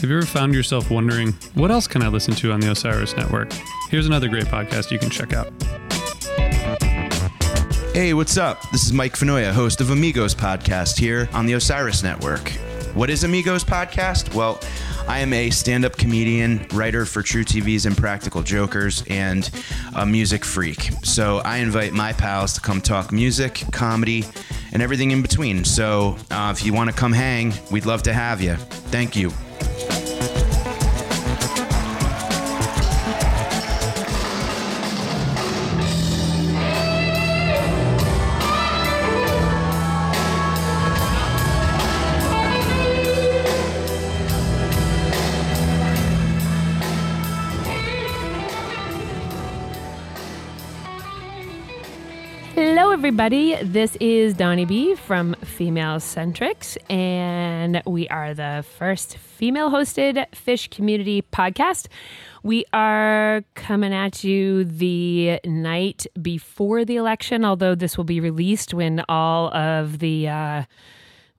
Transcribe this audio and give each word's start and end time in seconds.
Have 0.00 0.08
you 0.08 0.16
ever 0.16 0.26
found 0.26 0.54
yourself 0.54 0.92
wondering, 0.92 1.32
what 1.54 1.72
else 1.72 1.88
can 1.88 2.02
I 2.02 2.08
listen 2.08 2.32
to 2.36 2.52
on 2.52 2.60
the 2.60 2.70
Osiris 2.70 3.16
Network? 3.16 3.52
Here's 3.90 4.06
another 4.06 4.28
great 4.28 4.44
podcast 4.44 4.92
you 4.92 4.98
can 4.98 5.10
check 5.10 5.32
out. 5.32 5.52
Hey, 7.94 8.14
what's 8.14 8.36
up? 8.36 8.62
This 8.70 8.84
is 8.86 8.92
Mike 8.92 9.14
Fenoya, 9.14 9.50
host 9.50 9.80
of 9.80 9.90
Amigos 9.90 10.36
Podcast 10.36 10.96
here 10.96 11.28
on 11.32 11.46
the 11.46 11.54
Osiris 11.54 12.04
Network. 12.04 12.48
What 12.94 13.10
is 13.10 13.24
Amigos 13.24 13.64
Podcast? 13.64 14.32
Well, 14.36 14.60
I 15.08 15.18
am 15.18 15.32
a 15.32 15.50
stand 15.50 15.84
up 15.84 15.96
comedian, 15.96 16.64
writer 16.72 17.04
for 17.04 17.20
truTV's 17.20 17.84
Impractical 17.84 18.44
Jokers, 18.44 19.02
and 19.10 19.50
a 19.96 20.06
music 20.06 20.44
freak. 20.44 20.92
So 21.02 21.38
I 21.38 21.56
invite 21.56 21.92
my 21.92 22.12
pals 22.12 22.52
to 22.52 22.60
come 22.60 22.80
talk 22.80 23.10
music, 23.10 23.64
comedy, 23.72 24.26
and 24.72 24.80
everything 24.80 25.10
in 25.10 25.22
between. 25.22 25.64
So 25.64 26.16
uh, 26.30 26.54
if 26.56 26.64
you 26.64 26.72
want 26.72 26.88
to 26.88 26.94
come 26.94 27.12
hang, 27.12 27.52
we'd 27.72 27.84
love 27.84 28.04
to 28.04 28.12
have 28.12 28.40
you. 28.40 28.54
Thank 28.54 29.16
you. 29.16 29.32
Everybody. 53.18 53.56
This 53.64 53.96
is 53.96 54.34
Donnie 54.34 54.64
B 54.64 54.94
from 54.94 55.34
Female 55.42 55.96
Centrics, 55.96 56.76
and 56.88 57.82
we 57.84 58.06
are 58.10 58.32
the 58.32 58.64
first 58.78 59.16
female 59.16 59.70
hosted 59.70 60.24
Phish 60.30 60.70
community 60.70 61.22
podcast. 61.22 61.88
We 62.44 62.64
are 62.72 63.42
coming 63.56 63.92
at 63.92 64.22
you 64.22 64.62
the 64.62 65.40
night 65.44 66.06
before 66.22 66.84
the 66.84 66.94
election, 66.94 67.44
although 67.44 67.74
this 67.74 67.96
will 67.96 68.04
be 68.04 68.20
released 68.20 68.72
when 68.72 69.02
all 69.08 69.52
of 69.52 69.98
the. 69.98 70.28
Uh, 70.28 70.62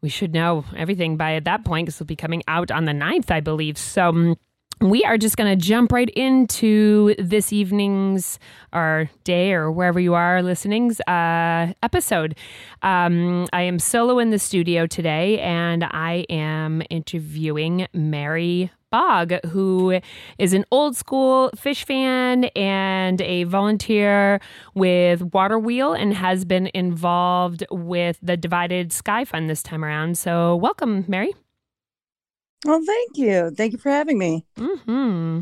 we 0.01 0.09
should 0.09 0.33
know 0.33 0.65
everything 0.75 1.15
by 1.15 1.35
at 1.35 1.45
that 1.45 1.63
point 1.63 1.85
because 1.85 1.95
it'll 1.95 2.07
be 2.07 2.15
coming 2.17 2.43
out 2.49 2.71
on 2.71 2.85
the 2.85 2.93
9th, 2.93 3.31
I 3.31 3.39
believe. 3.39 3.77
So, 3.77 4.09
um, 4.09 4.35
we 4.81 5.03
are 5.03 5.17
just 5.17 5.35
going 5.35 5.49
to 5.49 5.61
jump 5.61 5.91
right 5.91 6.09
into 6.11 7.13
this 7.19 7.51
evening's 7.51 8.39
or 8.73 9.09
day 9.23 9.51
or 9.51 9.71
wherever 9.71 9.99
you 9.99 10.13
are 10.13 10.41
listening's 10.41 11.01
uh, 11.01 11.73
episode. 11.83 12.35
Um, 12.81 13.47
I 13.51 13.63
am 13.63 13.79
solo 13.79 14.19
in 14.19 14.29
the 14.29 14.39
studio 14.39 14.87
today 14.87 15.39
and 15.41 15.83
I 15.83 16.25
am 16.29 16.81
interviewing 16.89 17.87
Mary 17.93 18.71
Bog, 18.89 19.33
who 19.47 19.99
is 20.39 20.53
an 20.53 20.65
old 20.71 20.95
school 20.95 21.51
Phish 21.55 21.83
fan 21.83 22.45
and 22.55 23.21
a 23.21 23.43
volunteer 23.43 24.39
with 24.73 25.21
Water 25.33 25.59
Wheel 25.59 25.93
and 25.93 26.13
has 26.13 26.45
been 26.45 26.71
involved 26.73 27.63
with 27.69 28.17
the 28.23 28.35
Divided 28.35 28.91
Sky 28.91 29.25
Fund 29.25 29.49
this 29.49 29.61
time 29.61 29.85
around. 29.85 30.17
So, 30.17 30.55
welcome, 30.55 31.05
Mary. 31.07 31.33
Well, 32.65 32.81
thank 32.85 33.17
you. 33.17 33.51
Thank 33.51 33.73
you 33.73 33.79
for 33.79 33.89
having 33.89 34.17
me. 34.17 34.45
Hmm. 34.57 35.41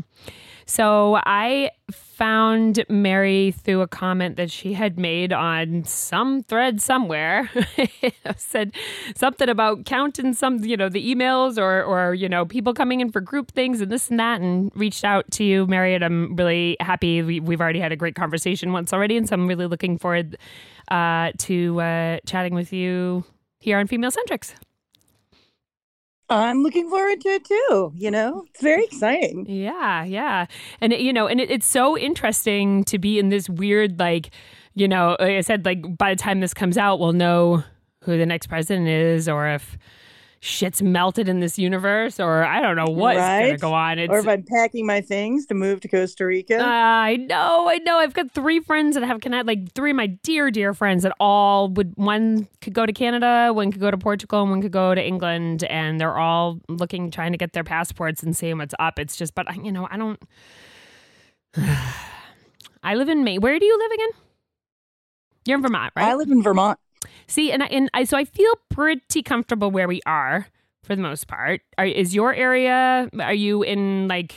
So 0.66 1.18
I 1.24 1.70
found 1.90 2.84
Mary 2.90 3.52
through 3.52 3.80
a 3.80 3.88
comment 3.88 4.36
that 4.36 4.50
she 4.50 4.74
had 4.74 4.98
made 4.98 5.32
on 5.32 5.84
some 5.84 6.42
thread 6.42 6.82
somewhere. 6.82 7.50
said 8.36 8.74
something 9.16 9.48
about 9.48 9.86
counting 9.86 10.34
some, 10.34 10.62
you 10.62 10.76
know, 10.76 10.90
the 10.90 11.14
emails 11.14 11.56
or 11.56 11.82
or 11.82 12.12
you 12.12 12.28
know 12.28 12.44
people 12.44 12.74
coming 12.74 13.00
in 13.00 13.10
for 13.10 13.22
group 13.22 13.50
things 13.52 13.80
and 13.80 13.90
this 13.90 14.10
and 14.10 14.20
that, 14.20 14.42
and 14.42 14.70
reached 14.74 15.04
out 15.04 15.28
to 15.32 15.44
you, 15.44 15.66
Mary. 15.66 15.94
And 15.94 16.04
I'm 16.04 16.36
really 16.36 16.76
happy. 16.80 17.22
We, 17.22 17.40
we've 17.40 17.62
already 17.62 17.80
had 17.80 17.90
a 17.90 17.96
great 17.96 18.14
conversation 18.14 18.72
once 18.72 18.92
already, 18.92 19.16
and 19.16 19.26
so 19.26 19.34
I'm 19.34 19.48
really 19.48 19.66
looking 19.66 19.96
forward 19.96 20.36
uh, 20.90 21.32
to 21.38 21.80
uh, 21.80 22.18
chatting 22.26 22.54
with 22.54 22.74
you 22.74 23.24
here 23.58 23.78
on 23.78 23.86
Female 23.86 24.10
Centrics. 24.10 24.54
I'm 26.30 26.62
looking 26.62 26.90
forward 26.90 27.20
to 27.22 27.28
it 27.28 27.44
too. 27.44 27.92
You 27.94 28.10
know, 28.10 28.44
it's 28.50 28.60
very 28.60 28.84
exciting. 28.84 29.46
Yeah, 29.48 30.04
yeah. 30.04 30.46
And, 30.80 30.92
you 30.92 31.12
know, 31.12 31.26
and 31.26 31.40
it, 31.40 31.50
it's 31.50 31.66
so 31.66 31.96
interesting 31.96 32.84
to 32.84 32.98
be 32.98 33.18
in 33.18 33.30
this 33.30 33.48
weird, 33.48 33.98
like, 33.98 34.30
you 34.74 34.86
know, 34.86 35.16
like 35.18 35.30
I 35.36 35.40
said, 35.40 35.64
like, 35.64 35.96
by 35.96 36.14
the 36.14 36.20
time 36.20 36.40
this 36.40 36.54
comes 36.54 36.76
out, 36.76 37.00
we'll 37.00 37.12
know 37.12 37.64
who 38.02 38.18
the 38.18 38.26
next 38.26 38.48
president 38.48 38.88
is 38.88 39.28
or 39.28 39.48
if 39.48 39.78
shit's 40.40 40.80
melted 40.80 41.28
in 41.28 41.40
this 41.40 41.58
universe 41.58 42.20
or 42.20 42.44
I 42.44 42.60
don't 42.60 42.76
know 42.76 42.86
what's 42.86 43.18
Right? 43.18 43.40
going 43.40 43.54
to 43.54 43.60
go 43.60 43.74
on. 43.74 43.98
It's, 43.98 44.10
or 44.12 44.18
if 44.18 44.28
I'm 44.28 44.44
packing 44.44 44.86
my 44.86 45.00
things 45.00 45.46
to 45.46 45.54
move 45.54 45.80
to 45.80 45.88
Costa 45.88 46.26
Rica. 46.26 46.60
Uh, 46.60 46.64
I 46.64 47.16
know, 47.16 47.68
I 47.68 47.78
know. 47.78 47.98
I've 47.98 48.14
got 48.14 48.30
three 48.30 48.60
friends 48.60 48.94
that 48.94 49.02
have 49.02 49.20
connect, 49.20 49.46
like 49.46 49.72
three 49.72 49.90
of 49.90 49.96
my 49.96 50.06
dear, 50.06 50.50
dear 50.50 50.74
friends 50.74 51.02
that 51.02 51.12
all 51.18 51.68
would. 51.70 51.92
One 51.96 52.46
could 52.60 52.72
go 52.72 52.86
to 52.86 52.92
Canada, 52.92 53.52
one 53.52 53.72
could 53.72 53.80
go 53.80 53.90
to 53.90 53.98
Portugal, 53.98 54.42
and 54.42 54.50
one 54.50 54.62
could 54.62 54.70
go 54.72 54.94
to 54.94 55.04
England, 55.04 55.64
and 55.64 56.00
they're 56.00 56.16
all 56.16 56.60
looking, 56.68 57.10
trying 57.10 57.32
to 57.32 57.38
get 57.38 57.52
their 57.52 57.64
passports 57.64 58.22
and 58.22 58.36
seeing 58.36 58.58
what's 58.58 58.74
up. 58.78 58.98
It's 58.98 59.16
just, 59.16 59.34
but 59.34 59.48
uh, 59.50 59.54
you 59.62 59.72
know, 59.72 59.88
I 59.90 59.96
don't. 59.96 60.20
I 62.82 62.94
live 62.94 63.08
in 63.08 63.24
Maine. 63.24 63.40
Where 63.40 63.58
do 63.58 63.66
you 63.66 63.76
live 63.78 63.90
again? 63.92 64.08
You're 65.46 65.56
in 65.56 65.62
Vermont, 65.62 65.92
right? 65.96 66.08
I 66.08 66.14
live 66.14 66.30
in 66.30 66.42
Vermont. 66.42 66.78
See, 67.28 67.52
and 67.52 67.62
I, 67.62 67.66
and 67.66 67.90
I, 67.94 68.04
so 68.04 68.16
I 68.16 68.24
feel 68.24 68.52
pretty 68.70 69.22
comfortable 69.22 69.70
where 69.70 69.86
we 69.86 70.00
are 70.06 70.46
for 70.82 70.96
the 70.96 71.02
most 71.02 71.28
part. 71.28 71.60
Are, 71.76 71.86
is 71.86 72.14
your 72.14 72.34
area? 72.34 73.08
Are 73.20 73.34
you 73.34 73.62
in 73.62 74.08
like 74.08 74.34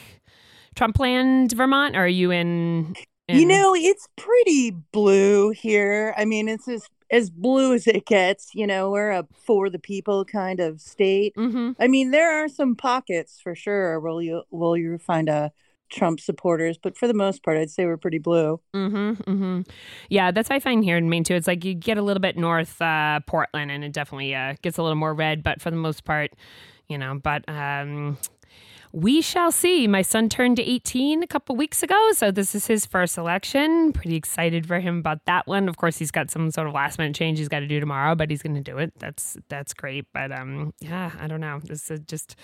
Trumpland, 0.75 1.53
Vermont? 1.53 1.95
Or 1.95 2.03
are 2.03 2.07
you 2.07 2.31
in? 2.31 2.95
in 3.27 3.39
You 3.39 3.47
know, 3.47 3.73
it's 3.73 4.07
pretty 4.17 4.71
blue 4.91 5.51
here. 5.51 6.13
I 6.17 6.25
mean, 6.25 6.49
it's 6.49 6.67
as 6.67 6.87
as 7.09 7.29
blue 7.29 7.73
as 7.73 7.87
it 7.87 8.05
gets. 8.05 8.53
You 8.53 8.67
know, 8.67 8.89
we're 8.91 9.11
a 9.11 9.27
for 9.45 9.69
the 9.69 9.79
people 9.79 10.25
kind 10.25 10.59
of 10.59 10.81
state. 10.81 11.33
hmm 11.35 11.71
I 11.79 11.87
mean, 11.87 12.11
there 12.11 12.43
are 12.43 12.49
some 12.49 12.75
pockets 12.75 13.39
for 13.41 13.55
sure 13.55 13.99
Will 13.99 14.21
you 14.21 14.43
will 14.51 14.75
you 14.75 14.97
find 14.97 15.29
a 15.29 15.51
Trump 15.91 16.19
supporters, 16.19 16.77
but 16.77 16.97
for 16.97 17.07
the 17.07 17.13
most 17.13 17.43
part, 17.43 17.57
I'd 17.57 17.69
say 17.69 17.85
we're 17.85 17.97
pretty 17.97 18.17
blue. 18.17 18.59
Mm-hmm, 18.73 19.11
mm-hmm. 19.29 19.61
Yeah, 20.09 20.31
that's 20.31 20.49
what 20.49 20.55
I 20.55 20.59
find 20.59 20.83
here 20.83 20.97
in 20.97 21.09
Maine 21.09 21.23
too. 21.23 21.35
It's 21.35 21.47
like 21.47 21.63
you 21.63 21.73
get 21.73 21.97
a 21.97 22.01
little 22.01 22.21
bit 22.21 22.37
north 22.37 22.81
uh, 22.81 23.19
Portland, 23.27 23.71
and 23.71 23.83
it 23.83 23.93
definitely 23.93 24.33
uh, 24.33 24.55
gets 24.61 24.77
a 24.77 24.83
little 24.83 24.95
more 24.95 25.13
red. 25.13 25.43
But 25.43 25.61
for 25.61 25.69
the 25.69 25.77
most 25.77 26.03
part, 26.03 26.31
you 26.87 26.97
know. 26.97 27.19
But 27.21 27.47
um, 27.47 28.17
we 28.93 29.21
shall 29.21 29.51
see. 29.51 29.87
My 29.87 30.01
son 30.01 30.27
turned 30.27 30.59
18 30.59 31.23
a 31.23 31.27
couple 31.27 31.55
weeks 31.55 31.81
ago, 31.81 32.11
so 32.13 32.31
this 32.31 32.53
is 32.53 32.67
his 32.67 32.85
first 32.85 33.17
election. 33.17 33.93
Pretty 33.93 34.15
excited 34.15 34.67
for 34.67 34.79
him 34.79 34.97
about 34.97 35.25
that 35.25 35.47
one. 35.47 35.69
Of 35.69 35.77
course, 35.77 35.97
he's 35.97 36.11
got 36.11 36.29
some 36.29 36.51
sort 36.51 36.67
of 36.67 36.73
last 36.73 36.97
minute 36.97 37.15
change 37.15 37.37
he's 37.37 37.47
got 37.47 37.59
to 37.59 37.67
do 37.67 37.79
tomorrow, 37.79 38.15
but 38.15 38.29
he's 38.29 38.41
going 38.41 38.55
to 38.55 38.61
do 38.61 38.77
it. 38.77 38.93
That's 38.99 39.37
that's 39.47 39.73
great. 39.73 40.07
But 40.13 40.31
um, 40.31 40.73
yeah, 40.79 41.11
I 41.19 41.27
don't 41.27 41.41
know. 41.41 41.59
This 41.63 41.89
is 41.89 42.01
just 42.01 42.35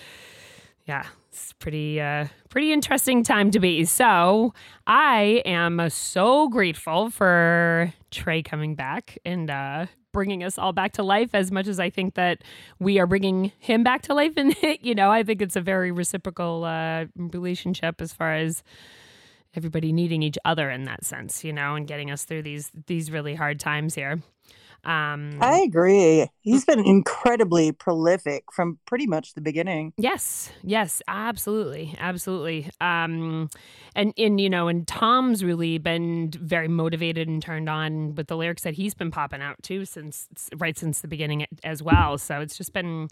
yeah, 0.88 1.04
it's 1.30 1.52
pretty 1.52 2.00
uh 2.00 2.26
pretty 2.48 2.72
interesting 2.72 3.22
time 3.22 3.50
to 3.50 3.60
be. 3.60 3.84
So 3.84 4.54
I 4.86 5.42
am 5.44 5.88
so 5.90 6.48
grateful 6.48 7.10
for 7.10 7.92
Trey 8.10 8.42
coming 8.42 8.74
back 8.74 9.18
and 9.24 9.50
uh 9.50 9.86
bringing 10.10 10.42
us 10.42 10.56
all 10.58 10.72
back 10.72 10.92
to 10.92 11.02
life 11.02 11.34
as 11.34 11.52
much 11.52 11.68
as 11.68 11.78
I 11.78 11.90
think 11.90 12.14
that 12.14 12.42
we 12.80 12.98
are 12.98 13.06
bringing 13.06 13.52
him 13.58 13.84
back 13.84 14.00
to 14.02 14.14
life 14.14 14.32
and 14.38 14.56
you 14.80 14.94
know 14.94 15.10
I 15.12 15.22
think 15.22 15.42
it's 15.42 15.56
a 15.56 15.60
very 15.60 15.92
reciprocal 15.92 16.64
uh 16.64 17.04
relationship 17.16 18.00
as 18.00 18.14
far 18.14 18.34
as 18.34 18.62
everybody 19.54 19.92
needing 19.92 20.22
each 20.22 20.38
other 20.46 20.70
in 20.70 20.84
that 20.84 21.04
sense 21.04 21.44
you 21.44 21.52
know 21.52 21.74
and 21.74 21.86
getting 21.86 22.10
us 22.10 22.24
through 22.24 22.42
these 22.42 22.72
these 22.86 23.10
really 23.10 23.34
hard 23.34 23.60
times 23.60 23.94
here 23.94 24.22
um 24.84 25.38
I 25.40 25.58
agree. 25.58 26.28
He's 26.40 26.64
been 26.64 26.80
incredibly 26.80 27.72
prolific 27.72 28.44
from 28.52 28.78
pretty 28.86 29.06
much 29.06 29.34
the 29.34 29.40
beginning. 29.40 29.92
Yes, 29.96 30.50
yes, 30.62 31.02
absolutely, 31.08 31.94
absolutely. 31.98 32.70
Um, 32.80 33.50
and 33.94 34.14
and 34.16 34.40
you 34.40 34.48
know, 34.48 34.68
and 34.68 34.86
Tom's 34.86 35.44
really 35.44 35.78
been 35.78 36.30
very 36.30 36.68
motivated 36.68 37.28
and 37.28 37.42
turned 37.42 37.68
on 37.68 38.14
with 38.14 38.28
the 38.28 38.36
lyrics 38.36 38.62
that 38.62 38.74
he's 38.74 38.94
been 38.94 39.10
popping 39.10 39.42
out 39.42 39.62
too 39.62 39.84
since 39.84 40.28
right 40.56 40.78
since 40.78 41.00
the 41.00 41.08
beginning 41.08 41.46
as 41.64 41.82
well. 41.82 42.18
So 42.18 42.40
it's 42.40 42.56
just 42.56 42.72
been, 42.72 43.08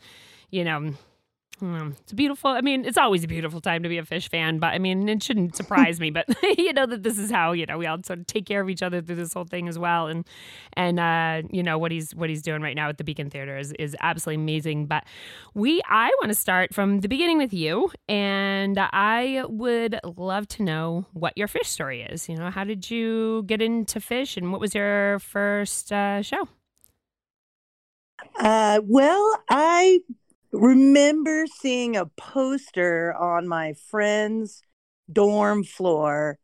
you 0.50 0.64
know. 0.64 0.92
Hmm, 1.58 1.92
It's 2.02 2.12
a 2.12 2.14
beautiful. 2.14 2.50
I 2.50 2.60
mean, 2.60 2.84
it's 2.84 2.98
always 2.98 3.24
a 3.24 3.26
beautiful 3.26 3.62
time 3.62 3.82
to 3.82 3.88
be 3.88 3.96
a 3.96 4.02
Phish 4.02 4.28
fan, 4.28 4.58
but 4.58 4.74
I 4.74 4.78
mean, 4.78 5.08
it 5.08 5.22
shouldn't 5.22 5.56
surprise 5.56 5.98
me. 5.98 6.10
But 6.10 6.26
you 6.58 6.70
know 6.74 6.84
that 6.84 7.02
this 7.02 7.16
is 7.16 7.30
how 7.30 7.52
you 7.52 7.64
know 7.64 7.78
we 7.78 7.86
all 7.86 7.96
sort 8.04 8.18
of 8.18 8.26
take 8.26 8.44
care 8.44 8.60
of 8.60 8.68
each 8.68 8.82
other 8.82 9.00
through 9.00 9.16
this 9.16 9.32
whole 9.32 9.46
thing 9.46 9.66
as 9.66 9.78
well. 9.78 10.06
And 10.06 10.26
and 10.74 11.00
uh, 11.00 11.48
you 11.50 11.62
know 11.62 11.78
what 11.78 11.92
he's 11.92 12.14
what 12.14 12.28
he's 12.28 12.42
doing 12.42 12.60
right 12.60 12.76
now 12.76 12.90
at 12.90 12.98
the 12.98 13.04
Beacon 13.04 13.30
Theater 13.30 13.56
is 13.56 13.72
is 13.78 13.96
absolutely 14.02 14.42
amazing. 14.42 14.84
But 14.84 15.04
we 15.54 15.80
I 15.88 16.08
want 16.20 16.28
to 16.28 16.34
start 16.34 16.74
from 16.74 17.00
the 17.00 17.08
beginning 17.08 17.38
with 17.38 17.54
you, 17.54 17.90
and 18.06 18.78
I 18.78 19.42
would 19.48 19.98
love 20.18 20.48
to 20.48 20.62
know 20.62 21.06
what 21.14 21.38
your 21.38 21.48
Phish 21.48 21.64
story 21.68 22.02
is. 22.02 22.28
You 22.28 22.36
know, 22.36 22.50
how 22.50 22.64
did 22.64 22.90
you 22.90 23.44
get 23.46 23.62
into 23.62 23.98
Phish, 23.98 24.36
and 24.36 24.52
what 24.52 24.60
was 24.60 24.74
your 24.74 25.20
first 25.20 25.90
uh, 25.90 26.20
show? 26.20 26.48
Uh, 28.38 28.80
well, 28.84 29.42
I 29.50 30.00
remember 30.56 31.46
seeing 31.46 31.96
a 31.96 32.06
poster 32.06 33.14
on 33.14 33.46
my 33.46 33.74
friend's 33.90 34.62
dorm 35.12 35.64
floor 35.64 36.38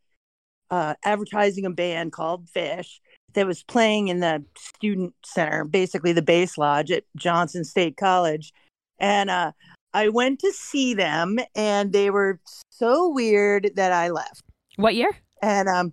uh, 0.70 0.94
advertising 1.04 1.66
a 1.66 1.70
band 1.70 2.12
called 2.12 2.46
Phish 2.46 3.00
that 3.34 3.46
was 3.46 3.62
playing 3.62 4.08
in 4.08 4.20
the 4.20 4.44
student 4.56 5.14
center, 5.24 5.64
basically 5.64 6.12
the 6.12 6.22
base 6.22 6.58
lodge 6.58 6.90
at 6.90 7.04
Johnson 7.16 7.64
State 7.64 7.96
College. 7.96 8.52
And 8.98 9.30
uh, 9.30 9.52
I 9.94 10.08
went 10.08 10.38
to 10.40 10.52
see 10.52 10.94
them, 10.94 11.38
and 11.54 11.92
they 11.92 12.10
were 12.10 12.40
so 12.70 13.08
weird 13.10 13.72
that 13.76 13.92
I 13.92 14.08
left. 14.08 14.42
What 14.76 14.94
year? 14.94 15.10
And 15.42 15.68
um, 15.68 15.92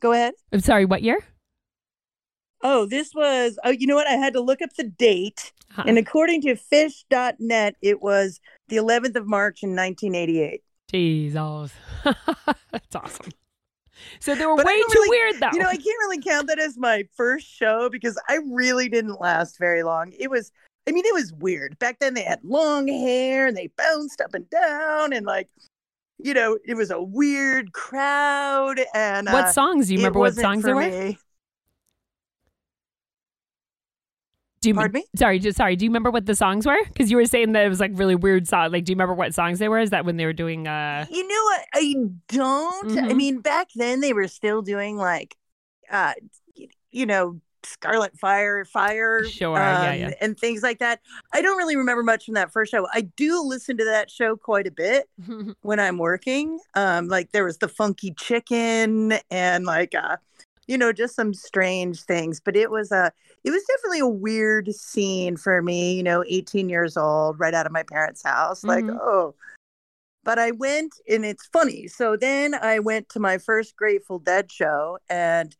go 0.00 0.12
ahead. 0.12 0.34
I'm 0.52 0.60
sorry, 0.60 0.84
what 0.84 1.02
year? 1.02 1.20
Oh, 2.62 2.86
this 2.86 3.12
was, 3.14 3.58
oh, 3.64 3.70
you 3.70 3.86
know 3.86 3.96
what? 3.96 4.08
I 4.08 4.12
had 4.14 4.32
to 4.34 4.40
look 4.40 4.62
up 4.62 4.70
the 4.76 4.84
date. 4.84 5.52
Huh. 5.76 5.84
And 5.86 5.98
according 5.98 6.40
to 6.42 6.54
phish.net, 6.56 7.76
it 7.82 8.00
was 8.00 8.40
the 8.68 8.76
11th 8.76 9.14
of 9.16 9.26
March 9.26 9.62
in 9.62 9.76
1988. 9.76 10.62
Jesus. 10.90 11.72
That's 12.72 12.96
awesome. 12.96 13.30
So 14.20 14.34
they 14.34 14.46
were 14.46 14.56
But 14.56 14.64
way 14.66 14.78
too 14.80 14.86
really- 14.94 15.08
weird, 15.10 15.40
though. 15.40 15.50
You 15.52 15.58
know, 15.58 15.68
I 15.68 15.76
can't 15.76 15.84
really 16.00 16.20
count 16.22 16.48
that 16.48 16.58
as 16.58 16.78
my 16.78 17.04
first 17.14 17.46
show 17.46 17.90
because 17.90 18.18
I 18.28 18.38
really 18.50 18.88
didn't 18.88 19.20
last 19.20 19.58
very 19.58 19.82
long. 19.82 20.12
It 20.18 20.30
was, 20.30 20.50
I 20.88 20.92
mean, 20.92 21.04
it 21.04 21.12
was 21.12 21.32
weird. 21.34 21.78
Back 21.78 21.98
then 21.98 22.14
they 22.14 22.22
had 22.22 22.40
long 22.42 22.88
hair 22.88 23.46
and 23.46 23.56
they 23.56 23.68
bounced 23.76 24.20
up 24.22 24.32
and 24.34 24.48
down 24.48 25.12
and 25.12 25.26
like, 25.26 25.48
you 26.18 26.32
know, 26.32 26.58
it 26.64 26.74
was 26.74 26.90
a 26.90 27.02
weird 27.02 27.72
crowd. 27.72 28.80
And 28.94 29.26
what 29.26 29.44
uh, 29.46 29.52
songs? 29.52 29.88
Do 29.88 29.92
you 29.94 29.98
remember 29.98 30.20
what 30.20 30.34
songs 30.34 30.64
they 30.64 30.72
were? 30.72 30.88
me. 30.88 31.18
Do 34.66 34.70
you 34.70 34.74
Pardon 34.74 34.94
me? 34.94 35.04
Sorry, 35.14 35.38
just 35.38 35.56
sorry. 35.56 35.76
Do 35.76 35.84
you 35.84 35.90
remember 35.90 36.10
what 36.10 36.26
the 36.26 36.34
songs 36.34 36.66
were? 36.66 36.76
Because 36.86 37.08
you 37.08 37.16
were 37.16 37.26
saying 37.26 37.52
that 37.52 37.64
it 37.64 37.68
was 37.68 37.78
like 37.78 37.92
really 37.94 38.16
weird 38.16 38.48
song. 38.48 38.72
Like, 38.72 38.84
do 38.84 38.90
you 38.90 38.96
remember 38.96 39.14
what 39.14 39.32
songs 39.32 39.60
they 39.60 39.68
were? 39.68 39.78
Is 39.78 39.90
that 39.90 40.04
when 40.04 40.16
they 40.16 40.24
were 40.26 40.32
doing? 40.32 40.66
uh 40.66 41.06
You 41.08 41.22
know 41.26 41.42
what? 41.44 41.60
I 41.72 41.94
don't. 42.26 42.98
I 42.98 43.12
Mhm. 43.12 43.16
mean, 43.16 43.38
back 43.40 43.68
then 43.76 44.00
they 44.00 44.12
were 44.12 44.26
still 44.26 44.62
doing 44.62 44.96
like, 44.96 45.36
uh, 45.88 46.14
you 46.90 47.06
know, 47.06 47.40
Scarlet 47.62 48.18
Fire, 48.18 48.64
Fire, 48.64 49.24
Sure, 49.24 49.56
yeah, 49.56 49.90
um, 49.90 49.98
yeah. 49.98 50.10
and 50.20 50.36
things 50.38 50.62
like 50.64 50.78
that. 50.80 51.00
I 51.32 51.42
don't 51.42 51.56
really 51.56 51.76
remember 51.76 52.02
much 52.02 52.24
from 52.24 52.34
that 52.34 52.52
first 52.52 52.72
show. 52.72 52.88
I 52.92 53.02
do 53.02 53.40
listen 53.42 53.76
to 53.76 53.84
that 53.84 54.10
show 54.10 54.34
quite 54.36 54.66
a 54.66 54.72
bit 54.72 55.08
when 55.62 55.78
I'm 55.78 55.98
working. 55.98 56.58
Um, 56.74 57.06
like 57.08 57.30
there 57.30 57.44
was 57.44 57.58
the 57.58 57.68
Funky 57.68 58.12
Chicken 58.16 59.14
and 59.30 59.64
like, 59.64 59.94
uh, 59.94 60.16
you 60.66 60.76
know, 60.78 60.92
just 60.92 61.14
some 61.14 61.32
strange 61.34 62.02
things. 62.02 62.40
But 62.40 62.56
it 62.56 62.70
was 62.70 62.92
a, 62.92 63.12
it 63.44 63.50
was 63.50 63.64
definitely 63.64 64.00
a 64.00 64.08
weird 64.08 64.74
scene 64.74 65.36
for 65.36 65.62
me. 65.62 65.94
You 65.94 66.02
know, 66.02 66.24
18 66.26 66.68
years 66.68 66.96
old, 66.96 67.38
right 67.38 67.54
out 67.54 67.66
of 67.66 67.72
my 67.72 67.82
parents' 67.82 68.22
house. 68.24 68.64
Like, 68.64 68.84
Mhm. 68.84 68.98
oh. 69.00 69.34
But 70.24 70.40
I 70.40 70.50
went, 70.50 70.92
and 71.08 71.24
it's 71.24 71.46
funny. 71.46 71.86
So 71.86 72.16
then 72.16 72.52
I 72.54 72.80
went 72.80 73.08
to 73.10 73.20
my 73.20 73.38
first 73.38 73.76
Grateful 73.76 74.18
Dead 74.18 74.50
show, 74.50 74.98
and 75.08 75.54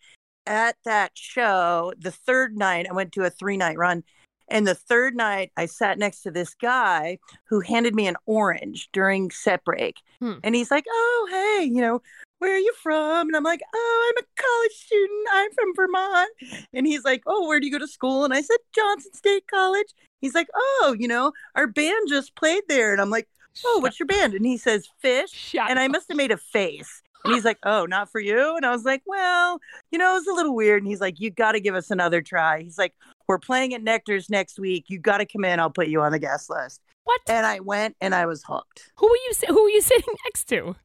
at 0.44 0.76
that 0.84 1.12
show, 1.14 1.92
the 1.98 2.10
third 2.10 2.56
night, 2.56 2.86
I 2.90 2.92
went 2.92 3.12
to 3.12 3.24
a 3.24 3.30
three 3.30 3.56
night 3.56 3.78
run. 3.78 4.02
And 4.48 4.64
the 4.66 4.76
third 4.76 5.16
night, 5.16 5.50
I 5.56 5.66
sat 5.66 5.98
next 5.98 6.22
to 6.22 6.30
this 6.30 6.54
guy 6.54 7.18
who 7.48 7.60
handed 7.60 7.96
me 7.96 8.06
an 8.06 8.16
orange 8.26 8.88
during 8.92 9.30
set 9.32 9.64
break. 9.64 9.96
Hmm. 10.20 10.34
And 10.44 10.54
he's 10.54 10.70
like, 10.70 10.84
Oh, 10.88 11.28
hey, 11.58 11.64
you 11.64 11.80
know, 11.80 12.00
where 12.38 12.54
are 12.54 12.58
you 12.58 12.72
from? 12.82 13.28
And 13.28 13.36
I'm 13.36 13.42
like, 13.42 13.62
Oh, 13.74 14.12
I'm 14.12 14.22
a 14.22 14.42
college 14.42 14.72
student. 14.72 15.28
I'm 15.32 15.52
from 15.52 15.74
Vermont. 15.74 16.30
And 16.72 16.86
he's 16.86 17.04
like, 17.04 17.22
Oh, 17.26 17.46
where 17.46 17.60
do 17.60 17.66
you 17.66 17.72
go 17.72 17.78
to 17.78 17.88
school? 17.88 18.24
And 18.24 18.34
I 18.34 18.40
said, 18.40 18.58
Johnson 18.74 19.12
State 19.14 19.46
College. 19.48 19.88
He's 20.20 20.34
like, 20.34 20.48
Oh, 20.54 20.94
you 20.98 21.08
know, 21.08 21.32
our 21.54 21.66
band 21.66 22.08
just 22.08 22.34
played 22.36 22.62
there. 22.68 22.92
And 22.92 23.00
I'm 23.00 23.10
like, 23.10 23.28
Oh, 23.64 23.78
what's 23.80 23.98
your 23.98 24.06
band? 24.06 24.34
And 24.34 24.44
he 24.44 24.56
says, 24.56 24.86
Phish. 25.02 25.32
Shut 25.32 25.70
And 25.70 25.78
I 25.78 25.88
must 25.88 26.08
have 26.08 26.16
made 26.16 26.32
a 26.32 26.36
face. 26.36 27.02
And 27.24 27.34
he's 27.34 27.44
like, 27.44 27.58
Oh, 27.64 27.86
not 27.86 28.10
for 28.10 28.20
you. 28.20 28.56
And 28.56 28.66
I 28.66 28.70
was 28.70 28.84
like, 28.84 29.02
Well, 29.06 29.58
you 29.90 29.98
know, 29.98 30.12
it 30.12 30.18
was 30.18 30.26
a 30.26 30.34
little 30.34 30.54
weird. 30.54 30.82
And 30.82 30.90
he's 30.90 31.00
like, 31.00 31.18
You 31.18 31.30
got 31.30 31.52
to 31.52 31.60
give 31.60 31.74
us 31.74 31.90
another 31.90 32.20
try. 32.20 32.62
He's 32.62 32.78
like, 32.78 32.94
We're 33.28 33.38
playing 33.38 33.74
at 33.74 33.82
Nectar's 33.82 34.28
next 34.28 34.58
week. 34.58 34.84
You 34.88 34.98
got 34.98 35.18
to 35.18 35.26
come 35.26 35.44
in. 35.44 35.58
I'll 35.58 35.70
put 35.70 35.88
you 35.88 36.02
on 36.02 36.12
the 36.12 36.18
guest 36.18 36.50
list. 36.50 36.80
What? 37.04 37.20
And 37.28 37.46
I 37.46 37.60
went 37.60 37.96
and 38.00 38.14
I 38.14 38.26
was 38.26 38.42
hooked. 38.46 38.90
Who 38.96 39.06
were 39.06 39.16
you? 39.16 39.54
Who 39.54 39.62
were 39.62 39.70
you 39.70 39.80
sitting 39.80 40.14
next 40.24 40.44
to? 40.48 40.76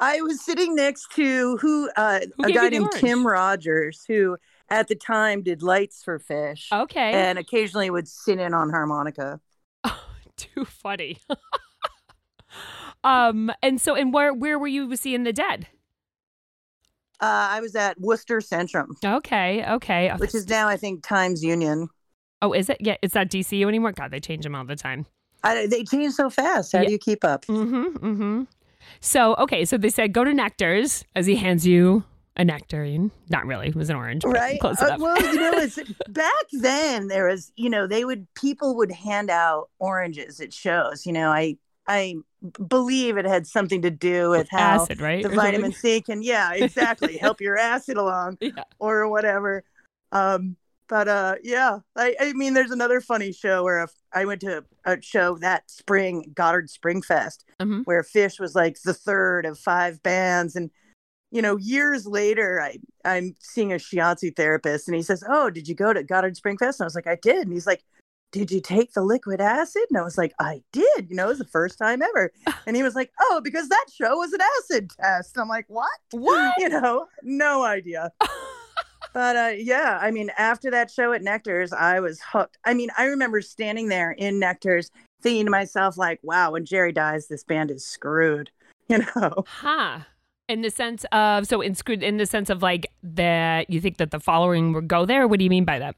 I 0.00 0.20
was 0.22 0.40
sitting 0.40 0.74
next 0.74 1.12
to 1.16 1.56
who, 1.58 1.90
uh, 1.96 2.20
Who 2.36 2.44
a 2.44 2.52
guy 2.52 2.68
named 2.68 2.90
Tim? 2.92 3.26
Rogers, 3.26 4.04
who 4.06 4.36
at 4.68 4.86
the 4.88 4.94
time 4.94 5.42
did 5.42 5.62
lights 5.62 6.02
for 6.04 6.18
Phish 6.20 6.70
Okay. 6.72 7.12
and 7.12 7.38
occasionally 7.38 7.90
would 7.90 8.06
sit 8.06 8.38
in 8.38 8.54
on 8.54 8.70
harmonica. 8.70 9.40
Too 10.36 10.64
funny. 10.64 11.18
um. 13.04 13.50
And 13.62 13.80
so, 13.80 13.94
and 13.94 14.12
where 14.12 14.32
where 14.32 14.58
were 14.58 14.68
you 14.68 14.94
seeing 14.96 15.24
the 15.24 15.32
dead? 15.32 15.66
Uh, 17.20 17.48
I 17.50 17.60
was 17.60 17.74
at 17.74 18.00
Worcester 18.00 18.38
Centrum, 18.38 18.90
Okay. 19.04 19.64
Okay. 19.68 20.12
which 20.18 20.36
is 20.36 20.48
now, 20.48 20.68
I 20.68 20.76
think, 20.76 21.02
Times 21.02 21.42
Union. 21.42 21.88
Oh, 22.40 22.52
is 22.52 22.68
it? 22.70 22.76
Yeah. 22.78 22.94
It's 23.02 23.16
not 23.16 23.26
DCU 23.28 23.66
anymore. 23.66 23.90
God, 23.90 24.12
they 24.12 24.20
change 24.20 24.44
them 24.44 24.54
all 24.54 24.64
the 24.64 24.76
time. 24.76 25.04
I, 25.42 25.66
they 25.66 25.82
change 25.82 26.12
so 26.14 26.30
fast. 26.30 26.70
How 26.72 26.78
Yeah. 26.82 26.86
do 26.86 26.92
you 26.92 26.98
keep 26.98 27.24
up? 27.24 27.44
Mm-hmm. 27.46 27.96
Mm-hmm. 28.06 28.42
So 29.00 29.34
okay. 29.36 29.64
So 29.64 29.76
they 29.78 29.88
said 29.90 30.12
go 30.12 30.24
to 30.24 30.32
Nectar's 30.34 31.04
as 31.14 31.26
he 31.26 31.36
hands 31.36 31.66
you 31.66 32.04
a 32.36 32.44
nectarine. 32.44 33.10
Not 33.30 33.46
really. 33.46 33.68
It 33.68 33.74
was 33.74 33.90
an 33.90 33.96
orange. 33.96 34.24
right 34.24 34.60
Close 34.60 34.80
Uh, 34.80 34.96
well 35.00 35.20
you 35.20 35.40
know 35.40 35.52
it's 35.58 35.78
back 36.08 36.46
then 36.52 37.08
there 37.08 37.26
was 37.28 37.52
you 37.56 37.68
know 37.68 37.86
they 37.86 38.04
would 38.04 38.26
people 38.34 38.76
would 38.76 38.92
hand 38.92 39.28
out 39.30 39.68
oranges 39.80 40.40
at 40.40 40.52
shows 40.52 41.04
you 41.04 41.12
know 41.12 41.30
I 41.30 41.56
I 41.88 42.14
believe 42.68 43.16
it 43.16 43.24
had 43.24 43.46
something 43.46 43.82
to 43.82 43.90
do 43.90 44.30
with 44.30 44.46
how 44.50 44.82
acid, 44.82 45.00
right? 45.00 45.22
the 45.22 45.30
Or 45.30 45.34
something? 45.34 45.52
vitamin 45.52 45.72
c 45.72 46.00
can 46.00 46.22
yeah 46.22 46.52
exactly 46.52 47.16
help 47.16 47.40
your 47.40 47.58
acid 47.58 47.96
along 47.96 48.38
Yeah. 48.40 48.62
or 48.78 49.08
whatever 49.08 49.64
um 50.12 50.56
but 50.88 51.06
uh 51.08 51.34
yeah 51.42 51.78
i 51.96 52.14
i 52.20 52.32
mean 52.32 52.54
there's 52.54 52.70
another 52.70 53.00
funny 53.00 53.32
show 53.32 53.62
where 53.62 53.82
if 53.82 53.90
i 54.12 54.24
went 54.24 54.40
to 54.40 54.64
a 54.86 55.00
show 55.02 55.36
that 55.38 55.70
spring 55.70 56.32
goddard 56.34 56.70
spring 56.70 57.02
fest 57.02 57.44
Mhm. 57.60 57.82
where 57.84 58.02
Phish 58.02 58.38
was 58.40 58.54
like 58.54 58.78
the 58.84 58.94
third 58.94 59.44
of 59.44 59.58
five 59.58 60.02
bands. 60.02 60.54
And 60.56 60.70
you 61.30 61.42
know 61.42 61.56
years 61.58 62.06
later 62.06 62.60
i 62.60 62.78
i'm 63.04 63.34
seeing 63.40 63.72
a 63.72 63.76
shiatsu 63.76 64.34
therapist 64.34 64.88
and 64.88 64.94
he 64.96 65.02
says 65.02 65.22
oh 65.28 65.50
did 65.50 65.68
you 65.68 65.74
go 65.74 65.92
to 65.92 66.02
goddard 66.02 66.36
spring 66.36 66.56
fest 66.56 66.80
and 66.80 66.84
i 66.84 66.86
was 66.86 66.94
like 66.94 67.06
i 67.06 67.16
did. 67.20 67.42
And 67.46 67.52
he's 67.52 67.66
like 67.66 67.82
did 68.30 68.50
you 68.50 68.60
take 68.60 68.92
the 68.92 69.00
liquid 69.02 69.40
acid? 69.40 69.82
And 69.90 69.98
i 69.98 70.02
was 70.02 70.16
like 70.18 70.32
i 70.38 70.62
did. 70.72 71.10
You 71.10 71.16
know 71.16 71.26
it 71.26 71.28
was 71.30 71.38
the 71.38 71.44
first 71.44 71.78
time 71.78 72.00
ever. 72.02 72.32
And 72.66 72.76
he 72.76 72.82
was 72.82 72.94
like 72.94 73.10
oh 73.20 73.40
because 73.42 73.68
that 73.68 73.86
show 73.92 74.16
was 74.16 74.32
an 74.32 74.40
acid 74.58 74.90
test. 75.00 75.36
And 75.36 75.42
i'm 75.42 75.48
like 75.48 75.66
what? 75.68 75.90
What? 76.12 76.54
you 76.58 76.68
know 76.70 77.06
no 77.22 77.62
idea 77.64 78.10
but 79.18 79.34
uh, 79.34 79.52
yeah, 79.56 79.98
I 80.00 80.12
mean, 80.12 80.30
after 80.38 80.70
that 80.70 80.92
show 80.92 81.12
at 81.12 81.24
Nectar's, 81.24 81.72
I 81.72 81.98
was 81.98 82.20
hooked. 82.20 82.56
I 82.64 82.72
mean, 82.72 82.88
I 82.96 83.06
remember 83.06 83.40
standing 83.40 83.88
there 83.88 84.12
in 84.12 84.38
Nectar's 84.38 84.92
thinking 85.22 85.46
to 85.46 85.50
myself, 85.50 85.98
like, 85.98 86.20
wow, 86.22 86.52
when 86.52 86.64
Jerry 86.64 86.92
dies, 86.92 87.26
this 87.26 87.42
band 87.42 87.72
is 87.72 87.84
screwed, 87.84 88.52
you 88.88 88.98
know? 88.98 89.42
Huh. 89.44 90.02
In 90.48 90.62
the 90.62 90.70
sense 90.70 91.04
of 91.10 91.48
so 91.48 91.60
in 91.60 91.74
in 92.00 92.18
the 92.18 92.26
sense 92.26 92.48
of 92.48 92.62
like 92.62 92.86
that 93.02 93.68
you 93.68 93.80
think 93.80 93.96
that 93.96 94.12
the 94.12 94.20
following 94.20 94.72
would 94.72 94.86
go 94.86 95.04
there. 95.04 95.26
What 95.26 95.40
do 95.40 95.44
you 95.44 95.50
mean 95.50 95.64
by 95.64 95.80
that? 95.80 95.96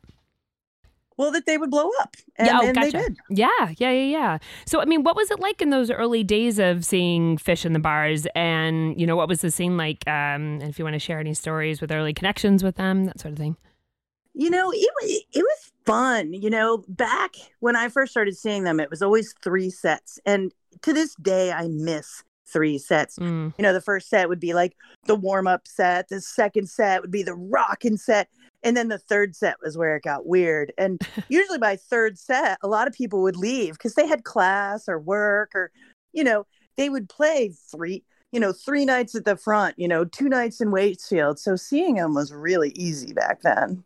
Well, 1.21 1.31
that 1.33 1.45
they 1.45 1.59
would 1.59 1.71
blow 1.71 1.91
up. 2.01 2.17
And, 2.37 2.47
yeah, 2.47 2.59
oh, 2.63 2.67
and 2.67 2.75
gotcha. 2.75 2.93
they 2.93 2.99
did. 2.99 3.17
Yeah, 3.29 3.49
yeah, 3.77 3.91
yeah, 3.91 3.91
yeah. 3.91 4.39
So, 4.65 4.81
I 4.81 4.87
mean, 4.87 5.03
what 5.03 5.17
was 5.17 5.31
it 5.31 5.39
like 5.39 5.61
in 5.61 5.69
those 5.69 5.91
early 5.91 6.25
days 6.25 6.59
of 6.59 6.83
seeing 6.83 7.37
Phish 7.37 7.67
in 7.67 7.75
the 7.75 7.79
bars? 7.79 8.27
And, 8.35 8.99
you 8.99 9.07
know, 9.07 9.17
what 9.17 9.29
was 9.29 9.43
the 9.43 9.51
scene 9.51 9.77
like? 9.77 10.03
Um, 10.07 10.61
and 10.61 10.63
if 10.63 10.79
you 10.79 10.85
want 10.87 10.95
to 10.95 10.99
share 10.99 11.21
any 11.21 11.35
stories 11.35 11.83
with 11.83 11.93
early 11.93 12.15
connections 12.15 12.65
with 12.65 12.77
them, 12.77 13.05
that 13.05 13.21
sort 13.21 13.33
of 13.33 13.39
thing. 13.39 13.59
You 14.33 14.49
know, 14.49 14.73
it, 14.73 14.91
was, 15.03 15.11
it 15.11 15.43
was 15.43 15.73
fun. 15.85 16.33
You 16.33 16.49
know, 16.49 16.85
back 16.89 17.35
when 17.59 17.77
I 17.77 17.91
first 17.91 18.13
started 18.13 18.35
seeing 18.35 18.65
them, 18.65 18.81
it 18.81 18.89
was 18.89 19.03
always 19.03 19.35
three 19.43 19.69
sets. 19.69 20.19
And 20.25 20.55
to 20.81 20.95
this 20.95 21.15
day, 21.17 21.53
I 21.53 21.69
miss 21.69 22.25
three 22.51 22.79
sets. 22.79 23.19
Mm. 23.19 23.53
you 23.59 23.63
know 23.63 23.73
the 23.73 23.81
first 23.81 24.09
set 24.09 24.29
would 24.29 24.41
be 24.41 24.55
like 24.55 24.75
the 25.07 25.15
warm 25.15 25.47
up 25.47 25.69
set 25.69 26.09
the 26.09 26.21
second 26.21 26.69
set 26.69 27.01
would 27.01 27.13
be 27.13 27.23
the 27.23 27.35
rockin' 27.35 27.97
set 27.97 28.29
and 28.63 28.77
then 28.77 28.89
the 28.89 28.99
third 28.99 29.35
set 29.35 29.57
was 29.63 29.77
where 29.77 29.97
it 29.97 30.03
got 30.03 30.27
weird 30.27 30.73
and 30.79 31.01
usually 31.29 31.59
by 31.59 31.77
third 31.77 32.19
set 32.19 32.59
a 32.63 32.69
lot 32.69 32.89
of 32.89 32.95
people 32.95 33.23
would 33.23 33.37
leave 33.37 33.75
because 33.75 33.95
they 33.95 34.07
had 34.07 34.25
class 34.25 34.89
or 34.89 34.99
work 34.99 35.51
or 35.55 35.71
you 36.13 36.25
know 36.25 36.47
they 36.77 36.89
would 36.89 37.09
play 37.09 37.53
three 37.71 38.03
you 38.33 38.41
know 38.41 38.53
three 38.53 38.85
nights 38.85 39.15
at 39.15 39.25
the 39.25 39.37
front 39.37 39.75
you 39.79 39.89
know 39.89 40.05
two 40.05 40.29
nights 40.29 40.61
in 40.61 40.69
waitsfield 40.69 41.39
so 41.39 41.57
seeing 41.57 41.97
them 41.97 42.15
was 42.15 42.33
really 42.33 42.71
easy 42.77 43.13
back 43.13 43.43
then 43.43 43.83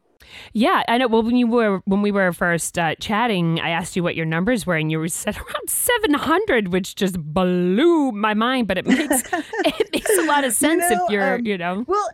Yeah, 0.54 0.82
I 0.88 0.98
know. 0.98 1.08
Well, 1.08 1.22
when 1.22 1.36
you 1.36 1.46
were 1.46 1.82
when 1.84 2.00
we 2.00 2.10
were 2.10 2.32
first 2.32 2.78
uh, 2.78 2.94
chatting, 2.96 3.60
I 3.60 3.70
asked 3.70 3.94
you 3.94 4.02
what 4.02 4.16
your 4.16 4.24
numbers 4.24 4.64
were, 4.66 4.76
and 4.76 4.90
you 4.90 4.98
were 4.98 5.08
said 5.08 5.36
around 5.36 5.68
seven 5.68 6.14
hundred, 6.14 6.72
which 6.72 6.94
just 6.94 7.20
blew 7.20 8.10
my 8.12 8.32
mind. 8.32 8.66
But 8.66 8.78
it 8.78 8.86
makes 8.86 9.22
it 9.32 9.88
makes 9.92 10.18
a 10.18 10.22
lot 10.22 10.44
of 10.44 10.52
sense 10.54 10.90
know, 10.90 11.04
if 11.04 11.10
you're, 11.10 11.34
um, 11.34 11.44
you 11.44 11.58
know. 11.58 11.84
well 11.86 12.08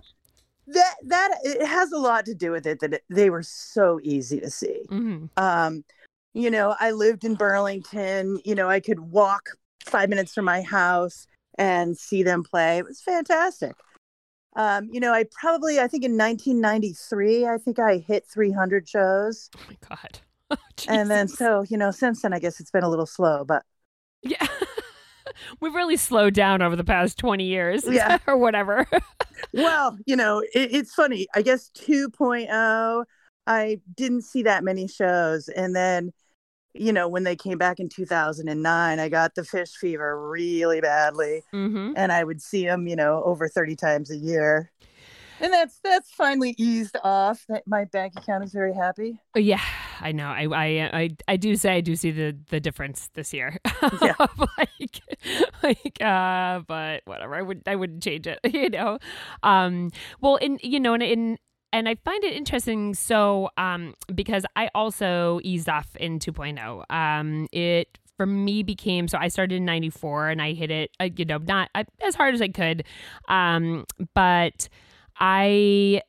that 0.72 0.94
that 1.06 1.38
it 1.44 1.66
has 1.66 1.92
a 1.92 1.98
lot 1.98 2.24
to 2.26 2.34
do 2.34 2.52
with 2.52 2.66
it 2.66 2.80
that 2.80 2.94
it, 2.94 3.04
they 3.10 3.30
were 3.30 3.42
so 3.42 4.00
easy 4.02 4.40
to 4.40 4.50
see 4.50 4.82
hmm 4.88 5.26
um 5.36 5.84
You 6.34 6.50
know, 6.50 6.76
I 6.80 6.92
lived 6.92 7.24
in 7.24 7.34
Burlington. 7.34 8.40
You 8.44 8.54
know, 8.54 8.68
I 8.70 8.80
could 8.80 9.00
walk 9.00 9.42
five 9.84 10.08
minutes 10.08 10.32
from 10.34 10.44
my 10.44 10.62
house 10.62 11.26
and 11.58 11.98
see 11.98 12.22
them 12.22 12.44
play. 12.44 12.78
It 12.78 12.84
was 12.86 13.00
fantastic. 13.02 13.74
Um, 14.56 14.88
you 14.92 15.00
know, 15.00 15.12
I 15.12 15.24
probably, 15.40 15.80
I 15.80 15.88
think 15.88 16.04
in 16.04 16.16
1993, 16.16 17.46
I 17.46 17.58
think 17.58 17.78
I 17.78 17.98
hit 17.98 18.26
300 18.32 18.88
shows. 18.88 19.50
Oh 19.56 19.60
my 19.68 19.76
God. 19.88 20.20
and 20.88 21.10
then, 21.10 21.28
so, 21.28 21.64
you 21.68 21.76
know, 21.78 21.90
since 21.90 22.22
then, 22.22 22.32
I 22.32 22.38
guess 22.38 22.60
it's 22.60 22.70
been 22.70 22.84
a 22.84 22.88
little 22.90 23.06
slow, 23.06 23.44
but. 23.44 23.64
Yeah. 24.22 24.46
We've 25.60 25.74
really 25.74 25.96
slowed 25.96 26.34
down 26.34 26.62
over 26.62 26.76
the 26.76 26.84
past 26.84 27.18
20 27.18 27.44
years 27.44 27.84
Yeah. 27.86 28.18
or 28.26 28.36
whatever. 28.36 28.86
well, 29.54 29.96
you 30.06 30.16
know, 30.16 30.40
it, 30.40 30.72
it's 30.74 30.94
funny. 30.94 31.26
I 31.34 31.42
guess 31.42 31.70
2.0, 31.76 33.04
I 33.46 33.80
didn't 33.96 34.22
see 34.22 34.42
that 34.44 34.64
many 34.64 34.86
shows. 34.88 35.48
And 35.48 35.74
then, 35.74 36.12
you 36.74 36.92
know, 36.92 37.08
when 37.08 37.24
they 37.24 37.36
came 37.36 37.58
back 37.58 37.80
in 37.80 37.88
2009, 37.88 38.98
I 39.00 39.08
got 39.08 39.34
the 39.34 39.42
Phish 39.42 39.74
fever 39.76 40.28
really 40.30 40.80
badly. 40.80 41.42
mm-hmm. 41.52 41.92
And 41.96 42.12
I 42.12 42.22
would 42.24 42.40
see 42.40 42.64
them, 42.64 42.86
you 42.86 42.96
know, 42.96 43.22
over 43.24 43.48
30 43.48 43.76
times 43.76 44.10
a 44.10 44.16
year. 44.16 44.70
And 45.40 45.52
that's 45.52 45.80
that's 45.82 46.10
finally 46.10 46.54
eased 46.58 46.96
off. 47.02 47.46
That 47.48 47.62
my 47.66 47.86
bank 47.86 48.12
account 48.18 48.44
is 48.44 48.52
very 48.52 48.74
happy. 48.74 49.18
Yeah, 49.34 49.62
I 50.00 50.12
know. 50.12 50.26
I, 50.28 50.46
I 50.50 51.00
I 51.00 51.10
I 51.28 51.36
do 51.36 51.56
say 51.56 51.74
I 51.74 51.80
do 51.80 51.94
see 51.96 52.10
the 52.10 52.36
the 52.48 52.60
difference 52.60 53.08
this 53.14 53.32
year. 53.32 53.56
Yeah. 54.02 54.14
like 54.58 55.00
like 55.62 55.98
uh 56.00 56.60
but 56.66 57.02
whatever. 57.04 57.34
I 57.34 57.42
would 57.42 57.62
I 57.66 57.76
wouldn't 57.76 58.02
change 58.02 58.26
it, 58.26 58.38
you 58.44 58.70
know. 58.70 58.98
Um 59.42 59.90
well 60.20 60.36
in 60.36 60.58
you 60.62 60.80
know 60.80 60.94
and 60.94 61.02
in 61.02 61.38
and 61.72 61.88
I 61.88 61.94
find 61.96 62.22
it 62.24 62.34
interesting 62.34 62.94
so 62.94 63.50
um 63.56 63.94
because 64.14 64.44
I 64.56 64.70
also 64.74 65.40
eased 65.42 65.68
off 65.68 65.96
in 65.96 66.18
2.0. 66.18 66.84
Um 66.90 67.48
it 67.52 67.98
for 68.16 68.26
me 68.26 68.62
became 68.62 69.08
so 69.08 69.18
I 69.18 69.28
started 69.28 69.56
in 69.56 69.64
94 69.64 70.28
and 70.28 70.42
I 70.42 70.52
hit 70.52 70.70
it 70.70 70.90
uh, 71.00 71.08
you 71.16 71.24
know 71.24 71.38
not 71.38 71.70
uh, 71.74 71.84
as 72.02 72.14
hard 72.14 72.34
as 72.34 72.42
I 72.42 72.48
could. 72.48 72.84
Um 73.28 73.84
but 74.14 74.68
I 75.18 76.02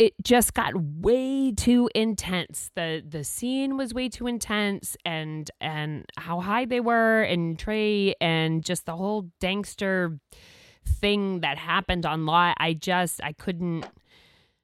it 0.00 0.14
just 0.22 0.54
got 0.54 0.72
way 0.74 1.52
too 1.52 1.90
intense. 1.94 2.70
The 2.74 3.04
the 3.06 3.22
scene 3.22 3.76
was 3.76 3.92
way 3.92 4.08
too 4.08 4.26
intense 4.26 4.96
and 5.04 5.50
and 5.60 6.06
how 6.16 6.40
high 6.40 6.64
they 6.64 6.80
were 6.80 7.22
and 7.22 7.58
Trey 7.58 8.14
and 8.18 8.64
just 8.64 8.86
the 8.86 8.96
whole 8.96 9.28
gangster 9.42 10.18
thing 10.86 11.40
that 11.40 11.58
happened 11.58 12.06
on 12.06 12.24
lot. 12.24 12.56
I 12.58 12.72
just 12.72 13.22
I 13.22 13.34
couldn't 13.34 13.88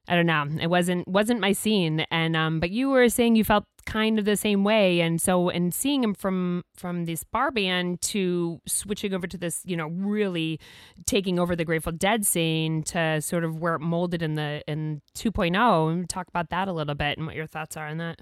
I 0.07 0.15
don't 0.15 0.25
know. 0.25 0.45
It 0.61 0.67
wasn't 0.67 1.07
wasn't 1.07 1.41
my 1.41 1.51
scene. 1.51 2.05
And 2.11 2.35
um 2.35 2.59
but 2.59 2.71
you 2.71 2.89
were 2.89 3.09
saying 3.09 3.35
you 3.35 3.43
felt 3.43 3.65
kind 3.85 4.19
of 4.19 4.25
the 4.25 4.35
same 4.35 4.63
way 4.63 4.99
and 5.01 5.21
so 5.21 5.49
and 5.49 5.73
seeing 5.73 6.03
him 6.03 6.13
from 6.13 6.63
from 6.75 7.05
this 7.05 7.23
bar 7.23 7.51
band 7.51 8.01
to 8.01 8.59
switching 8.67 9.13
over 9.13 9.27
to 9.27 9.37
this 9.37 9.61
you 9.65 9.77
know 9.77 9.87
really 9.87 10.59
taking 11.05 11.39
over 11.39 11.55
the 11.55 11.63
grateful 11.65 11.91
dead 11.93 12.25
scene 12.25 12.83
to 12.83 13.21
sort 13.21 13.45
of 13.45 13.59
where 13.59 13.75
it 13.75 13.79
molded 13.79 14.21
in 14.21 14.35
the 14.35 14.61
in 14.67 15.01
2.0 15.15 15.91
and 15.91 16.09
talk 16.09 16.27
about 16.27 16.49
that 16.49 16.67
a 16.67 16.73
little 16.73 16.95
bit 16.95 17.17
and 17.17 17.25
what 17.27 17.35
your 17.35 17.47
thoughts 17.47 17.77
are 17.77 17.87
on 17.87 17.97
that 17.97 18.19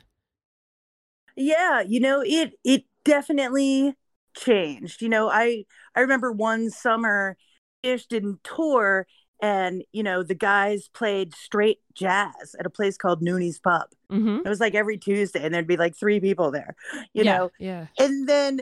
Yeah, 1.36 1.82
you 1.82 2.00
know, 2.00 2.22
it 2.25 2.54
it 2.63 2.86
definitely 3.04 3.96
changed. 4.38 5.01
You 5.01 5.10
know, 5.10 5.30
I 5.30 5.65
I 5.96 6.01
remember 6.01 6.32
one 6.32 6.70
summer 6.70 7.38
Ish 7.84 8.08
didn't 8.08 8.44
tour 8.44 9.06
and 9.42 9.84
you 9.92 10.04
know 10.04 10.24
the 10.24 10.36
guys 10.36 10.88
played 10.89 11.34
straight 11.36 11.80
jazz 11.94 12.56
at 12.60 12.65
a 12.65 12.70
place 12.70 12.98
called 12.98 13.22
Nooney's 13.22 13.60
Pub. 13.60 13.88
mm-hmm. 14.12 14.39
It 14.46 14.50
was 14.50 14.60
like 14.60 14.75
every 14.75 14.98
Tuesday 14.98 15.44
and 15.44 15.54
there'd 15.54 15.68
be 15.68 15.77
like 15.77 15.96
three 15.96 16.20
people 16.20 16.51
there. 16.51 16.75
You 17.13 17.24
yeah, 17.24 17.38
know, 17.38 17.51
yeah 17.60 17.88
and 17.98 18.27
then 18.27 18.62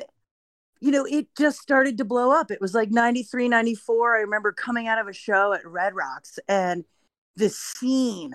you 0.84 0.92
know 0.92 1.06
it 1.06 1.28
just 1.38 1.60
started 1.60 1.98
to 1.98 2.04
blow 2.06 2.32
up 2.32 2.52
it 2.52 2.60
was 2.60 2.74
like 2.74 2.92
93 2.92 3.48
94 3.48 4.18
i 4.18 4.20
remember 4.20 4.52
coming 4.52 4.86
out 4.86 5.00
of 5.00 5.08
a 5.08 5.14
show 5.14 5.54
at 5.54 5.66
red 5.66 5.96
rocks 5.96 6.38
and 6.50 6.84
the 7.38 7.50
scene 7.50 8.34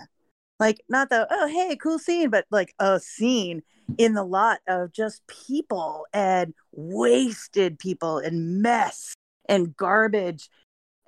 like 0.59 0.81
not 0.89 1.11
the 1.11 1.27
oh 1.31 1.47
hey 1.47 1.77
cool 1.77 1.99
scene 1.99 2.31
but 2.31 2.47
like 2.51 2.75
a 2.79 2.99
scene 2.99 3.63
in 3.99 4.15
the 4.15 4.25
lot 4.25 4.61
of 4.67 4.93
just 4.93 5.23
people 5.27 6.07
and 6.15 6.55
wasted 6.73 7.79
people 7.79 8.17
and 8.17 8.63
mess 8.63 9.15
and 9.47 9.77
garbage 9.77 10.49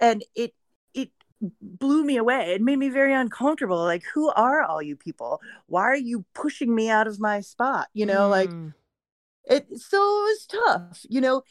and 0.00 0.22
it 0.34 0.52
it 0.52 0.54
blew 1.62 2.04
me 2.04 2.16
away. 2.16 2.52
It 2.54 2.60
made 2.60 2.78
me 2.78 2.88
very 2.90 3.14
uncomfortable 3.14 3.82
like 3.82 4.04
who 4.14 4.30
are 4.30 4.62
all 4.62 4.82
you 4.82 4.96
people? 4.96 5.40
Why 5.66 5.82
are 5.82 5.96
you 5.96 6.24
pushing 6.34 6.74
me 6.74 6.90
out 6.90 7.06
of 7.06 7.18
my 7.20 7.40
spot? 7.40 7.88
You 7.94 8.06
know 8.06 8.28
like 8.28 8.50
Mm. 8.50 8.74
it 9.44 9.66
so 9.78 9.96
it 9.98 10.22
was 10.22 10.46
tough 10.46 11.00
you 11.08 11.20
know? 11.20 11.42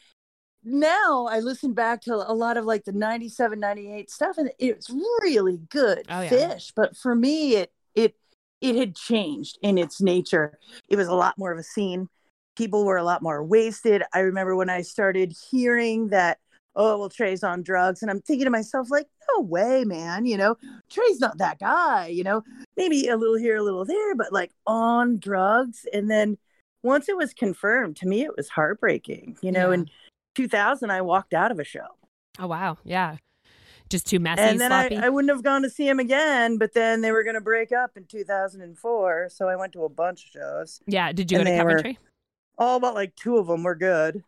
Now 0.62 1.26
i 1.30 1.40
listen 1.40 1.72
back 1.72 2.02
to 2.02 2.14
a 2.14 2.34
lot 2.34 2.58
of 2.58 2.66
like 2.66 2.84
the 2.84 2.92
97 2.92 3.58
98 3.58 4.10
stuff 4.10 4.36
and 4.36 4.50
it's 4.58 4.90
really 5.22 5.58
good 5.70 6.04
Oh, 6.10 6.20
yeah. 6.20 6.30
Phish 6.30 6.72
but 6.76 6.96
for 6.96 7.14
me 7.14 7.54
it 7.56 7.72
it 7.94 8.14
it 8.60 8.76
had 8.76 8.94
changed 8.94 9.58
in 9.62 9.78
its 9.78 10.02
nature. 10.02 10.58
It 10.88 10.96
was 10.96 11.08
a 11.08 11.14
lot 11.14 11.38
more 11.38 11.50
of 11.50 11.58
a 11.58 11.62
scene. 11.62 12.08
People 12.56 12.84
were 12.84 12.98
a 12.98 13.02
lot 13.02 13.22
more 13.22 13.42
wasted. 13.42 14.02
I 14.12 14.18
remember 14.20 14.54
when 14.54 14.68
i 14.68 14.82
started 14.82 15.34
hearing 15.50 16.08
that 16.08 16.36
oh 16.76 16.98
well 16.98 17.08
trey's 17.08 17.42
on 17.42 17.62
drugs 17.62 18.02
and 18.02 18.10
i'm 18.10 18.20
thinking 18.20 18.44
to 18.44 18.50
myself 18.50 18.90
like 18.90 19.06
no 19.36 19.40
way 19.42 19.84
man 19.84 20.26
you 20.26 20.36
know 20.36 20.56
trey's 20.90 21.20
not 21.20 21.38
that 21.38 21.58
guy 21.58 22.06
you 22.08 22.22
know 22.24 22.42
maybe 22.76 23.08
a 23.08 23.16
little 23.16 23.36
here 23.36 23.56
a 23.56 23.62
little 23.62 23.84
there 23.84 24.14
but 24.14 24.32
like 24.32 24.52
on 24.66 25.18
drugs 25.18 25.86
and 25.92 26.10
then 26.10 26.36
once 26.82 27.08
it 27.08 27.16
was 27.16 27.32
confirmed 27.34 27.96
to 27.96 28.06
me 28.06 28.22
it 28.22 28.36
was 28.36 28.48
heartbreaking 28.48 29.36
you 29.42 29.52
know 29.52 29.68
Yeah. 29.68 29.74
in 29.74 29.90
2000 30.36 30.90
i 30.90 31.00
walked 31.02 31.34
out 31.34 31.50
of 31.50 31.58
a 31.58 31.64
show. 31.64 31.86
Oh 32.38 32.46
wow 32.46 32.78
yeah. 32.84 33.16
Just 33.90 34.06
too 34.06 34.20
messy 34.20 34.40
and 34.40 34.60
then 34.60 34.70
I, 34.70 34.88
sloppy? 34.88 35.04
I 35.04 35.08
wouldn't 35.08 35.30
have 35.32 35.42
gone 35.42 35.62
to 35.62 35.70
see 35.70 35.86
him 35.88 35.98
again 35.98 36.56
but 36.58 36.72
then 36.74 37.00
they 37.00 37.10
were 37.12 37.24
going 37.24 37.34
to 37.34 37.40
break 37.40 37.72
up 37.72 37.96
in 37.96 38.04
2004 38.04 39.28
so 39.30 39.48
i 39.48 39.56
went 39.56 39.72
to 39.72 39.84
a 39.84 39.88
bunch 39.88 40.24
of 40.26 40.30
shows. 40.40 40.80
Yeah 40.86 41.12
did 41.12 41.30
you 41.30 41.38
go 41.38 41.44
to 41.44 41.50
they 41.50 41.56
were- 41.62 41.70
coventry 41.70 41.98
all 42.56 42.78
but 42.78 42.94
like 42.94 43.14
two 43.16 43.36
of 43.38 43.46
them 43.48 43.62
were 43.64 43.74
good 43.74 44.22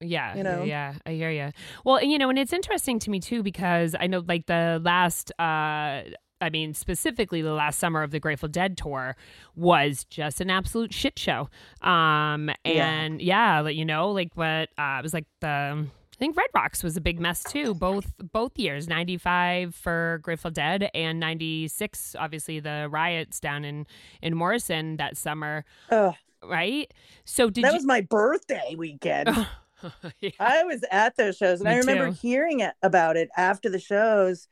Yeah, 0.00 0.32
yeah, 0.32 0.36
You 0.36 0.42
know? 0.42 0.64
yeah, 0.64 0.94
I 1.06 1.12
hear 1.12 1.30
you. 1.30 1.50
Well, 1.84 1.96
and, 1.96 2.10
you 2.10 2.18
know, 2.18 2.30
and 2.30 2.38
it's 2.38 2.52
interesting 2.52 2.98
to 3.00 3.10
me 3.10 3.20
too 3.20 3.42
because 3.42 3.94
I 3.98 4.06
know, 4.06 4.22
like 4.26 4.46
the 4.46 4.80
last, 4.84 5.30
uh, 5.38 6.02
I 6.42 6.48
mean, 6.50 6.72
specifically 6.72 7.42
the 7.42 7.52
last 7.52 7.78
summer 7.78 8.02
of 8.02 8.10
the 8.12 8.18
Grateful 8.20 8.48
Dead 8.48 8.78
tour 8.78 9.14
was 9.56 10.04
just 10.04 10.40
an 10.40 10.48
absolute 10.50 10.94
shit 10.94 11.18
show. 11.18 11.50
Um, 11.82 12.50
and 12.64 13.20
yeah, 13.20 13.60
like 13.60 13.76
you 13.76 13.84
know, 13.84 14.10
like 14.10 14.30
what 14.34 14.70
uh, 14.78 14.96
it 14.98 15.02
was 15.02 15.12
like 15.14 15.26
the. 15.40 15.86
I 15.86 16.18
think 16.20 16.36
Red 16.36 16.48
Rocks 16.54 16.82
was 16.82 16.98
a 16.98 17.00
big 17.00 17.18
mess 17.18 17.42
too. 17.42 17.72
Both 17.74 18.12
both 18.32 18.58
years, 18.58 18.88
ninety 18.88 19.16
five 19.16 19.74
for 19.74 20.20
Grateful 20.22 20.50
Dead 20.50 20.90
and 20.94 21.18
ninety 21.18 21.66
six. 21.68 22.14
Obviously, 22.18 22.60
the 22.60 22.88
riots 22.90 23.40
down 23.40 23.64
in 23.64 23.86
in 24.20 24.34
Morrison 24.34 24.96
that 24.98 25.16
summer, 25.16 25.64
Ugh, 25.90 26.14
right? 26.42 26.92
So 27.24 27.48
did 27.48 27.64
that 27.64 27.72
you? 27.72 27.76
was 27.76 27.86
my 27.86 28.02
birthday 28.02 28.74
weekend 28.76 29.28
yeah. 30.20 30.30
I 30.38 30.64
was 30.64 30.84
at 30.90 31.16
those 31.16 31.36
shows 31.36 31.60
and 31.60 31.68
Me 31.68 31.74
I 31.74 31.78
remember 31.78 32.06
too. 32.06 32.16
hearing 32.20 32.60
it, 32.60 32.74
about 32.82 33.16
it 33.16 33.28
after 33.36 33.68
the 33.68 33.78
shows 33.80 34.48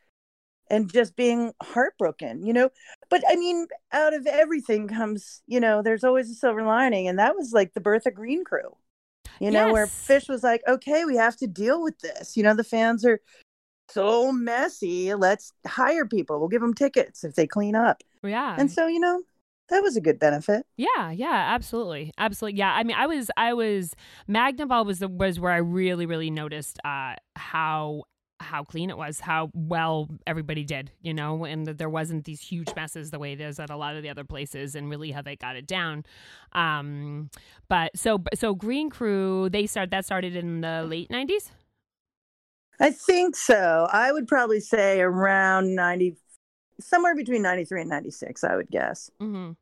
and 0.70 0.92
just 0.92 1.16
being 1.16 1.52
heartbroken, 1.62 2.44
you 2.44 2.52
know. 2.52 2.70
But 3.08 3.23
I 3.28 3.37
mean, 3.37 3.66
out 3.92 4.14
of 4.14 4.26
everything 4.26 4.88
comes, 4.88 5.42
you 5.47 5.61
know, 5.61 5.82
there's 5.82 6.04
always 6.04 6.30
a 6.30 6.35
silver 6.35 6.62
lining. 6.62 7.08
And 7.08 7.18
that 7.18 7.37
was 7.37 7.52
like 7.52 7.75
the 7.75 7.80
birth 7.80 8.06
of 8.06 8.14
Green 8.14 8.44
Crew, 8.44 8.76
you 9.40 9.50
know, 9.50 9.73
where 9.73 9.87
Phish 9.87 10.28
was 10.28 10.42
like, 10.42 10.62
okay, 10.68 11.04
we 11.04 11.16
have 11.16 11.37
to 11.38 11.47
deal 11.47 11.82
with 11.82 11.99
this. 12.00 12.37
You 12.37 12.42
know, 12.42 12.54
the 12.54 12.64
fans 12.64 13.04
are 13.04 13.20
so 13.90 14.32
messy. 14.32 15.14
Let's 15.14 15.52
hire 15.66 16.04
people. 16.06 16.38
We'll 16.38 16.49
give 16.49 16.61
them 16.61 16.75
tickets 16.75 17.25
if 17.25 17.35
they 17.35 17.47
clean 17.47 17.75
up. 17.75 18.02
yeah. 18.23 18.56
And 18.58 18.70
so, 18.70 18.87
you 18.87 19.00
know, 19.00 19.23
that 19.69 19.83
was 19.83 19.97
a 19.97 20.01
good 20.01 20.19
benefit. 20.19 20.67
Yeah, 20.77 21.11
yeah, 21.11 21.47
absolutely, 21.55 22.13
absolutely. 22.19 22.59
Yeah, 22.59 22.73
I 22.73 22.85
mean, 22.85 22.97
I 22.97 23.07
was, 23.07 23.31
I 23.37 23.53
was, 23.53 23.95
Magnaball 24.29 24.87
was 24.87 25.01
the 25.01 25.09
was 25.09 25.41
where 25.41 25.53
I 25.53 25.59
really, 25.59 26.07
really 26.07 26.31
noticed 26.31 26.79
uh, 26.85 27.15
how 27.37 28.05
how 28.41 28.63
clean 28.63 28.89
it 28.89 28.97
was, 28.97 29.19
how 29.19 29.51
well 29.53 30.09
everybody 30.25 30.63
did, 30.63 30.93
you 31.03 31.13
know, 31.13 31.45
and 31.45 31.67
that 31.67 31.79
there 31.79 31.91
wasn't 31.91 32.25
these 32.25 32.41
huge 32.41 32.69
messes 32.77 33.11
the 33.11 33.19
way 33.19 33.33
it 33.33 33.41
is 33.41 33.59
at 33.59 33.69
a 33.69 33.77
lot 33.77 33.97
of 33.97 34.05
the 34.05 34.09
other 34.09 34.23
places, 34.25 34.77
and 34.77 34.89
really 34.89 35.11
how 35.11 35.23
they 35.23 35.37
got 35.37 35.57
it 35.57 35.67
down. 35.67 36.05
Um, 36.53 37.31
but 37.69 37.97
so 37.97 38.23
so 38.35 38.55
Green 38.55 38.91
Crew, 38.91 39.49
they 39.51 39.67
start 39.67 39.91
that 39.91 40.05
started 40.05 40.37
in 40.37 40.61
the 40.61 40.85
late 40.89 41.11
nineties. 41.11 41.51
I 42.81 42.91
think 42.91 43.35
so. 43.35 43.89
I 43.93 44.13
would 44.13 44.29
probably 44.29 44.61
say 44.61 45.01
around 45.01 45.75
90, 45.75 46.17
somewhere 46.80 47.14
between 47.14 47.42
93 47.42 47.82
and 47.82 47.90
96, 47.90 48.44
I 48.44 48.56
would 48.56 48.70
guess. 48.70 49.11
Mm-hmm. 49.20 49.52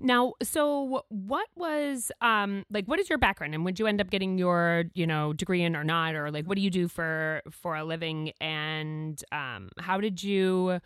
Now, 0.00 0.34
so 0.42 1.04
what 1.08 1.46
was 1.56 2.10
um 2.20 2.64
like? 2.70 2.86
What 2.86 2.98
is 2.98 3.08
your 3.08 3.18
background, 3.18 3.54
and 3.54 3.64
would 3.64 3.78
you 3.78 3.86
end 3.86 4.00
up 4.00 4.10
getting 4.10 4.38
your 4.38 4.84
you 4.94 5.06
know 5.06 5.32
degree 5.32 5.62
in 5.62 5.76
or 5.76 5.84
not, 5.84 6.14
or 6.14 6.30
like 6.30 6.46
what 6.46 6.56
do 6.56 6.62
you 6.62 6.70
do 6.70 6.88
for 6.88 7.42
for 7.50 7.76
a 7.76 7.84
living, 7.84 8.32
and 8.40 9.22
um 9.30 9.70
how 9.78 10.00
did 10.00 10.22
you 10.22 10.80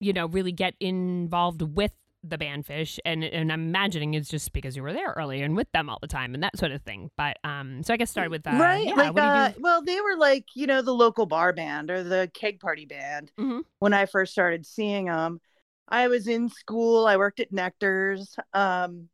you 0.00 0.12
know 0.12 0.26
really 0.26 0.52
get 0.52 0.74
involved 0.80 1.62
with 1.62 1.92
the 2.26 2.38
band 2.38 2.64
Phish, 2.66 2.98
and 3.04 3.22
and 3.22 3.52
I'm 3.52 3.62
imagining 3.62 4.14
it's 4.14 4.28
just 4.28 4.52
because 4.52 4.76
you 4.76 4.82
were 4.82 4.92
there 4.92 5.12
early 5.16 5.42
and 5.42 5.56
with 5.56 5.70
them 5.72 5.90
all 5.90 5.98
the 6.00 6.08
time 6.08 6.34
and 6.34 6.42
that 6.42 6.56
sort 6.58 6.72
of 6.72 6.82
thing. 6.82 7.10
But 7.16 7.38
um, 7.44 7.82
so 7.82 7.92
I 7.92 7.96
guess 7.96 8.10
start 8.10 8.30
with 8.30 8.44
that. 8.44 8.60
right? 8.60 8.86
Yeah, 8.86 8.94
like, 8.94 9.18
uh, 9.18 9.52
well, 9.58 9.82
they 9.82 10.00
were 10.00 10.16
like 10.16 10.46
you 10.54 10.66
know 10.66 10.82
the 10.82 10.94
local 10.94 11.26
bar 11.26 11.52
band 11.52 11.90
or 11.90 12.02
the 12.02 12.30
keg 12.34 12.60
party 12.60 12.86
band. 12.86 13.30
Mhm. 13.38 13.62
When 13.78 13.92
I 13.92 14.06
first 14.06 14.32
started 14.32 14.64
seeing 14.66 15.06
them, 15.06 15.40
I 15.88 16.08
was 16.08 16.26
in 16.26 16.48
school. 16.48 17.06
I 17.06 17.16
worked 17.16 17.40
at 17.40 17.52
Nectar's. 17.52 18.36
Um, 18.52 19.08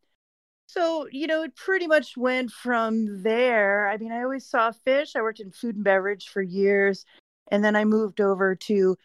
so 0.66 1.08
you 1.10 1.26
know, 1.26 1.42
it 1.42 1.56
pretty 1.56 1.88
much 1.88 2.16
went 2.16 2.50
from 2.52 3.22
there. 3.22 3.88
I 3.88 3.96
mean, 3.96 4.12
I 4.12 4.22
always 4.22 4.46
saw 4.46 4.72
Phish. 4.86 5.16
I 5.16 5.22
worked 5.22 5.40
in 5.40 5.50
food 5.50 5.74
and 5.74 5.84
beverage 5.84 6.28
for 6.28 6.42
years, 6.42 7.04
and 7.50 7.64
then 7.64 7.74
I 7.74 7.84
moved 7.84 8.20
over 8.20 8.54
to 8.54 8.96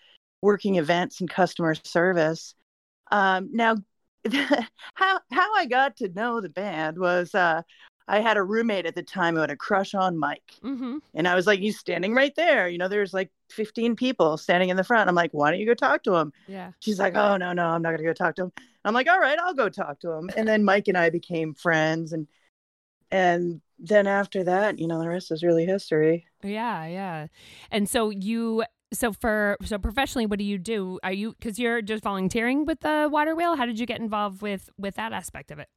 working 0.41 0.75
events 0.75 1.21
and 1.21 1.29
customer 1.29 1.73
service. 1.83 2.53
Um, 3.11 3.49
now, 3.51 3.77
how 4.95 5.19
how 5.31 5.55
I 5.55 5.65
got 5.65 5.97
to 5.97 6.09
know 6.09 6.41
the 6.41 6.49
band 6.49 6.97
was 6.97 7.33
uh, 7.35 7.61
I 8.07 8.19
had 8.19 8.37
a 8.37 8.43
roommate 8.43 8.85
at 8.85 8.95
the 8.95 9.03
time 9.03 9.35
who 9.35 9.41
had 9.41 9.51
a 9.51 9.55
crush 9.57 9.93
on 9.93 10.17
Mike, 10.17 10.53
Mm-hmm. 10.63 10.97
and 11.13 11.27
I 11.27 11.35
was 11.35 11.47
like, 11.47 11.59
"He's 11.59 11.79
standing 11.79 12.13
right 12.13 12.33
there." 12.35 12.67
You 12.69 12.77
know, 12.77 12.87
there's 12.87 13.13
like 13.13 13.31
15 13.51 13.95
people 13.95 14.37
standing 14.37 14.69
in 14.69 14.77
the 14.77 14.83
front. 14.83 15.09
I'm 15.09 15.15
like, 15.15 15.31
"Why 15.33 15.51
don't 15.51 15.59
you 15.59 15.65
go 15.65 15.73
talk 15.73 16.03
to 16.03 16.15
him?" 16.15 16.33
Yeah. 16.47 16.71
She's 16.79 16.99
like, 16.99 17.15
"Oh 17.15 17.37
no, 17.37 17.53
no, 17.53 17.65
I'm 17.67 17.81
not 17.81 17.91
gonna 17.91 18.03
go 18.03 18.13
talk 18.13 18.35
to 18.35 18.43
him." 18.43 18.51
I'm 18.83 18.93
like, 18.93 19.07
"All 19.09 19.19
right, 19.19 19.39
I'll 19.39 19.53
go 19.53 19.69
talk 19.69 19.99
to 20.01 20.11
him." 20.11 20.29
And 20.37 20.47
then 20.47 20.63
Mike 20.63 20.87
and 20.87 20.97
I 20.97 21.09
became 21.09 21.53
friends, 21.53 22.13
and 22.13 22.27
and 23.11 23.61
then 23.79 24.07
after 24.07 24.43
that, 24.45 24.79
you 24.79 24.87
know, 24.87 24.99
the 24.99 25.09
rest 25.09 25.31
is 25.31 25.43
really 25.43 25.65
history. 25.65 26.25
Yeah, 26.43 26.85
yeah. 26.85 27.27
And 27.71 27.89
so 27.89 28.09
you 28.09 28.63
so 28.95 29.13
for 29.13 29.57
so 29.63 29.77
professionally 29.77 30.25
what 30.25 30.39
do 30.39 30.45
you 30.45 30.57
do? 30.57 30.99
Are 31.03 31.13
you 31.13 31.33
cuz 31.41 31.59
you're 31.59 31.81
just 31.81 32.03
volunteering 32.03 32.65
with 32.65 32.81
the 32.81 33.09
water 33.11 33.35
wheel? 33.35 33.55
How 33.55 33.65
did 33.65 33.79
you 33.79 33.85
get 33.85 33.99
involved 33.99 34.41
with 34.41 34.69
with 34.77 34.95
that 34.95 35.13
aspect 35.13 35.51
of 35.51 35.59
it? 35.59 35.69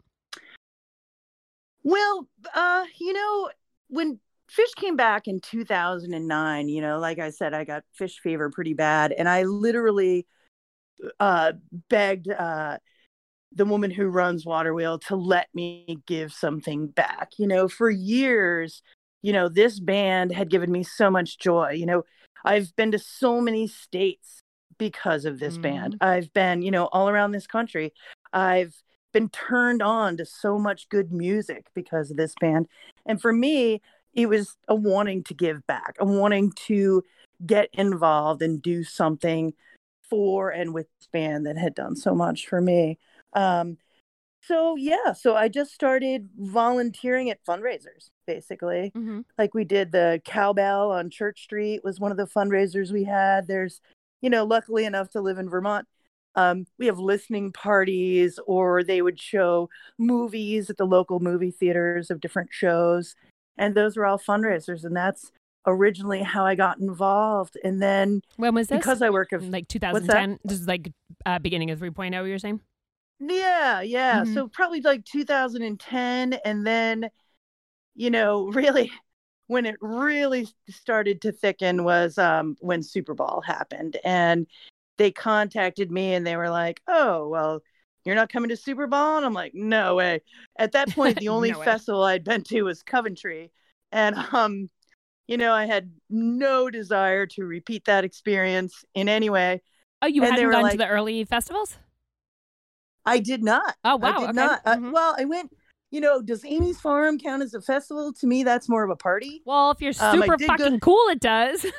Well, 1.82 2.28
uh, 2.54 2.84
you 2.98 3.12
know, 3.12 3.50
when 3.88 4.20
Phish 4.50 4.74
came 4.76 4.96
back 4.96 5.28
in 5.28 5.40
2009, 5.40 6.68
you 6.68 6.80
know, 6.80 6.98
like 6.98 7.18
I 7.18 7.30
said, 7.30 7.54
I 7.54 7.64
got 7.64 7.84
Phish 7.98 8.18
fever 8.22 8.50
pretty 8.50 8.74
bad, 8.74 9.12
and 9.12 9.28
I 9.28 9.44
literally 9.44 10.26
uh, 11.20 11.52
begged 11.88 12.30
uh, 12.30 12.78
the 13.52 13.64
woman 13.64 13.90
who 13.90 14.08
runs 14.08 14.44
Waterwheel 14.44 14.98
to 15.00 15.16
let 15.16 15.48
me 15.54 15.98
give 16.06 16.32
something 16.32 16.88
back. 16.88 17.30
You 17.38 17.46
know, 17.46 17.68
for 17.68 17.90
years, 17.90 18.82
you 19.22 19.32
know, 19.32 19.48
this 19.48 19.80
band 19.80 20.32
had 20.32 20.50
given 20.50 20.72
me 20.72 20.82
so 20.82 21.10
much 21.10 21.38
joy. 21.38 21.72
You 21.72 21.86
know, 21.86 22.02
I've 22.44 22.74
been 22.76 22.92
to 22.92 22.98
so 22.98 23.40
many 23.40 23.66
states 23.66 24.42
because 24.78 25.24
of 25.24 25.40
this 25.40 25.58
band. 25.58 25.96
I've 26.00 26.32
been, 26.32 26.62
you 26.62 26.70
know, 26.70 26.86
all 26.86 27.08
around 27.08 27.32
this 27.32 27.46
country. 27.46 27.92
I've 28.32 28.74
been 29.12 29.28
turned 29.28 29.82
on 29.82 30.16
to 30.18 30.24
so 30.24 30.58
much 30.58 30.88
good 30.88 31.12
music 31.12 31.66
because 31.74 32.10
of 32.10 32.16
this 32.16 32.34
band. 32.40 32.68
And 33.06 33.20
for 33.20 33.32
me, 33.32 33.82
it 34.14 34.26
was 34.28 34.56
a 34.68 34.74
wanting 34.74 35.24
to 35.24 35.34
give 35.34 35.66
back, 35.66 35.96
a 35.98 36.04
wanting 36.04 36.52
to 36.66 37.02
get 37.46 37.68
involved 37.72 38.42
and 38.42 38.62
do 38.62 38.84
something 38.84 39.52
for 40.08 40.50
and 40.50 40.74
with 40.74 40.86
this 40.98 41.08
band 41.12 41.46
that 41.46 41.58
had 41.58 41.74
done 41.74 41.96
so 41.96 42.14
much 42.14 42.46
for 42.46 42.60
me. 42.60 42.98
Um, 43.34 43.78
so 44.48 44.76
yeah, 44.76 45.12
so 45.12 45.36
I 45.36 45.48
just 45.48 45.72
started 45.72 46.28
volunteering 46.38 47.30
at 47.30 47.44
fundraisers, 47.44 48.10
basically. 48.26 48.90
Mhm. 48.96 49.24
Like 49.36 49.54
we 49.54 49.64
did 49.64 49.92
the 49.92 50.20
cowbell 50.24 50.90
on 50.90 51.10
Church 51.10 51.42
Street 51.44 51.84
was 51.84 52.00
one 52.00 52.10
of 52.10 52.16
the 52.16 52.26
fundraisers 52.26 52.90
we 52.90 53.04
had. 53.04 53.46
There's, 53.46 53.80
you 54.22 54.30
know, 54.30 54.44
luckily 54.44 54.84
enough 54.86 55.10
to 55.10 55.20
live 55.20 55.38
in 55.38 55.48
Vermont. 55.50 55.86
Um, 56.34 56.66
we 56.78 56.86
have 56.86 56.98
listening 56.98 57.52
parties, 57.52 58.38
or 58.46 58.82
they 58.82 59.02
would 59.02 59.20
show 59.20 59.68
movies 59.98 60.70
at 60.70 60.76
the 60.78 60.86
local 60.86 61.20
movie 61.20 61.50
theaters 61.50 62.10
of 62.10 62.20
different 62.20 62.50
shows, 62.52 63.16
and 63.56 63.74
those 63.74 63.96
were 63.96 64.06
all 64.06 64.18
fundraisers. 64.18 64.84
And 64.84 64.96
that's 64.96 65.30
originally 65.66 66.22
how 66.22 66.46
I 66.46 66.54
got 66.54 66.78
involved. 66.78 67.58
And 67.64 67.82
then 67.82 68.22
When 68.36 68.54
was 68.54 68.68
this? 68.68 68.78
because 68.78 69.02
I 69.02 69.10
work 69.10 69.32
of 69.32 69.46
like 69.48 69.68
2010. 69.68 70.38
This 70.44 70.60
is 70.60 70.66
like 70.68 70.92
uh, 71.26 71.38
beginning 71.38 71.70
of 71.70 71.80
3.0 71.80 72.26
you're 72.26 72.38
saying? 72.38 72.60
Yeah, 73.20 73.80
yeah. 73.80 74.24
Mhm. 74.24 74.32
So 74.34 74.48
probably 74.48 74.80
like 74.80 75.04
2010. 75.04 76.34
And 76.44 76.66
then, 76.66 77.10
you 77.96 78.10
know, 78.10 78.46
really 78.52 78.92
when 79.48 79.66
it 79.66 79.76
really 79.80 80.48
started 80.70 81.22
to 81.22 81.32
thicken 81.32 81.84
was 81.84 82.18
um, 82.18 82.56
when 82.60 82.80
Superball 82.82 83.44
happened. 83.44 83.98
And 84.04 84.46
they 84.98 85.10
contacted 85.12 85.90
me 85.92 86.14
and 86.14 86.26
they 86.26 86.36
were 86.36 86.50
like, 86.50 86.80
oh, 86.88 87.28
well, 87.28 87.62
you're 88.04 88.14
not 88.16 88.30
coming 88.32 88.50
to 88.50 88.56
Superball? 88.56 89.18
And 89.18 89.26
I'm 89.26 89.34
like, 89.34 89.54
no 89.54 89.96
way. 89.96 90.22
At 90.58 90.72
that 90.72 90.92
point, 90.92 91.18
the 91.18 91.28
only 91.30 91.50
No 91.50 91.62
festival 91.62 92.04
I'd 92.04 92.24
been 92.24 92.44
to 92.44 92.62
was 92.64 92.82
Coventry. 92.82 93.52
And, 93.92 94.16
um, 94.32 94.70
you 95.28 95.38
know, 95.38 95.52
I 95.54 95.66
had 95.66 95.92
no 96.10 96.70
desire 96.70 97.26
to 97.26 97.44
repeat 97.44 97.86
that 97.86 98.04
experience 98.04 98.84
in 98.94 99.08
any 99.08 99.30
way. 99.30 99.62
Oh, 100.02 100.06
you 100.06 100.22
And 100.22 100.32
hadn't 100.32 100.50
gone 100.50 100.68
to 100.70 100.76
the 100.76 100.86
early 100.88 101.24
festivals? 101.24 101.78
I 103.04 103.18
did 103.20 103.42
not. 103.42 103.74
Oh, 103.84 103.96
wow, 103.96 104.08
I 104.08 104.12
did 104.20 104.22
okay. 104.24 104.32
not. 104.32 104.60
I- 104.64 104.76
Mhm. 104.76 104.92
well, 104.92 105.14
I 105.18 105.24
went. 105.24 105.52
You 105.90 106.02
know, 106.02 106.20
does 106.20 106.44
Amy's 106.44 106.78
Farm 106.78 107.18
count 107.18 107.42
as 107.42 107.54
a 107.54 107.62
festival? 107.62 108.12
To 108.12 108.26
me, 108.26 108.42
that's 108.44 108.68
more 108.68 108.84
of 108.84 108.90
a 108.90 108.96
party. 108.96 109.40
Well, 109.46 109.70
if 109.70 109.80
you're 109.80 109.94
Um, 110.00 110.20
super 110.20 110.36
go 110.36 110.46
fucking 110.46 110.72
to- 110.74 110.80
cool, 110.80 111.08
it 111.08 111.18
does. 111.18 111.64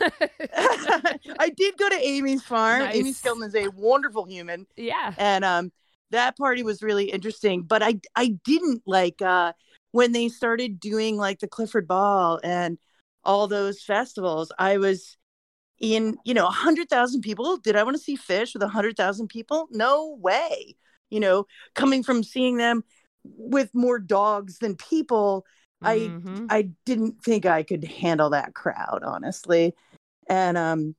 I 1.39 1.49
did 1.55 1.77
go 1.77 1.87
to 1.89 1.95
Amy's 1.95 2.43
Farm. 2.43 2.81
Amy 2.83 3.03
Nice. 3.03 3.17
Skelton 3.17 3.43
is 3.43 3.53
a 3.55 3.67
wonderful 3.69 4.25
human, 4.25 4.65
yeah. 4.75 5.13
and 5.17 5.45
um, 5.45 5.71
that 6.11 6.37
party 6.37 6.63
was 6.63 6.81
really 6.81 7.05
interesting. 7.05 7.61
But 7.63 7.83
I, 7.83 7.99
I 8.15 8.29
didn't 8.43 8.81
like 8.87 9.21
uh, 9.21 9.53
when 9.91 10.11
they 10.11 10.27
started 10.29 10.79
doing 10.79 11.17
like 11.17 11.39
the 11.39 11.47
Clifford 11.47 11.87
Ball 11.87 12.39
and 12.43 12.79
all 13.23 13.47
those 13.47 13.83
festivals. 13.83 14.51
I 14.57 14.77
was 14.77 15.17
in, 15.79 16.17
you 16.25 16.33
know, 16.33 16.47
a 16.47 16.51
hundred 16.51 16.89
thousand 16.89 17.21
people. 17.21 17.57
Did 17.57 17.75
I 17.75 17.83
want 17.83 17.95
to 17.95 18.01
see 18.01 18.17
Phish 18.17 18.53
with 18.53 18.63
a 18.63 18.67
hundred 18.69 18.97
thousand 18.97 19.27
people? 19.27 19.67
No 19.71 20.17
way. 20.19 20.75
You 21.09 21.19
know, 21.19 21.47
coming 21.75 22.03
from 22.03 22.23
seeing 22.23 22.57
them 22.57 22.83
with 23.23 23.69
more 23.73 23.99
dogs 23.99 24.59
than 24.59 24.75
people, 24.75 25.45
I 25.81 25.95
Mhm. 25.95 26.47
I 26.49 26.69
didn't 26.85 27.23
think 27.23 27.45
I 27.45 27.63
could 27.63 27.83
handle 27.83 28.29
that 28.31 28.53
crowd, 28.53 29.01
honestly. 29.03 29.75
And 30.27 30.57
um 30.57 30.95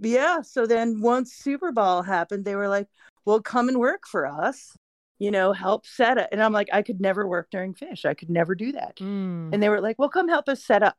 yeah, 0.00 0.42
so 0.42 0.66
then 0.66 1.00
once 1.00 1.34
Superball 1.42 2.06
happened, 2.06 2.44
they 2.44 2.54
were 2.54 2.68
like, 2.68 2.88
"Well, 3.24 3.40
come 3.40 3.68
and 3.68 3.78
work 3.78 4.06
for 4.06 4.26
us." 4.26 4.76
You 5.18 5.32
know, 5.32 5.52
help 5.52 5.84
set 5.86 6.18
it. 6.18 6.28
And 6.30 6.40
I'm 6.42 6.52
like, 6.52 6.68
I 6.72 6.82
could 6.82 7.00
never 7.00 7.26
work 7.26 7.50
during 7.50 7.74
Phish. 7.74 8.04
I 8.04 8.14
could 8.14 8.30
never 8.30 8.54
do 8.54 8.70
that. 8.72 8.96
Mm. 8.96 9.52
And 9.52 9.62
they 9.62 9.68
were 9.68 9.80
like, 9.80 9.98
"Well, 9.98 10.08
come 10.08 10.28
help 10.28 10.48
us 10.48 10.62
set 10.64 10.82
up." 10.84 10.96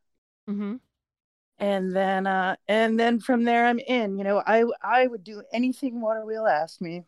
Mhm. 0.49 0.81
And 1.59 1.95
then 1.95 2.25
uh 2.27 2.55
and 2.67 2.99
then 2.99 3.19
from 3.19 3.43
there 3.43 3.65
I'm 3.65 3.79
in. 3.79 4.17
You 4.17 4.23
know, 4.23 4.43
I 4.45 4.65
I 4.81 5.07
would 5.07 5.23
do 5.23 5.43
anything 5.53 6.01
Waterwheel 6.01 6.47
asked 6.47 6.81
me. 6.81 7.05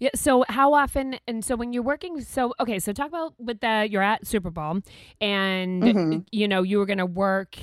Yeah. 0.00 0.10
So 0.14 0.44
how 0.48 0.72
often? 0.74 1.16
And 1.28 1.44
so 1.44 1.54
when 1.56 1.72
you're 1.72 1.82
working, 1.82 2.20
so 2.22 2.54
okay. 2.58 2.78
So 2.78 2.92
talk 2.92 3.08
about 3.08 3.34
with 3.38 3.60
the 3.60 3.86
you're 3.90 4.02
at 4.02 4.24
Superball, 4.24 4.84
and 5.20 5.82
Mhm. 5.82 6.26
you 6.32 6.48
know 6.48 6.62
you 6.62 6.78
were 6.78 6.86
gonna 6.86 7.06
work 7.06 7.56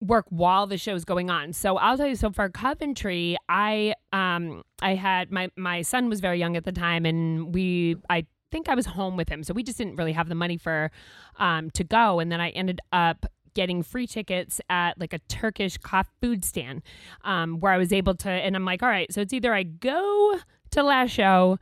work 0.00 0.26
while 0.28 0.68
the 0.68 0.78
show's 0.78 1.04
going 1.04 1.28
on. 1.28 1.52
So 1.52 1.76
I'll 1.76 1.96
tell 1.96 2.06
you. 2.06 2.14
So 2.14 2.30
for 2.30 2.48
Coventry, 2.48 3.36
I 3.48 3.94
um 4.12 4.62
I 4.80 4.94
had 4.94 5.30
my 5.32 5.50
my 5.56 5.82
son 5.82 6.08
was 6.08 6.20
very 6.20 6.38
young 6.38 6.56
at 6.56 6.64
the 6.64 6.72
time, 6.72 7.04
and 7.04 7.52
we 7.52 7.96
I 8.08 8.26
think 8.52 8.68
I 8.68 8.74
was 8.76 8.86
home 8.86 9.16
with 9.16 9.28
him, 9.28 9.42
so 9.42 9.52
we 9.52 9.62
just 9.64 9.76
didn't 9.76 9.96
really 9.96 10.12
have 10.12 10.28
the 10.28 10.34
money 10.36 10.56
for 10.56 10.90
um 11.38 11.70
to 11.72 11.82
go, 11.84 12.20
and 12.20 12.30
then 12.30 12.40
I 12.40 12.50
ended 12.50 12.80
up 12.92 13.26
getting 13.54 13.82
free 13.82 14.06
tickets 14.06 14.60
at 14.70 15.00
like 15.00 15.12
a 15.12 15.18
Turkish 15.28 15.78
coffee 15.78 16.10
food 16.22 16.44
stand 16.44 16.80
um, 17.24 17.58
where 17.58 17.72
I 17.72 17.78
was 17.78 17.92
able 17.92 18.14
to, 18.16 18.30
and 18.30 18.54
I'm 18.54 18.64
like, 18.64 18.84
all 18.84 18.88
right, 18.88 19.12
so 19.12 19.20
it's 19.20 19.32
either 19.32 19.52
I 19.52 19.64
go 19.64 20.38
to 20.72 20.82
last 20.82 21.10
show 21.10 21.58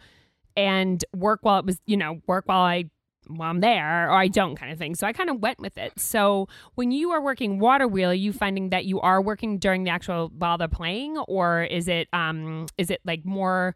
and 0.57 1.05
work 1.15 1.41
while 1.43 1.59
it 1.61 1.67
was, 1.67 1.81
you 1.87 1.97
know, 1.97 2.21
work 2.27 2.45
while 2.47 2.63
I 2.63 2.85
while 3.29 3.51
I'm 3.51 3.61
there, 3.61 4.09
or 4.09 4.13
I 4.15 4.29
don't, 4.29 4.55
kind 4.55 4.71
of 4.71 4.79
thing. 4.79 4.95
So 4.95 5.05
I 5.07 5.13
kind 5.13 5.29
of 5.31 5.41
went 5.41 5.59
with 5.59 5.77
it. 5.79 5.99
So 5.99 6.47
when 6.77 6.93
you 6.93 7.11
are 7.11 7.21
working 7.21 7.59
water 7.59 7.89
wheel, 7.89 8.11
are 8.11 8.15
you 8.15 8.33
finding 8.33 8.71
that 8.71 8.85
you 8.85 9.01
are 9.01 9.21
working 9.21 9.59
during 9.59 9.83
the 9.85 9.91
actual 9.91 10.31
while 10.39 10.59
they're 10.59 10.69
playing, 10.69 11.19
or 11.19 11.65
is 11.65 11.89
it 11.89 12.09
um 12.13 12.67
is 12.79 12.91
it 12.91 13.01
like 13.05 13.25
more 13.25 13.75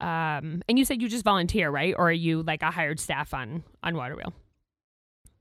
um 0.00 0.62
and 0.68 0.78
you 0.78 0.84
said 0.84 1.02
you 1.02 1.08
just 1.08 1.24
volunteer, 1.24 1.70
right? 1.70 1.94
Or 1.96 2.08
are 2.08 2.12
you 2.12 2.42
like 2.42 2.62
a 2.62 2.70
hired 2.70 3.00
staff 3.00 3.34
on 3.34 3.64
on 3.82 3.96
water 3.96 4.16
wheel? 4.16 4.32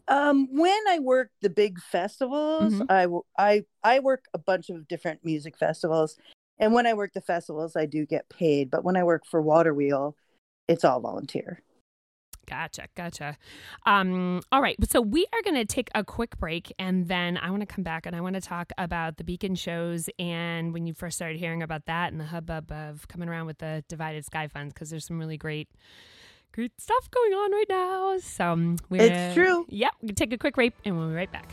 Um, 0.07 0.47
when 0.51 0.87
I 0.87 0.99
work 0.99 1.31
the 1.41 1.49
big 1.49 1.79
festivals, 1.81 2.79
Mhm. 2.79 2.87
I 3.83 3.99
work 3.99 4.25
a 4.33 4.37
bunch 4.37 4.69
of 4.69 4.87
different 4.87 5.25
music 5.25 5.57
festivals, 5.57 6.17
and 6.59 6.73
when 6.73 6.87
I 6.87 6.93
work 6.93 7.13
the 7.13 7.21
festivals, 7.21 7.75
I 7.75 7.85
do 7.85 8.05
get 8.05 8.29
paid. 8.29 8.69
But 8.71 8.83
when 8.83 8.95
I 8.95 9.03
work 9.03 9.25
for 9.25 9.41
Waterwheel, 9.41 10.15
it's 10.67 10.83
all 10.83 10.99
volunteer. 10.99 11.61
Gotcha, 12.47 12.87
gotcha. 12.95 13.37
Um, 13.85 14.41
all 14.51 14.61
right, 14.61 14.77
so 14.87 15.01
we 15.01 15.25
are 15.33 15.41
going 15.41 15.55
to 15.55 15.65
take 15.65 15.89
a 15.95 16.03
quick 16.03 16.37
break, 16.37 16.71
and 16.77 17.07
then 17.07 17.37
I 17.37 17.49
want 17.49 17.61
to 17.61 17.65
come 17.65 17.83
back 17.83 18.05
and 18.05 18.15
I 18.15 18.21
want 18.21 18.35
to 18.35 18.41
talk 18.41 18.71
about 18.77 19.17
the 19.17 19.23
Beacon 19.23 19.55
shows 19.55 20.09
and 20.19 20.73
when 20.73 20.85
you 20.85 20.93
first 20.93 21.15
started 21.15 21.39
hearing 21.39 21.63
about 21.63 21.87
that 21.87 22.11
and 22.11 22.21
the 22.21 22.25
hubbub 22.25 22.71
of 22.71 23.07
coming 23.07 23.29
around 23.29 23.47
with 23.47 23.57
the 23.57 23.83
Divided 23.89 24.25
Sky 24.25 24.47
funds 24.47 24.73
because 24.73 24.91
there's 24.91 25.05
some 25.05 25.19
really 25.19 25.37
great, 25.37 25.69
great 26.51 26.79
stuff 26.79 27.09
going 27.09 27.33
on 27.33 27.51
right 27.51 27.69
now. 27.69 28.17
So 28.19 28.51
um, 28.51 28.77
we're, 28.89 29.11
It's 29.11 29.33
true. 29.33 29.65
Yep, 29.69 29.93
we 30.01 30.07
can 30.09 30.15
take 30.15 30.33
a 30.33 30.37
quick 30.37 30.55
break, 30.55 30.73
and 30.85 30.97
we'll 30.97 31.09
be 31.09 31.15
right 31.15 31.31
back. 31.31 31.51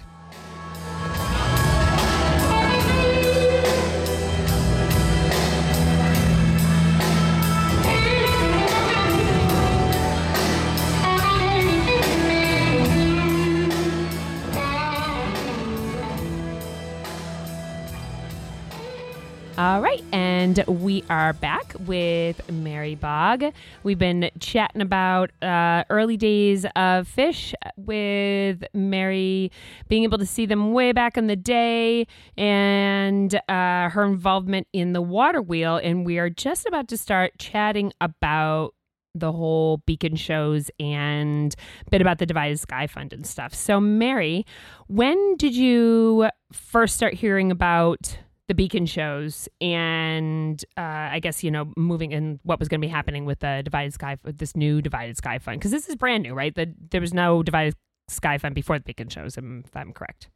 All 19.59 19.83
right, 19.83 20.03
and 20.13 20.65
we 20.67 21.05
are 21.11 21.35
back 21.35 21.75
with 21.81 22.51
Mary 22.51 22.95
Bog. 22.95 23.45
We've 23.83 23.99
been 23.99 24.31
chatting 24.41 24.81
about 24.81 25.31
uh, 25.43 25.85
early 25.91 26.17
days 26.17 26.65
of 26.75 27.07
Phish 27.07 27.53
with 27.77 28.65
Mary, 28.73 29.53
being 29.89 30.05
able 30.05 30.17
to 30.17 30.25
see 30.25 30.47
them 30.47 30.73
way 30.73 30.93
back 30.93 31.19
in 31.19 31.27
the 31.27 31.37
day, 31.37 32.07
and 32.39 33.35
uh, 33.47 33.91
her 33.91 34.05
involvement 34.05 34.69
in 34.73 34.95
the 34.95 35.03
water 35.03 35.43
wheel. 35.43 35.77
And 35.77 36.07
we 36.07 36.19
are 36.19 36.31
just 36.31 36.65
about 36.65 36.89
to 36.89 36.97
start 36.97 37.33
chatting 37.39 37.93
about 38.01 38.73
the 39.15 39.33
whole 39.33 39.83
beacon 39.85 40.17
shows 40.17 40.71
and 40.81 41.55
a 41.87 41.91
bit 41.91 42.01
about 42.01 42.17
the 42.17 42.25
divided 42.25 42.59
sky 42.59 42.87
fund 42.87 43.13
and 43.13 43.27
stuff 43.27 43.53
so 43.55 43.79
mary 43.79 44.47
when 44.87 45.37
did 45.37 45.55
you 45.55 46.31
first 46.51 46.97
start 46.97 47.13
hearing 47.13 47.51
about 47.51 48.17
the 48.53 48.57
beacon 48.57 48.85
shows 48.85 49.49
and 49.63 50.63
uh, 50.77 51.09
i 51.17 51.19
guess 51.21 51.43
you 51.43 51.51
know 51.51 51.73
moving 51.75 52.13
in 52.13 52.39
what 52.43 52.59
was 52.59 52.69
going 52.69 52.79
to 52.83 52.87
be 52.87 52.91
happening 52.91 53.25
with 53.25 53.39
the 53.39 53.63
divided 53.65 53.95
sky 53.95 54.19
with 54.25 54.37
this 54.37 54.55
new 54.55 54.83
divided 54.83 55.17
sky 55.17 55.39
fund 55.39 55.59
because 55.59 55.71
this 55.71 55.89
is 55.89 55.97
brand 55.97 56.23
new 56.23 56.35
right 56.35 56.55
that 56.55 56.69
there 56.91 57.01
was 57.01 57.15
no 57.15 57.43
divided 57.43 57.75
sky 58.09 58.37
fund 58.37 58.55
before 58.55 58.79
the 58.79 58.85
beacon 58.85 59.09
shows 59.09 59.39
if 59.39 59.75
i'm 59.77 59.93
correct 59.95 60.29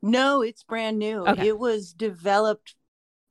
No, 0.00 0.42
it's 0.42 0.62
brand 0.62 1.00
new. 1.00 1.26
Okay. 1.26 1.48
It 1.48 1.58
was 1.58 1.92
developed 1.92 2.76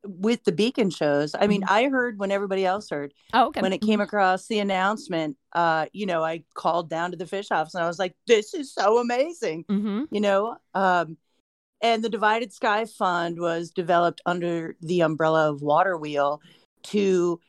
with 0.04 0.44
the 0.44 0.52
beacon 0.52 0.90
shows. 0.90 1.34
I 1.34 1.48
mean, 1.48 1.62
Mhm. 1.62 1.72
I 1.72 1.86
heard 1.88 2.20
when 2.20 2.30
everybody 2.30 2.66
else 2.66 2.90
heard. 2.90 3.14
oh 3.34 3.48
okay 3.48 3.62
When 3.62 3.72
it 3.72 3.80
came 3.82 4.02
across 4.02 4.48
the 4.48 4.60
announcement, 4.60 5.38
uh, 5.54 5.86
you 5.94 6.06
know, 6.06 6.22
I 6.26 6.44
called 6.54 6.90
down 6.90 7.12
to 7.12 7.18
the 7.18 7.24
Phish 7.24 7.52
office 7.52 7.74
and 7.74 7.84
I 7.86 7.88
was 7.88 8.00
like, 8.00 8.16
this 8.28 8.54
is 8.54 8.74
so 8.74 8.98
amazing. 8.98 9.64
mm-hmm. 9.70 10.04
You 10.12 10.20
know, 10.20 10.58
um, 10.74 11.16
and 11.82 12.04
the 12.04 12.10
Divided 12.10 12.54
Sky 12.54 12.86
Fund 12.86 13.40
was 13.40 13.72
developed 13.72 14.22
under 14.26 14.76
the 14.82 15.02
umbrella 15.02 15.50
of 15.50 15.62
Water 15.62 15.98
Wheel 15.98 16.42
to 16.84 17.40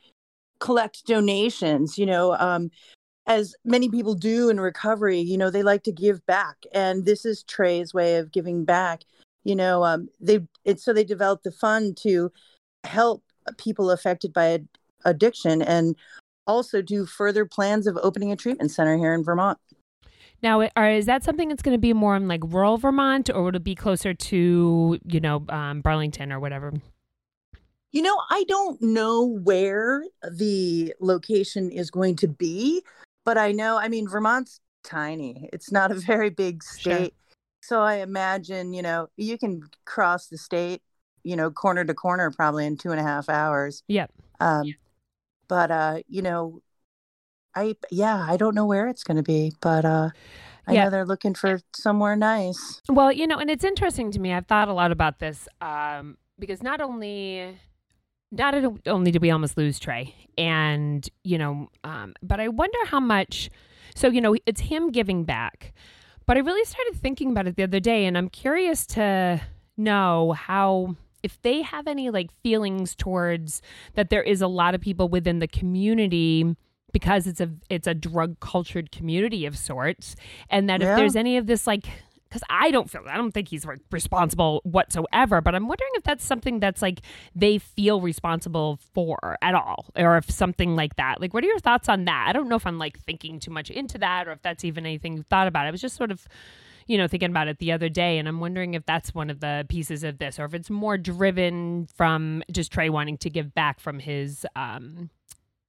collect 0.60 1.06
donations. 1.06 1.98
You 1.98 2.06
know, 2.06 2.34
um, 2.34 2.70
as 3.26 3.54
many 3.64 3.88
people 3.88 4.14
do 4.14 4.48
in 4.48 4.60
recovery, 4.60 5.20
you 5.20 5.38
know, 5.38 5.50
they 5.50 5.62
like 5.62 5.82
to 5.84 5.92
give 5.92 6.24
back, 6.26 6.56
and 6.72 7.04
this 7.04 7.24
is 7.24 7.42
Trey's 7.44 7.94
way 7.94 8.16
of 8.16 8.32
giving 8.32 8.64
back. 8.64 9.02
You 9.44 9.56
know, 9.56 9.84
um, 9.84 10.08
they 10.20 10.40
it's 10.64 10.84
so 10.84 10.92
they 10.92 11.04
developed 11.04 11.44
the 11.44 11.52
fund 11.52 11.96
to 12.02 12.30
help 12.84 13.22
people 13.56 13.90
affected 13.90 14.32
by 14.32 14.52
ad- 14.52 14.68
addiction 15.04 15.62
and 15.62 15.96
also 16.46 16.82
do 16.82 17.06
further 17.06 17.44
plans 17.44 17.86
of 17.86 17.98
opening 18.02 18.32
a 18.32 18.36
treatment 18.36 18.70
center 18.70 18.96
here 18.96 19.14
in 19.14 19.22
Vermont. 19.22 19.58
Now, 20.42 20.68
are, 20.76 20.90
is 20.90 21.06
that 21.06 21.24
something 21.24 21.48
that's 21.48 21.62
going 21.62 21.74
to 21.74 21.80
be 21.80 21.92
more 21.92 22.14
in 22.16 22.28
like 22.28 22.42
rural 22.44 22.78
Vermont, 22.78 23.28
or 23.30 23.44
would 23.44 23.56
it 23.56 23.64
be 23.64 23.74
closer 23.74 24.14
to 24.14 24.98
you 25.04 25.20
know 25.20 25.44
um, 25.48 25.80
Burlington 25.80 26.32
or 26.32 26.38
whatever? 26.40 26.72
You 27.90 28.02
know, 28.02 28.20
I 28.30 28.44
don't 28.48 28.80
know 28.82 29.24
where 29.24 30.04
the 30.30 30.94
location 31.00 31.70
is 31.70 31.90
going 31.90 32.16
to 32.16 32.28
be, 32.28 32.82
but 33.24 33.38
I 33.38 33.52
know, 33.52 33.78
I 33.78 33.88
mean, 33.88 34.06
Vermont's 34.06 34.60
tiny. 34.84 35.48
It's 35.54 35.72
not 35.72 35.90
a 35.90 35.94
very 35.94 36.28
big 36.28 36.62
Sure. 36.62 36.92
state. 36.92 37.14
So 37.62 37.80
I 37.80 37.96
imagine, 37.96 38.74
you 38.74 38.82
know, 38.82 39.08
you 39.16 39.38
can 39.38 39.62
cross 39.86 40.26
the 40.28 40.36
state, 40.36 40.82
you 41.22 41.34
know, 41.34 41.50
corner 41.50 41.84
to 41.84 41.94
corner 41.94 42.30
probably 42.30 42.66
in 42.66 42.76
two 42.76 42.90
and 42.90 43.00
a 43.00 43.02
half 43.02 43.28
hours. 43.30 43.82
Yep. 43.88 44.12
Um, 44.38 44.74
But, 45.48 45.70
uh, 45.70 46.02
you 46.08 46.20
know, 46.20 46.60
I, 47.58 47.74
yeah, 47.90 48.24
I 48.28 48.36
don't 48.36 48.54
know 48.54 48.66
where 48.66 48.88
it's 48.88 49.02
going 49.02 49.16
to 49.16 49.22
be, 49.22 49.52
but 49.60 49.84
uh, 49.84 50.10
I 50.66 50.72
Yeah. 50.74 50.84
know 50.84 50.90
they're 50.90 51.04
looking 51.06 51.34
for 51.34 51.60
somewhere 51.74 52.16
nice. 52.16 52.80
Well, 52.88 53.12
you 53.12 53.26
know, 53.26 53.38
and 53.38 53.50
it's 53.50 53.64
interesting 53.64 54.10
to 54.12 54.20
me. 54.20 54.32
I've 54.32 54.46
thought 54.46 54.68
a 54.68 54.72
lot 54.72 54.92
about 54.92 55.18
this 55.18 55.48
um, 55.60 56.16
because 56.38 56.62
not 56.62 56.80
only 56.80 57.58
not 58.30 58.54
only 58.86 59.10
did 59.10 59.22
we 59.22 59.30
almost 59.30 59.56
lose 59.56 59.78
Trey, 59.78 60.14
and 60.36 61.08
you 61.24 61.38
know, 61.38 61.68
um, 61.84 62.14
but 62.22 62.40
I 62.40 62.48
wonder 62.48 62.78
how 62.86 63.00
much. 63.00 63.50
So 63.94 64.08
you 64.08 64.20
know, 64.20 64.36
it's 64.46 64.60
him 64.60 64.90
giving 64.90 65.24
back, 65.24 65.72
but 66.26 66.36
I 66.36 66.40
really 66.40 66.64
started 66.64 66.94
thinking 66.96 67.30
about 67.30 67.46
it 67.46 67.56
the 67.56 67.62
other 67.62 67.80
day, 67.80 68.04
and 68.04 68.16
I'm 68.18 68.28
curious 68.28 68.86
to 68.88 69.40
know 69.76 70.32
how 70.32 70.96
if 71.22 71.40
they 71.42 71.62
have 71.62 71.86
any 71.86 72.10
like 72.10 72.30
feelings 72.42 72.94
towards 72.94 73.62
that 73.94 74.10
there 74.10 74.22
is 74.22 74.40
a 74.42 74.46
lot 74.48 74.74
of 74.74 74.80
people 74.80 75.08
within 75.08 75.38
the 75.40 75.48
community 75.48 76.54
because 76.92 77.26
it's 77.26 77.40
a 77.40 77.50
it's 77.68 77.86
a 77.86 77.94
drug 77.94 78.40
cultured 78.40 78.90
community 78.90 79.46
of 79.46 79.56
sorts 79.56 80.16
and 80.50 80.68
that 80.68 80.82
if 80.82 80.88
there's 80.96 81.16
any 81.16 81.36
of 81.36 81.46
this 81.46 81.66
like 81.66 81.86
because 82.28 82.42
I 82.50 82.70
don't 82.70 82.90
feel 82.90 83.02
I 83.08 83.16
don't 83.16 83.32
think 83.32 83.48
he's 83.48 83.64
re- 83.64 83.78
responsible 83.90 84.60
whatsoever, 84.64 85.40
but 85.40 85.54
I'm 85.54 85.66
wondering 85.66 85.90
if 85.94 86.02
that's 86.02 86.24
something 86.24 86.60
that's 86.60 86.82
like 86.82 87.00
they 87.34 87.58
feel 87.58 88.00
responsible 88.00 88.78
for 88.94 89.38
at 89.40 89.54
all, 89.54 89.86
or 89.96 90.16
if 90.18 90.30
something 90.30 90.76
like 90.76 90.96
that. 90.96 91.20
Like, 91.20 91.32
what 91.32 91.42
are 91.44 91.46
your 91.46 91.58
thoughts 91.58 91.88
on 91.88 92.04
that? 92.04 92.26
I 92.28 92.32
don't 92.32 92.48
know 92.48 92.56
if 92.56 92.66
I'm 92.66 92.78
like 92.78 92.98
thinking 93.00 93.40
too 93.40 93.50
much 93.50 93.70
into 93.70 93.98
that, 93.98 94.28
or 94.28 94.32
if 94.32 94.42
that's 94.42 94.64
even 94.64 94.84
anything 94.84 95.16
you 95.16 95.22
thought 95.22 95.48
about. 95.48 95.66
I 95.66 95.70
was 95.70 95.80
just 95.80 95.96
sort 95.96 96.10
of, 96.10 96.26
you 96.86 96.98
know, 96.98 97.08
thinking 97.08 97.30
about 97.30 97.48
it 97.48 97.58
the 97.58 97.72
other 97.72 97.88
day, 97.88 98.18
and 98.18 98.28
I'm 98.28 98.40
wondering 98.40 98.74
if 98.74 98.84
that's 98.84 99.14
one 99.14 99.30
of 99.30 99.40
the 99.40 99.64
pieces 99.68 100.04
of 100.04 100.18
this, 100.18 100.38
or 100.38 100.44
if 100.44 100.54
it's 100.54 100.70
more 100.70 100.98
driven 100.98 101.88
from 101.94 102.42
just 102.50 102.72
Trey 102.72 102.90
wanting 102.90 103.16
to 103.18 103.30
give 103.30 103.54
back 103.54 103.80
from 103.80 103.98
his 103.98 104.44
um 104.54 105.10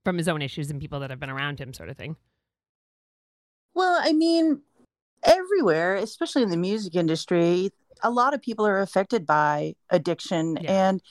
from 0.05 0.17
his 0.17 0.27
own 0.27 0.41
issues 0.41 0.69
and 0.69 0.79
people 0.79 0.99
that 0.99 1.09
have 1.09 1.19
been 1.19 1.29
around 1.29 1.59
him, 1.59 1.73
sort 1.73 1.89
of 1.89 1.97
thing. 1.97 2.15
Well, 3.73 3.99
I 4.01 4.13
mean, 4.13 4.61
everywhere, 5.23 5.95
especially 5.95 6.43
in 6.43 6.49
the 6.49 6.57
music 6.57 6.95
industry, 6.95 7.71
a 8.01 8.09
lot 8.09 8.33
of 8.33 8.41
people 8.41 8.65
are 8.65 8.79
affected 8.79 9.25
by 9.25 9.75
addiction. 9.89 10.57
Yeah. 10.61 10.89
And, 10.89 11.01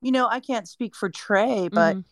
you 0.00 0.12
know, 0.12 0.28
I 0.28 0.40
can't 0.40 0.68
speak 0.68 0.94
for 0.94 1.08
Trey, 1.08 1.68
but, 1.68 1.96
Mhm. 1.96 2.04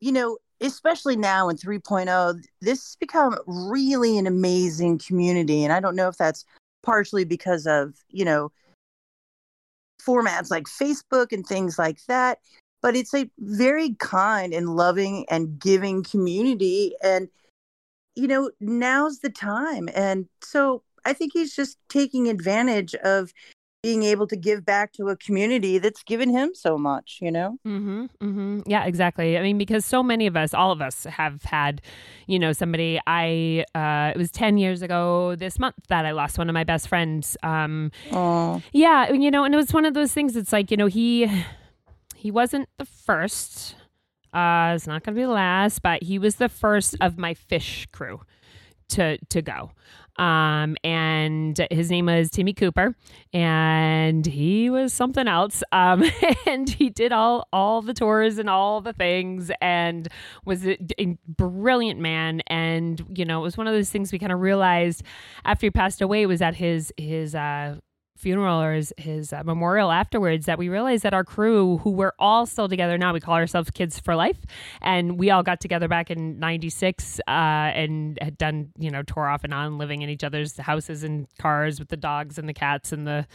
you 0.00 0.12
know, 0.12 0.38
especially 0.60 1.16
now 1.16 1.48
in 1.48 1.56
3.0, 1.56 2.34
this 2.60 2.84
has 2.84 2.96
become 2.96 3.38
really 3.46 4.18
an 4.18 4.26
amazing 4.26 4.98
community. 4.98 5.64
And 5.64 5.72
I 5.72 5.80
don't 5.80 5.96
know 5.96 6.08
if 6.08 6.16
that's 6.16 6.44
partially 6.82 7.24
because 7.24 7.66
of, 7.66 7.94
you 8.08 8.24
know, 8.24 8.52
formats 10.00 10.50
like 10.50 10.64
Facebook 10.64 11.32
and 11.32 11.44
things 11.46 11.78
like 11.78 12.04
that, 12.06 12.40
but 12.82 12.96
it's 12.96 13.14
a 13.14 13.30
very 13.38 13.94
kind 13.98 14.52
and 14.52 14.76
loving 14.76 15.26
and 15.28 15.58
giving 15.58 16.02
community. 16.02 16.94
And, 17.02 17.28
you 18.14 18.28
know, 18.28 18.50
now's 18.60 19.20
the 19.20 19.30
time. 19.30 19.88
And 19.94 20.26
so 20.42 20.82
I 21.04 21.12
think 21.12 21.32
he's 21.32 21.54
just 21.54 21.78
taking 21.88 22.28
advantage 22.28 22.94
of 22.96 23.32
being 23.82 24.02
able 24.02 24.26
to 24.26 24.36
give 24.36 24.64
back 24.64 24.92
to 24.92 25.08
a 25.10 25.16
community 25.16 25.78
that's 25.78 26.02
given 26.02 26.28
him 26.28 26.50
so 26.54 26.76
much, 26.76 27.18
you 27.22 27.30
know? 27.30 27.56
Mm-hmm, 27.64 28.06
mm-hmm. 28.20 28.60
Yeah, 28.66 28.84
exactly. 28.84 29.38
I 29.38 29.42
mean, 29.42 29.58
because 29.58 29.84
so 29.84 30.02
many 30.02 30.26
of 30.26 30.36
us, 30.36 30.52
all 30.52 30.72
of 30.72 30.82
us, 30.82 31.04
have 31.04 31.44
had, 31.44 31.80
you 32.26 32.36
know, 32.38 32.52
somebody. 32.52 32.98
I 33.06 33.64
uh, 33.76 34.10
it 34.12 34.18
was 34.18 34.32
ten 34.32 34.58
years 34.58 34.82
ago 34.82 35.36
this 35.36 35.60
month 35.60 35.76
that 35.88 36.04
I 36.04 36.10
lost 36.10 36.36
one 36.36 36.48
of 36.48 36.54
my 36.54 36.64
best 36.64 36.88
friends. 36.88 37.36
Um, 37.44 37.92
Oh, 38.10 38.60
yeah, 38.72 39.12
you 39.12 39.30
know, 39.30 39.44
and 39.44 39.54
it 39.54 39.56
was 39.56 39.72
one 39.72 39.84
of 39.84 39.94
those 39.94 40.12
things. 40.12 40.34
It's 40.34 40.52
like 40.52 40.72
you 40.72 40.76
know 40.76 40.86
he 40.86 41.30
he 42.16 42.30
wasn't 42.30 42.68
the 42.78 42.84
first. 42.84 43.76
Uh, 44.32 44.72
it's 44.74 44.86
not 44.86 45.02
going 45.04 45.14
to 45.14 45.20
be 45.20 45.24
the 45.24 45.30
last, 45.30 45.82
but 45.82 46.02
he 46.02 46.18
was 46.18 46.36
the 46.36 46.48
first 46.48 46.96
of 47.00 47.16
my 47.18 47.34
Phish 47.34 47.90
crew 47.92 48.20
to 48.90 49.18
to 49.28 49.42
go. 49.42 49.70
Um, 50.18 50.76
and 50.82 51.60
his 51.70 51.90
name 51.90 52.06
was 52.06 52.30
Timmy 52.30 52.54
Cooper, 52.54 52.94
and 53.34 54.24
he 54.24 54.70
was 54.70 54.94
something 54.94 55.28
else. 55.28 55.62
Um, 55.72 56.04
and 56.46 56.68
he 56.68 56.88
did 56.88 57.12
all 57.12 57.46
all 57.52 57.82
the 57.82 57.92
tours 57.92 58.38
and 58.38 58.48
all 58.48 58.80
the 58.80 58.92
things, 58.94 59.50
and 59.60 60.08
was 60.44 60.66
a, 60.66 60.78
a 60.98 61.18
brilliant 61.28 62.00
man. 62.00 62.40
And 62.46 63.04
you 63.14 63.24
know, 63.24 63.40
it 63.40 63.42
was 63.42 63.58
one 63.58 63.66
of 63.66 63.74
those 63.74 63.90
things 63.90 64.10
we 64.10 64.18
kind 64.18 64.32
of 64.32 64.40
realized 64.40 65.02
after 65.44 65.66
he 65.66 65.70
passed 65.70 66.00
away 66.00 66.24
was 66.26 66.40
that 66.40 66.54
his 66.54 66.92
his 66.96 67.34
uh 67.34 67.76
funeral 68.16 68.60
or 68.60 68.74
his, 68.74 68.92
his 68.96 69.32
uh, 69.32 69.42
memorial 69.44 69.90
afterwards 69.90 70.46
that 70.46 70.58
we 70.58 70.68
realized 70.68 71.02
that 71.02 71.14
our 71.14 71.24
crew, 71.24 71.78
who 71.78 71.90
we're 71.90 72.14
all 72.18 72.46
still 72.46 72.68
together 72.68 72.98
now, 72.98 73.12
we 73.12 73.20
call 73.20 73.34
ourselves 73.34 73.70
Kids 73.70 74.00
for 74.00 74.16
Life, 74.16 74.38
and 74.80 75.18
we 75.18 75.30
all 75.30 75.42
got 75.42 75.60
together 75.60 75.88
back 75.88 76.10
in 76.10 76.38
'96 76.38 77.20
uh, 77.20 77.30
and 77.30 78.18
had 78.20 78.38
done, 78.38 78.72
you 78.78 78.90
know, 78.90 79.02
tour 79.02 79.28
off 79.28 79.44
and 79.44 79.54
on, 79.54 79.78
living 79.78 80.02
in 80.02 80.10
each 80.10 80.24
other's 80.24 80.56
houses 80.56 81.04
and 81.04 81.26
cars 81.38 81.78
with 81.78 81.88
the 81.88 81.96
dogs 81.96 82.38
and 82.38 82.48
the 82.48 82.54
cats 82.54 82.92
and 82.92 83.06
the 83.06 83.26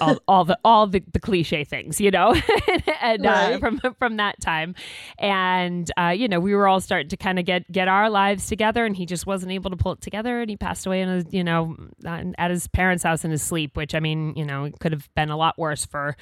all, 0.00 0.18
all 0.28 0.44
the 0.44 0.58
all 0.64 0.86
the, 0.86 1.02
the 1.12 1.20
cliche 1.20 1.64
things, 1.64 2.00
you 2.00 2.10
know, 2.10 2.34
and 3.00 3.26
uh, 3.26 3.28
right. 3.28 3.52
uh, 3.54 3.58
from 3.58 3.80
from 3.98 4.16
that 4.16 4.40
time, 4.40 4.74
and 5.18 5.90
uh, 5.98 6.08
you 6.08 6.28
know 6.28 6.40
we 6.40 6.54
were 6.54 6.68
all 6.68 6.80
starting 6.80 7.08
to 7.08 7.16
kind 7.16 7.38
of 7.38 7.44
get 7.44 7.70
get 7.70 7.88
our 7.88 8.10
lives 8.10 8.46
together, 8.46 8.84
and 8.84 8.96
he 8.96 9.06
just 9.06 9.26
wasn't 9.26 9.52
able 9.52 9.70
to 9.70 9.76
pull 9.76 9.92
it 9.92 10.00
together, 10.00 10.40
and 10.40 10.50
he 10.50 10.56
passed 10.56 10.86
away 10.86 11.00
in 11.00 11.08
his 11.08 11.24
you 11.30 11.44
know 11.44 11.76
at 12.04 12.50
his 12.50 12.68
parents' 12.68 13.02
house 13.02 13.24
in 13.24 13.30
his 13.30 13.42
sleep, 13.42 13.76
which 13.76 13.94
I 13.94 14.00
mean 14.00 14.34
you 14.36 14.44
know 14.44 14.70
could 14.80 14.92
have 14.92 15.08
been 15.14 15.30
a 15.30 15.36
lot 15.36 15.58
worse 15.58 15.84
for 15.84 16.16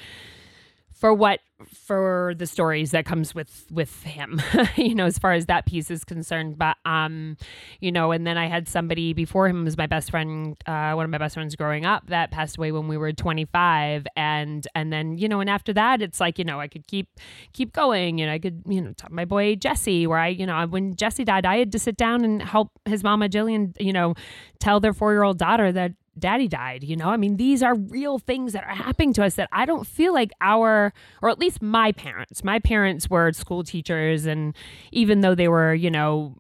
for 0.95 1.13
what 1.13 1.41
for 1.73 2.35
the 2.37 2.47
stories 2.47 2.91
that 2.91 3.05
comes 3.05 3.35
with 3.35 3.67
with 3.71 4.03
him 4.03 4.41
you 4.77 4.95
know 4.95 5.07
as 5.07 5.19
far 5.19 5.33
as 5.33 5.47
that 5.47 5.67
piece 5.67 5.91
is 5.91 6.05
concerned. 6.05 6.57
But 6.59 6.77
um 6.85 7.37
you 7.81 7.91
know 7.91 8.13
and 8.13 8.27
then 8.27 8.37
i 8.39 8.47
had 8.47 8.69
somebody 8.69 9.13
before 9.13 9.49
him 9.49 9.65
was 9.65 9.77
my 9.77 9.87
best 9.87 10.11
friend 10.11 10.57
uh 10.67 10.93
one 10.93 11.05
of 11.05 11.11
my 11.11 11.19
best 11.19 11.35
friends 11.35 11.57
growing 11.57 11.85
up 11.85 12.07
that 12.09 12.31
passed 12.31 12.57
away 12.57 12.73
when 12.73 12.89
we 12.89 12.97
were 12.97 13.13
25 13.13 14.07
and 14.17 14.67
and 14.75 14.93
then 14.93 15.19
you 15.19 15.29
know 15.29 15.41
and 15.41 15.51
after 15.51 15.73
that 15.73 16.03
it's 16.03 16.21
like 16.21 16.39
you 16.39 16.45
know 16.45 16.61
i 16.61 16.69
could 16.69 16.87
keep 16.87 17.09
keep 17.53 17.73
going. 17.73 18.21
And 18.21 18.31
i 18.31 18.39
could 18.39 18.63
you 18.67 18.81
know 18.81 18.93
talk 18.93 19.11
my 19.11 19.25
boy 19.25 19.57
jesse 19.57 20.07
where 20.07 20.19
i 20.19 20.29
you 20.29 20.47
know 20.47 20.67
when 20.67 20.95
jesse 20.95 21.25
died 21.25 21.47
i 21.47 21.57
had 21.59 21.73
to 21.73 21.79
sit 21.79 21.97
down 21.97 22.25
and 22.25 22.43
help 22.43 22.71
his 22.85 23.03
mama 23.03 23.29
jillian 23.29 23.75
you 23.81 23.93
know 23.93 24.15
tell 24.61 24.81
their 24.81 24.93
four 24.93 25.13
year 25.13 25.23
old 25.23 25.39
daughter 25.39 25.73
that 25.73 25.93
daddy 26.19 26.49
died 26.49 26.85
you 26.85 26.97
know? 26.97 27.09
I 27.09 27.17
mean 27.17 27.37
these 27.37 27.63
are 27.63 27.75
real 27.75 28.19
things 28.19 28.53
that 28.53 28.65
are 28.65 28.75
happening 28.75 29.13
to 29.15 29.25
us 29.25 29.35
that 29.35 29.49
i 29.53 29.65
don't 29.65 29.87
feel 29.87 30.13
like 30.13 30.31
our 30.41 30.93
or 31.23 31.29
at 31.29 31.39
least 31.39 31.63
my 31.63 31.93
parents. 31.93 32.45
My 32.45 32.59
parents 32.59 33.09
were 33.09 33.33
school 33.33 33.65
teachers 33.65 34.27
and 34.27 34.55
even 34.93 35.21
though 35.21 35.35
they 35.35 35.49
were 35.49 35.75
you 35.75 35.91
know 35.91 36.37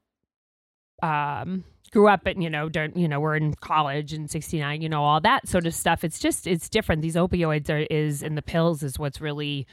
um 1.03 1.65
grew 1.91 2.09
up 2.09 2.27
and 2.27 2.43
you 2.43 2.51
know 2.51 2.69
during, 2.69 2.99
you 2.99 3.07
know 3.07 3.21
we're 3.21 3.37
in 3.37 3.55
college 3.55 4.13
in 4.13 4.27
69 4.27 4.83
you 4.83 4.89
know 4.89 5.05
all 5.05 5.21
that 5.21 5.47
sort 5.49 5.67
of 5.67 5.75
stuff 5.75 6.03
it's 6.05 6.19
just 6.19 6.47
it's 6.47 6.69
different. 6.69 7.03
These 7.03 7.17
opioids 7.17 7.71
are 7.71 7.87
is 7.91 8.23
and 8.23 8.37
the 8.37 8.43
pills 8.43 8.83
is 8.83 8.99
what's 8.99 9.21
really 9.21 9.67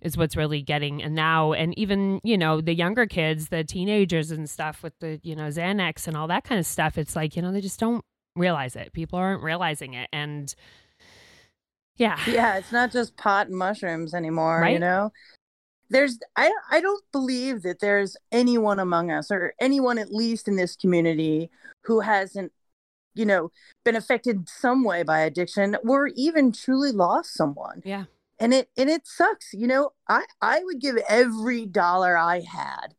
is 0.00 0.16
what's 0.16 0.36
really 0.36 0.60
getting 0.62 1.02
and 1.02 1.14
now 1.14 1.52
and 1.52 1.76
even 1.78 2.20
you 2.22 2.36
know 2.36 2.60
the 2.60 2.74
younger 2.74 3.06
kids 3.06 3.48
the 3.48 3.64
teenagers 3.64 4.30
and 4.30 4.48
stuff 4.50 4.82
with 4.82 4.92
the 5.00 5.18
you 5.22 5.34
know 5.34 5.48
xanax 5.48 6.06
and 6.06 6.16
all 6.16 6.28
that 6.28 6.44
kind 6.44 6.58
of 6.58 6.66
stuff 6.66 6.98
it's 6.98 7.16
like 7.16 7.36
you 7.36 7.42
know 7.42 7.50
they 7.50 7.60
just 7.60 7.80
don't 7.80 8.04
realize 8.36 8.76
it. 8.76 8.92
People 8.92 9.18
aren't 9.18 9.42
realizing 9.42 9.94
it. 9.94 10.08
And 10.12 10.54
yeah. 11.96 12.18
Yeah, 12.26 12.56
it's 12.56 12.72
not 12.72 12.92
just 12.92 13.16
pot 13.16 13.48
and 13.48 13.56
mushrooms 13.56 14.14
anymore, 14.14 14.60
right? 14.60 14.72
you 14.72 14.78
know? 14.78 15.12
There's 15.90 16.18
I 16.36 16.50
I 16.70 16.80
don't 16.80 17.04
believe 17.12 17.62
that 17.62 17.80
there's 17.80 18.16
anyone 18.32 18.78
among 18.80 19.10
us 19.10 19.30
or 19.30 19.54
anyone 19.60 19.98
at 19.98 20.12
least 20.12 20.48
in 20.48 20.56
this 20.56 20.76
community 20.76 21.50
who 21.84 22.00
hasn't 22.00 22.52
you 23.14 23.24
know 23.24 23.52
been 23.84 23.94
affected 23.94 24.48
some 24.48 24.82
way 24.82 25.02
by 25.02 25.20
addiction 25.20 25.76
or 25.86 26.08
even 26.16 26.52
truly 26.52 26.90
lost 26.90 27.34
someone. 27.34 27.82
Yeah. 27.84 28.04
And 28.40 28.52
it 28.52 28.70
and 28.76 28.90
it 28.90 29.06
sucks, 29.06 29.52
you 29.52 29.66
know. 29.66 29.90
I 30.08 30.24
I 30.40 30.64
would 30.64 30.80
give 30.80 30.96
every 31.08 31.66
dollar 31.66 32.16
I 32.16 32.40
had 32.40 32.94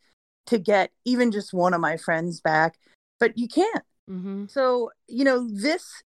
to 0.46 0.60
get 0.60 0.92
even 1.04 1.32
just 1.32 1.54
one 1.54 1.74
of 1.74 1.82
my 1.82 1.98
friends 1.98 2.40
back, 2.40 2.78
but 3.20 3.38
you 3.38 3.48
can't 3.48 3.84
Mm-hmm. 4.10 4.46
So, 4.48 4.92
you 5.08 5.24
know, 5.24 5.48
this, 5.52 6.04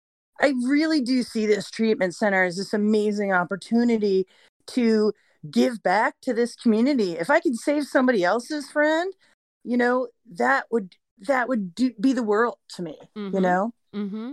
I 0.40 0.54
really 0.66 1.00
do 1.00 1.22
see 1.22 1.46
this 1.46 1.70
treatment 1.70 2.14
center 2.14 2.44
as 2.44 2.56
this 2.56 2.72
amazing 2.72 3.32
opportunity 3.32 4.26
to 4.68 5.12
give 5.50 5.82
back 5.82 6.14
to 6.22 6.32
this 6.32 6.54
community. 6.54 7.12
If 7.12 7.30
I 7.30 7.40
could 7.40 7.56
save 7.56 7.84
somebody 7.84 8.24
else's 8.24 8.70
friend, 8.70 9.12
you 9.64 9.76
know, 9.76 10.08
that 10.36 10.66
would, 10.70 10.94
that 11.26 11.48
would 11.48 11.74
do, 11.74 11.92
be 12.00 12.12
the 12.12 12.22
world 12.22 12.56
to 12.76 12.82
me, 12.82 12.98
mm-hmm. 13.16 13.34
you 13.34 13.40
know? 13.40 13.74
Mm-hmm. 13.94 14.32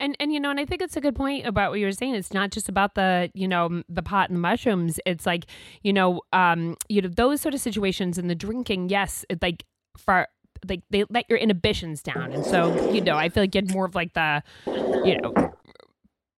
And 0.00 0.16
and 0.20 0.32
you 0.32 0.38
know, 0.38 0.50
and 0.50 0.60
I 0.60 0.64
think 0.64 0.80
it's 0.80 0.96
a 0.96 1.00
good 1.00 1.16
point 1.16 1.46
about 1.46 1.70
what 1.70 1.80
you 1.80 1.86
were 1.86 1.92
saying. 1.92 2.14
It's 2.14 2.32
not 2.32 2.50
just 2.50 2.68
about 2.68 2.94
the 2.94 3.30
you 3.34 3.48
know 3.48 3.82
the 3.88 4.02
pot 4.02 4.30
and 4.30 4.36
the 4.36 4.40
mushrooms. 4.40 5.00
It's 5.04 5.26
like 5.26 5.46
you 5.82 5.92
know, 5.92 6.20
um, 6.32 6.76
you 6.88 7.02
know 7.02 7.08
those 7.08 7.40
sort 7.40 7.54
of 7.54 7.60
situations 7.60 8.16
and 8.16 8.30
the 8.30 8.34
drinking. 8.34 8.90
Yes, 8.90 9.24
it 9.28 9.42
like 9.42 9.64
for 9.96 10.28
like 10.68 10.82
they 10.90 11.04
let 11.10 11.26
your 11.28 11.38
inhibitions 11.38 12.02
down, 12.02 12.32
and 12.32 12.44
so 12.44 12.90
you 12.90 13.00
know 13.00 13.16
I 13.16 13.28
feel 13.28 13.42
like 13.42 13.54
you 13.54 13.60
had 13.60 13.72
more 13.72 13.84
of 13.84 13.94
like 13.94 14.14
the 14.14 14.42
you 14.66 15.20
know 15.20 15.52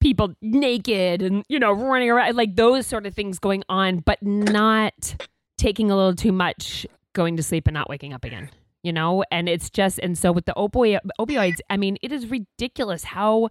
people 0.01 0.35
naked 0.41 1.23
and 1.23 1.45
you 1.49 1.59
know 1.59 1.73
running 1.73 2.11
around 2.11 2.37
like 2.37 2.57
those 2.57 2.87
sort 2.87 3.07
of 3.07 3.15
things 3.15 3.39
going 3.39 3.63
on, 3.69 4.01
but 4.01 4.23
not 4.23 5.27
taking 5.59 5.91
a 5.91 5.97
little 5.97 6.15
too 6.15 6.33
much, 6.33 6.87
going 7.13 7.37
to 7.37 7.43
sleep 7.43 7.67
and 7.67 7.75
not 7.75 7.89
waking 7.89 8.13
up 8.13 8.25
again. 8.25 8.51
You 8.83 8.95
know, 8.95 9.25
and 9.31 9.49
it's 9.49 9.69
just 9.69 9.99
and 9.99 10.17
so 10.17 10.33
with 10.33 10.47
the 10.47 10.55
opioid 10.57 11.01
opioids, 11.21 11.59
I 11.69 11.77
mean, 11.77 11.99
it 12.03 12.13
is 12.13 12.31
ridiculous 12.31 13.05
how 13.05 13.51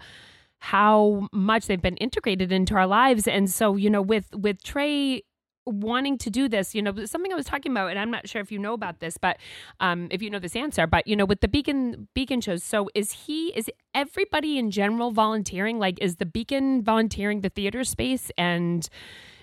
how 0.60 1.28
much 1.32 1.68
they've 1.68 1.82
been 1.82 1.98
integrated 1.98 2.52
into 2.52 2.76
our 2.76 2.88
lives 2.88 3.28
and 3.28 3.50
so 3.50 3.78
you 3.78 3.90
know 3.90 4.02
with 4.02 4.26
with 4.36 4.62
trey 4.62 5.24
wanting 5.70 6.18
to 6.20 6.30
do 6.30 6.50
this, 6.50 6.76
you 6.76 6.82
know, 6.82 6.94
something 7.06 7.32
I 7.32 7.36
was 7.36 7.46
talking 7.46 7.72
about, 7.72 7.90
and 7.90 8.00
I'm 8.00 8.12
not 8.12 8.28
sure 8.28 8.42
if 8.42 8.52
you 8.52 8.60
know 8.60 8.74
about 8.74 9.00
this, 9.00 9.18
but 9.18 9.38
um, 9.80 10.08
if 10.12 10.22
you 10.22 10.30
know 10.30 10.40
this 10.40 10.56
answer, 10.56 10.88
but 10.88 11.08
you 11.08 11.16
know, 11.16 11.26
with 11.26 11.42
the 11.42 11.48
Beacon 11.48 12.08
Beacon 12.14 12.42
shows, 12.42 12.64
so 12.64 12.90
is 12.96 13.12
he 13.12 13.48
is 13.50 13.70
everybody 13.94 14.58
in 14.58 14.72
general 14.72 15.12
volunteering? 15.12 15.80
Like, 15.80 16.00
is 16.02 16.18
the 16.18 16.26
Beacon 16.26 16.84
volunteering 16.84 17.42
the 17.42 17.50
theater 17.50 17.84
space 17.84 18.32
and 18.38 18.88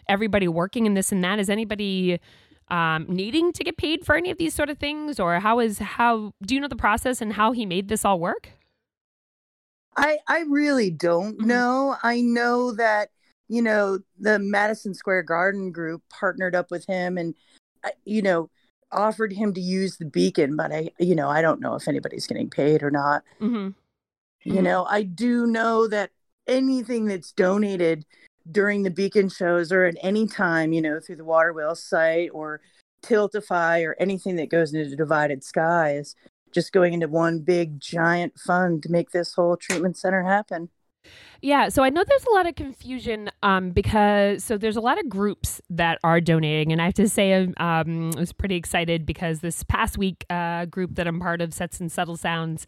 everybody 0.08 0.48
working 0.48 0.86
in 0.86 0.94
this 0.94 1.12
and 1.12 1.22
that? 1.24 1.38
Is 1.38 1.50
anybody 1.50 2.20
um, 2.68 3.06
needing 3.08 3.52
to 3.52 3.64
get 3.64 3.76
paid 3.76 4.04
for 4.04 4.16
any 4.16 4.30
of 4.30 4.38
these 4.38 4.54
sort 4.54 4.70
of 4.70 4.78
things, 4.78 5.20
or 5.20 5.40
how 5.40 5.60
is 5.60 5.78
how 5.78 6.32
do 6.42 6.54
you 6.54 6.60
know 6.60 6.68
the 6.68 6.76
process 6.76 7.20
and 7.20 7.32
how 7.34 7.52
he 7.52 7.64
made 7.66 7.88
this 7.88 8.04
all 8.04 8.18
work? 8.18 8.50
I 9.96 10.18
I 10.28 10.40
really 10.48 10.90
don't 10.90 11.38
mm-hmm. 11.38 11.48
know. 11.48 11.96
I 12.02 12.20
know 12.20 12.72
that 12.72 13.10
you 13.48 13.62
know, 13.62 13.98
the 14.18 14.38
Madison 14.38 14.94
Square 14.94 15.24
Garden 15.24 15.72
group 15.72 16.02
partnered 16.10 16.54
up 16.54 16.70
with 16.70 16.86
him 16.86 17.18
and, 17.18 17.34
uh, 17.84 17.90
you 18.04 18.22
know, 18.22 18.50
offered 18.92 19.32
him 19.32 19.52
to 19.54 19.60
use 19.60 19.96
the 19.96 20.04
beacon, 20.04 20.56
but 20.56 20.72
I, 20.72 20.90
you 20.98 21.14
know, 21.14 21.28
I 21.28 21.42
don't 21.42 21.60
know 21.60 21.74
if 21.74 21.88
anybody's 21.88 22.26
getting 22.26 22.50
paid 22.50 22.82
or 22.82 22.90
not. 22.90 23.22
Mm-hmm. 23.40 23.70
You 24.44 24.52
mm-hmm. 24.52 24.62
know, 24.62 24.84
I 24.84 25.02
do 25.02 25.46
know 25.46 25.88
that 25.88 26.10
anything 26.46 27.06
that's 27.06 27.32
donated 27.32 28.04
during 28.50 28.82
the 28.82 28.90
beacon 28.90 29.28
shows 29.28 29.72
or 29.72 29.84
at 29.84 29.96
any 30.02 30.26
time, 30.26 30.72
you 30.72 30.80
know, 30.80 31.00
through 31.00 31.16
the 31.16 31.24
Water 31.24 31.52
Wheel 31.52 31.74
site 31.74 32.30
or 32.32 32.60
Tiltify 33.02 33.84
or 33.84 33.96
anything 33.98 34.36
that 34.36 34.50
goes 34.50 34.72
into 34.72 34.94
Divided 34.96 35.42
Skies, 35.42 36.14
just 36.52 36.72
going 36.72 36.92
into 36.92 37.08
one 37.08 37.40
big 37.40 37.80
giant 37.80 38.38
fund 38.38 38.82
to 38.84 38.90
make 38.90 39.10
this 39.10 39.34
whole 39.34 39.56
treatment 39.56 39.96
center 39.96 40.22
happen. 40.22 40.70
Yeah, 41.42 41.68
so 41.68 41.82
I 41.82 41.90
know 41.90 42.04
there's 42.06 42.24
a 42.24 42.34
lot 42.34 42.46
of 42.46 42.54
confusion 42.54 43.30
um, 43.42 43.70
because 43.70 44.42
so 44.42 44.56
there's 44.56 44.76
a 44.76 44.80
lot 44.80 44.98
of 44.98 45.08
groups 45.08 45.60
that 45.70 45.98
are 46.02 46.20
donating, 46.20 46.72
and 46.72 46.80
I 46.80 46.86
have 46.86 46.94
to 46.94 47.08
say 47.08 47.32
um, 47.34 48.12
I 48.16 48.20
was 48.20 48.32
pretty 48.32 48.56
excited 48.56 49.04
because 49.06 49.40
this 49.40 49.62
past 49.64 49.98
week, 49.98 50.24
uh, 50.30 50.64
group 50.66 50.94
that 50.94 51.06
I'm 51.06 51.20
part 51.20 51.40
of, 51.40 51.52
Sets 51.52 51.80
and 51.80 51.90
Subtle 51.90 52.16
Sounds, 52.16 52.66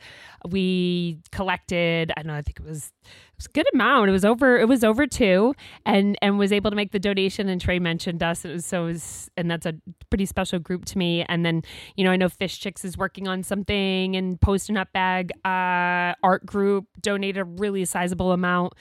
we 0.48 1.18
collected. 1.32 2.12
I 2.16 2.22
don't 2.22 2.28
know, 2.28 2.38
I 2.38 2.42
think 2.42 2.60
it 2.60 2.66
was 2.66 2.92
was 3.38 3.46
a 3.46 3.50
good 3.50 3.66
amount. 3.72 4.08
It 4.08 4.12
was 4.12 4.24
over. 4.24 4.58
It 4.58 4.68
was 4.68 4.84
over 4.84 5.06
two, 5.06 5.54
and 5.86 6.18
and 6.20 6.38
was 6.38 6.52
able 6.52 6.70
to 6.70 6.76
make 6.76 6.92
the 6.92 6.98
donation. 6.98 7.48
And 7.48 7.60
Trey 7.60 7.78
mentioned 7.78 8.22
us. 8.22 8.44
It 8.44 8.52
was, 8.52 8.66
so 8.66 8.84
it 8.84 8.92
was, 8.92 9.30
and 9.36 9.50
that's 9.50 9.66
a 9.66 9.74
pretty 10.10 10.26
special 10.26 10.58
group 10.58 10.84
to 10.86 10.98
me. 10.98 11.24
And 11.28 11.46
then 11.46 11.62
you 11.96 12.04
know 12.04 12.10
I 12.10 12.16
know 12.16 12.28
Phish 12.28 12.60
Chicks 12.60 12.84
is 12.84 12.98
working 12.98 13.28
on 13.28 13.42
something, 13.42 14.16
and 14.16 14.40
Post 14.40 14.68
a 14.68 14.72
Nut 14.72 14.88
Bag 14.92 15.30
uh, 15.44 16.14
Art 16.22 16.44
Group 16.44 16.86
donated 17.00 17.38
a 17.38 17.44
really 17.44 17.84
sizable 17.84 18.32
amount. 18.32 18.74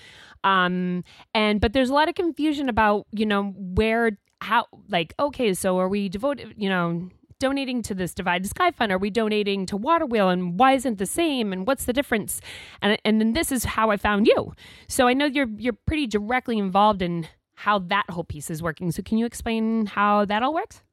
Um, 0.43 1.03
and 1.33 1.61
but 1.61 1.73
there's 1.73 1.89
a 1.89 1.93
lot 1.93 2.09
of 2.09 2.15
confusion 2.15 2.69
about 2.69 3.07
you 3.11 3.25
know 3.25 3.53
where 3.57 4.17
how 4.39 4.67
like 4.89 5.15
okay 5.19 5.51
so 5.55 5.79
are 5.79 5.89
we 5.89 6.09
devoted 6.09 6.53
you 6.57 6.69
know 6.69 7.09
donating 7.39 7.81
to 7.83 7.93
this 7.93 8.13
Divided 8.13 8.49
Sky 8.49 8.71
Fund? 8.71 8.91
Are 8.91 8.97
we 8.97 9.09
donating 9.09 9.65
to 9.67 9.77
Water 9.77 10.05
Wheel? 10.05 10.29
And 10.29 10.59
why 10.59 10.73
isn't 10.73 10.97
the 10.97 11.05
same? 11.05 11.53
And 11.53 11.67
what's 11.67 11.85
the 11.85 11.93
difference? 11.93 12.41
And 12.81 12.97
and 13.05 13.19
then 13.19 13.33
this 13.33 13.51
is 13.51 13.63
how 13.63 13.89
I 13.91 13.97
found 13.97 14.27
you. 14.27 14.53
So 14.87 15.07
I 15.07 15.13
know 15.13 15.25
you're 15.25 15.49
you're 15.57 15.77
pretty 15.85 16.07
directly 16.07 16.57
involved 16.57 17.01
in 17.01 17.27
how 17.55 17.79
that 17.79 18.05
whole 18.09 18.23
piece 18.23 18.49
is 18.49 18.61
working. 18.61 18.91
So 18.91 19.01
can 19.01 19.17
you 19.17 19.25
explain 19.25 19.87
how 19.87 20.25
that 20.25 20.43
all 20.43 20.53
works? 20.53 20.83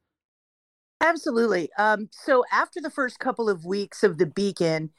Absolutely. 1.01 1.69
Um, 1.77 2.09
so 2.11 2.43
after 2.51 2.81
the 2.81 2.89
first 2.89 3.19
couple 3.19 3.49
of 3.49 3.65
weeks 3.65 4.03
of 4.03 4.17
the 4.17 4.25
beacon, 4.25 4.91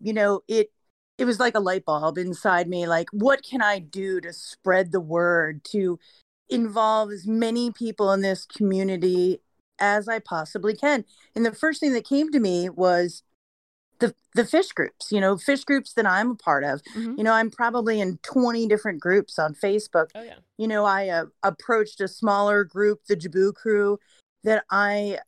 you 0.00 0.12
know, 0.12 0.40
it 0.48 0.70
it 1.18 1.24
was 1.26 1.38
like 1.38 1.54
a 1.54 1.60
light 1.60 1.84
bulb 1.84 2.16
inside 2.16 2.68
me. 2.68 2.86
Like, 2.86 3.08
what 3.12 3.42
can 3.42 3.60
I 3.60 3.78
do 3.78 4.20
to 4.22 4.32
spread 4.32 4.90
the 4.90 5.00
word 5.00 5.62
to 5.64 5.98
involve 6.48 7.12
as 7.12 7.26
many 7.26 7.70
people 7.70 8.12
in 8.12 8.22
this 8.22 8.46
community 8.46 9.40
as 9.80 10.08
I 10.08 10.18
possibly 10.18 10.76
can. 10.76 11.04
And 11.34 11.44
the 11.44 11.54
first 11.54 11.80
thing 11.80 11.92
that 11.94 12.04
came 12.04 12.30
to 12.30 12.40
me 12.40 12.68
was 12.68 13.22
the 14.00 14.14
the 14.34 14.42
Phish 14.42 14.74
groups, 14.74 15.12
you 15.12 15.20
know, 15.20 15.36
Phish 15.36 15.64
groups 15.64 15.92
that 15.94 16.06
I'm 16.06 16.32
a 16.32 16.34
part 16.34 16.64
of. 16.64 16.82
Mhm. 16.94 17.18
You 17.18 17.24
know, 17.24 17.32
I'm 17.32 17.50
probably 17.50 18.00
in 18.00 18.18
20 18.22 18.66
different 18.66 19.00
groups 19.00 19.38
on 19.38 19.54
Facebook. 19.54 20.10
Oh 20.14 20.22
yeah. 20.22 20.36
You 20.56 20.68
know, 20.68 20.84
I 20.84 21.08
uh, 21.08 21.26
approached 21.42 22.00
a 22.00 22.08
smaller 22.08 22.64
group, 22.64 23.04
the 23.06 23.16
Jabu 23.16 23.54
crew, 23.54 23.98
that 24.44 24.64
I 24.70 25.18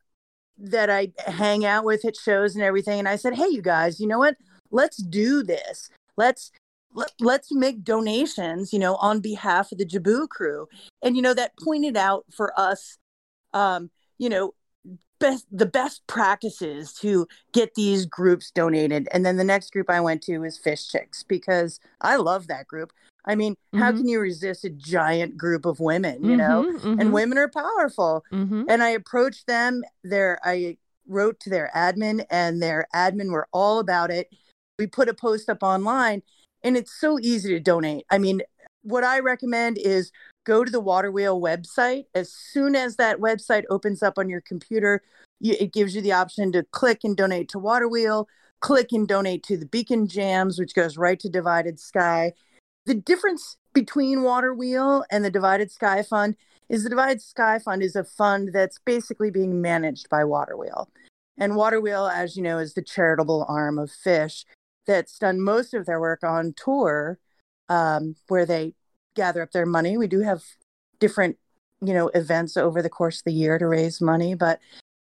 that 0.59 0.91
I 0.91 1.13
hang 1.27 1.65
out 1.65 1.85
with 1.85 2.05
at 2.05 2.17
shows 2.17 2.55
and 2.55 2.63
everything. 2.63 2.99
And 2.99 3.09
I 3.09 3.17
said, 3.17 3.35
"Hey, 3.35 3.49
you 3.49 3.63
guys, 3.63 4.01
you 4.01 4.07
know 4.07 4.19
what? 4.19 4.37
Let's 4.71 4.99
do 4.99 5.43
this. 5.43 5.91
Let's 6.17 6.51
let, 6.95 7.13
let's 7.21 7.53
make 7.53 7.85
donations. 7.85 8.73
You 8.73 8.79
know, 8.79 8.97
on 8.97 9.21
behalf 9.21 9.73
of 9.73 9.79
the 9.79 9.87
Jabu 9.87 10.29
crew." 10.29 10.69
And 11.03 11.17
you 11.17 11.23
know, 11.23 11.35
that 11.35 11.53
pointed 11.59 11.97
out 11.97 12.25
for 12.35 12.59
us, 12.59 12.99
um, 13.53 13.91
you 14.23 14.29
know, 14.29 14.55
best 15.19 15.47
the 15.51 15.67
best 15.67 16.07
practices 16.07 16.93
to 16.95 17.27
get 17.53 17.75
these 17.75 18.07
groups 18.07 18.53
donated. 18.53 19.09
And 19.11 19.27
then 19.27 19.37
the 19.37 19.43
next 19.45 19.73
group 19.73 19.91
I 19.91 20.01
went 20.01 20.23
to 20.23 20.39
was 20.39 20.61
Phish 20.61 20.89
Chicks 20.93 21.25
because 21.25 21.81
I 22.01 22.17
love 22.17 22.47
that 22.47 22.69
group. 22.69 22.93
I 23.25 23.35
mean, 23.35 23.57
how 23.75 23.91
Mhm. 23.91 23.97
can 23.97 24.09
you 24.09 24.21
resist 24.21 24.65
a 24.65 24.71
giant 24.71 25.37
group 25.37 25.67
of 25.67 25.81
women? 25.81 26.23
You 26.25 26.37
know, 26.37 26.63
Mhm, 26.63 27.01
and 27.01 27.09
mhm, 27.09 27.13
women 27.13 27.39
are 27.39 27.49
powerful 27.49 28.25
mhm. 28.33 28.65
and 28.69 28.83
I 28.83 28.91
approached 28.91 29.49
them. 29.49 29.83
there 30.05 30.39
I 30.45 30.79
wrote 31.09 31.41
to 31.41 31.51
their 31.51 31.69
admin, 31.75 32.25
and 32.31 32.63
their 32.63 32.87
admin 32.95 33.33
were 33.33 33.49
all 33.53 33.81
about 33.81 34.13
it. 34.13 34.29
We 34.79 34.87
put 34.87 35.09
a 35.09 35.15
post 35.15 35.51
up 35.51 35.65
online, 35.65 36.23
and 36.63 36.77
it's 36.77 36.93
so 36.93 37.19
easy 37.19 37.49
to 37.51 37.61
donate. 37.61 38.07
I 38.09 38.19
mean, 38.19 38.43
what 38.83 39.03
I 39.05 39.19
recommend 39.19 39.79
is 39.79 40.13
go 40.45 40.65
to 40.65 40.71
the 40.71 40.81
Water 40.81 41.11
Wheel 41.11 41.41
website. 41.41 42.05
As 42.15 42.33
soon 42.33 42.75
as 42.75 42.97
that 42.97 43.19
website 43.19 43.65
opens 43.71 44.03
up 44.03 44.19
on 44.19 44.29
your 44.29 44.41
computer, 44.41 45.03
you, 45.41 45.55
it 45.59 45.73
gives 45.73 45.95
you 45.95 46.03
the 46.03 46.13
option 46.13 46.53
to 46.53 46.65
click 46.71 47.01
and 47.05 47.17
donate 47.17 47.49
to 47.51 47.59
Water 47.59 47.89
Wheel, 47.89 48.29
click 48.61 48.93
and 48.93 49.07
donate 49.07 49.43
to 49.45 49.57
the 49.57 49.67
Beacon 49.67 50.07
Jams, 50.07 50.59
which 50.59 50.75
goes 50.75 50.97
right 50.97 51.19
to 51.21 51.29
Divided 51.29 51.79
Sky. 51.81 52.33
The 52.87 52.95
difference 52.95 53.57
between 53.73 54.23
Water 54.23 54.55
Wheel 54.55 55.05
and 55.11 55.25
the 55.25 55.31
Divided 55.31 55.71
Sky 55.71 56.03
Fund 56.03 56.37
is 56.69 56.83
the 56.83 56.91
Divided 56.91 57.23
Sky 57.23 57.59
Fund 57.59 57.83
is 57.83 57.97
a 57.97 58.05
fund 58.05 58.51
that's 58.53 58.79
basically 58.85 59.31
being 59.31 59.61
managed 59.61 60.09
by 60.09 60.25
Water 60.25 60.57
Wheel. 60.57 60.89
And 61.39 61.57
Water 61.57 61.81
Wheel, 61.81 62.07
as 62.07 62.37
you 62.37 62.43
know, 62.43 62.59
is 62.59 62.75
the 62.75 62.83
charitable 62.83 63.47
arm 63.49 63.79
of 63.79 63.91
Phish 63.91 64.45
that's 64.87 65.19
done 65.19 65.41
most 65.41 65.75
of 65.75 65.87
their 65.87 66.01
work 66.01 66.23
on 66.23 66.55
tour, 66.57 67.19
um, 67.69 68.17
where 68.29 68.47
they 68.47 68.75
gather 69.15 69.43
up 69.43 69.53
their 69.53 69.67
money. 69.67 69.97
We 69.97 70.07
do 70.07 70.21
have 70.21 70.43
different, 70.99 71.37
you 71.81 71.95
know, 71.95 72.09
events 72.09 72.57
over 72.57 72.83
the 72.83 72.91
course 72.91 73.19
of 73.19 73.25
the 73.25 73.33
year 73.33 73.59
to 73.59 73.67
raise 73.67 74.01
money, 74.01 74.35
but 74.35 74.61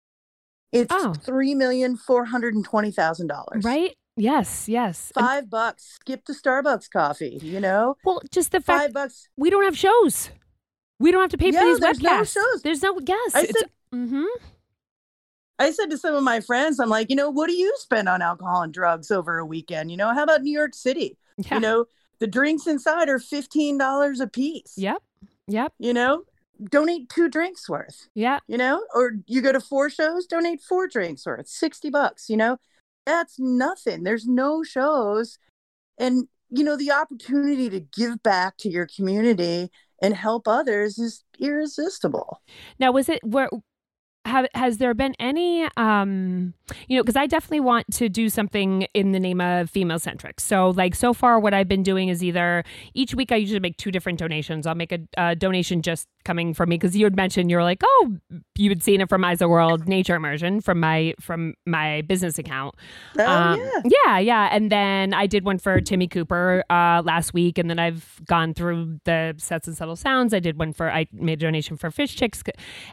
it's 0.74 0.94
Oh. 0.94 1.14
three 1.14 1.56
million 1.56 1.96
four 1.96 2.26
hundred 2.26 2.56
and 2.56 2.66
twenty 2.66 2.92
thousand 2.92 3.28
dollars. 3.28 3.64
Right? 3.64 3.96
Yes, 4.18 4.68
yes. 4.70 5.12
And- 5.16 5.26
Five 5.26 5.50
bucks. 5.50 5.84
Skip 5.96 6.26
the 6.26 6.34
Starbucks 6.34 6.90
coffee. 6.92 7.40
You 7.42 7.60
know, 7.60 7.96
well, 8.04 8.22
just 8.32 8.52
the 8.52 8.60
fact 8.62 8.82
five 8.84 8.94
bucks. 8.94 9.28
we 9.38 9.50
don't 9.50 9.64
have 9.64 9.78
shows. 9.78 10.30
We 11.00 11.12
don't 11.12 11.22
have 11.22 11.32
to 11.32 11.38
pay 11.38 11.52
for 11.52 11.58
Yeah, 11.58 11.64
these 11.66 11.80
there's 11.80 12.02
no 12.02 12.10
webcasts. 12.22 12.34
shows. 12.34 12.62
There's 12.62 12.82
no 12.84 13.00
yes. 13.06 13.36
I 13.36 13.42
it's, 13.44 13.64
mm-hmm. 13.94 14.26
I 15.60 15.72
said 15.72 15.90
to 15.92 15.98
some 15.98 16.16
of 16.16 16.24
my 16.24 16.40
friends, 16.40 16.80
I'm 16.80 16.90
like, 16.90 17.10
you 17.10 17.16
know, 17.16 17.30
what 17.30 17.48
do 17.48 17.54
you 17.54 17.74
spend 17.78 18.10
on 18.10 18.22
alcohol 18.22 18.62
and 18.64 18.74
drugs 18.74 19.12
over 19.12 19.38
a 19.38 19.46
weekend? 19.46 19.92
You 19.92 19.98
know, 19.98 20.14
how 20.14 20.24
about 20.24 20.42
New 20.42 20.52
York 20.52 20.74
City? 20.76 21.18
Yeah. 21.38 21.56
You 21.56 21.60
know, 21.62 21.86
the 22.20 22.28
drinks 22.28 22.68
inside 22.68 23.10
are 23.10 23.20
fifteen 23.20 23.78
dollars 23.78 24.20
a 24.20 24.28
piece. 24.28 24.74
Yep. 24.78 25.02
Yep. 25.48 25.74
You 25.80 25.94
know, 25.94 26.24
donate 26.70 27.10
two 27.10 27.30
drinks 27.30 27.70
worth. 27.70 28.08
Yeah. 28.14 28.40
you 28.48 28.58
know 28.58 28.84
or 28.94 29.14
you 29.28 29.42
go 29.42 29.52
to 29.52 29.60
four 29.60 29.90
shows 29.90 30.26
donate 30.26 30.62
four 30.62 30.88
drinks 30.88 31.26
worth 31.26 31.48
60 31.48 31.90
bucks 31.90 32.30
you 32.30 32.38
know 32.38 32.58
that's 33.06 33.40
nothing 33.40 34.04
there's 34.04 34.26
no 34.28 34.64
shows 34.64 35.38
and 35.98 36.28
you 36.50 36.64
know 36.64 36.78
the 36.78 36.92
opportunity 36.92 37.70
to 37.70 37.80
give 37.80 38.22
back 38.24 38.58
to 38.58 38.70
your 38.70 38.88
community 38.88 39.70
and 40.02 40.16
help 40.16 40.48
others 40.48 41.00
is 41.00 41.24
irresistible 41.40 42.42
Now, 42.80 42.92
was 42.92 43.10
it 43.10 43.24
where 43.24 43.50
have 44.26 44.48
has 44.56 44.78
there 44.78 44.94
been 44.94 45.14
any 45.20 45.68
um 45.78 46.54
you 46.88 46.98
know 46.98 47.04
because 47.04 47.16
i 47.16 47.28
definitely 47.28 47.60
want 47.60 47.86
to 47.92 48.08
do 48.10 48.30
something 48.30 48.84
in 48.94 49.12
the 49.12 49.20
name 49.20 49.42
of 49.42 49.70
female 49.70 50.00
centric 50.00 50.40
so 50.40 50.70
like 50.72 50.96
so 50.96 51.14
far 51.14 51.40
what 51.40 51.54
i've 51.54 51.68
been 51.68 51.84
doing 51.84 52.10
is 52.10 52.24
either 52.24 52.64
each 52.94 53.14
week 53.14 53.32
i 53.32 53.36
usually 53.36 53.60
make 53.60 53.78
two 53.78 53.92
different 53.92 54.18
donations 54.20 54.66
i'll 54.66 54.76
make 54.76 54.92
a, 54.92 55.00
a 55.18 55.36
donation 55.36 55.82
just 55.82 56.08
coming 56.24 56.54
from 56.54 56.70
me 56.70 56.78
because 56.78 56.96
you 56.96 57.06
had 57.06 57.16
mentioned 57.16 57.52
you're 57.52 57.64
like 57.64 57.82
oh 57.84 58.16
you 58.58 58.70
had 58.70 58.82
seen 58.82 59.02
it 59.02 59.10
from 59.10 59.26
Isa 59.26 59.48
world 59.48 59.88
nature 59.90 60.16
immersion 60.16 60.62
from 60.62 60.80
my 60.80 61.14
from 61.20 61.54
my 61.66 62.02
business 62.04 62.40
account 62.40 62.76
oh 63.20 63.26
Um, 63.26 63.60
yeah 63.60 63.82
yeah, 64.06 64.20
yeah. 64.20 64.50
And 64.52 64.72
then 64.72 65.14
I 65.14 65.28
did 65.28 65.44
one 65.46 65.58
for 65.58 65.82
Timmy 65.82 66.08
Cooper 66.08 66.64
uh, 66.70 67.02
last 67.04 67.34
week, 67.34 67.58
and 67.58 67.70
then 67.70 67.80
I've 67.80 68.22
gone 68.26 68.54
through 68.54 69.00
the 69.06 69.34
sets 69.38 69.68
and 69.68 69.76
subtle 69.76 69.96
sounds. 69.96 70.34
I 70.34 70.40
did 70.40 70.58
one 70.58 70.74
for 70.74 70.92
I 70.92 71.08
made 71.12 71.34
a 71.42 71.46
donation 71.46 71.78
for 71.78 71.90
Phish 71.90 72.16
Chicks 72.16 72.44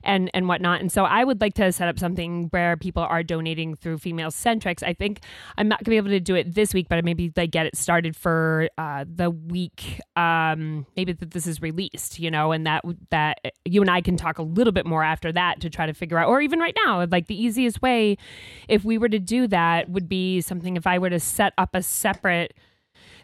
and 0.02 0.30
and 0.34 0.48
whatnot. 0.48 0.80
And 0.80 0.90
so 0.90 1.04
I 1.04 1.19
would 1.24 1.40
like 1.40 1.54
to 1.54 1.72
set 1.72 1.88
up 1.88 1.98
something 1.98 2.48
where 2.50 2.76
people 2.76 3.02
are 3.02 3.22
donating 3.22 3.74
through 3.74 3.98
female 3.98 4.30
centrics. 4.30 4.82
I 4.82 4.92
think 4.92 5.20
I'm 5.56 5.68
not 5.68 5.82
gonna 5.84 5.92
be 5.92 5.96
able 5.96 6.10
to 6.10 6.20
do 6.20 6.34
it 6.34 6.54
this 6.54 6.74
week, 6.74 6.88
but 6.88 7.04
maybe 7.04 7.32
like 7.36 7.50
get 7.50 7.66
it 7.66 7.76
started 7.76 8.16
for 8.16 8.68
uh, 8.78 9.04
the 9.08 9.30
week. 9.30 10.00
Um, 10.16 10.86
maybe 10.96 11.12
that 11.12 11.30
this 11.30 11.46
is 11.46 11.60
released, 11.62 12.18
you 12.18 12.30
know, 12.30 12.52
and 12.52 12.66
that 12.66 12.84
that 13.10 13.38
you 13.64 13.80
and 13.80 13.90
I 13.90 14.00
can 14.00 14.16
talk 14.16 14.38
a 14.38 14.42
little 14.42 14.72
bit 14.72 14.86
more 14.86 15.02
after 15.02 15.32
that 15.32 15.60
to 15.60 15.70
try 15.70 15.86
to 15.86 15.94
figure 15.94 16.18
out, 16.18 16.28
or 16.28 16.40
even 16.40 16.58
right 16.58 16.76
now, 16.84 17.04
like 17.06 17.26
the 17.26 17.40
easiest 17.40 17.82
way 17.82 18.16
if 18.68 18.84
we 18.84 18.98
were 18.98 19.08
to 19.08 19.18
do 19.18 19.46
that 19.48 19.88
would 19.88 20.08
be 20.08 20.40
something 20.40 20.76
if 20.76 20.86
I 20.86 20.98
were 20.98 21.10
to 21.10 21.20
set 21.20 21.52
up 21.58 21.74
a 21.74 21.82
separate 21.82 22.54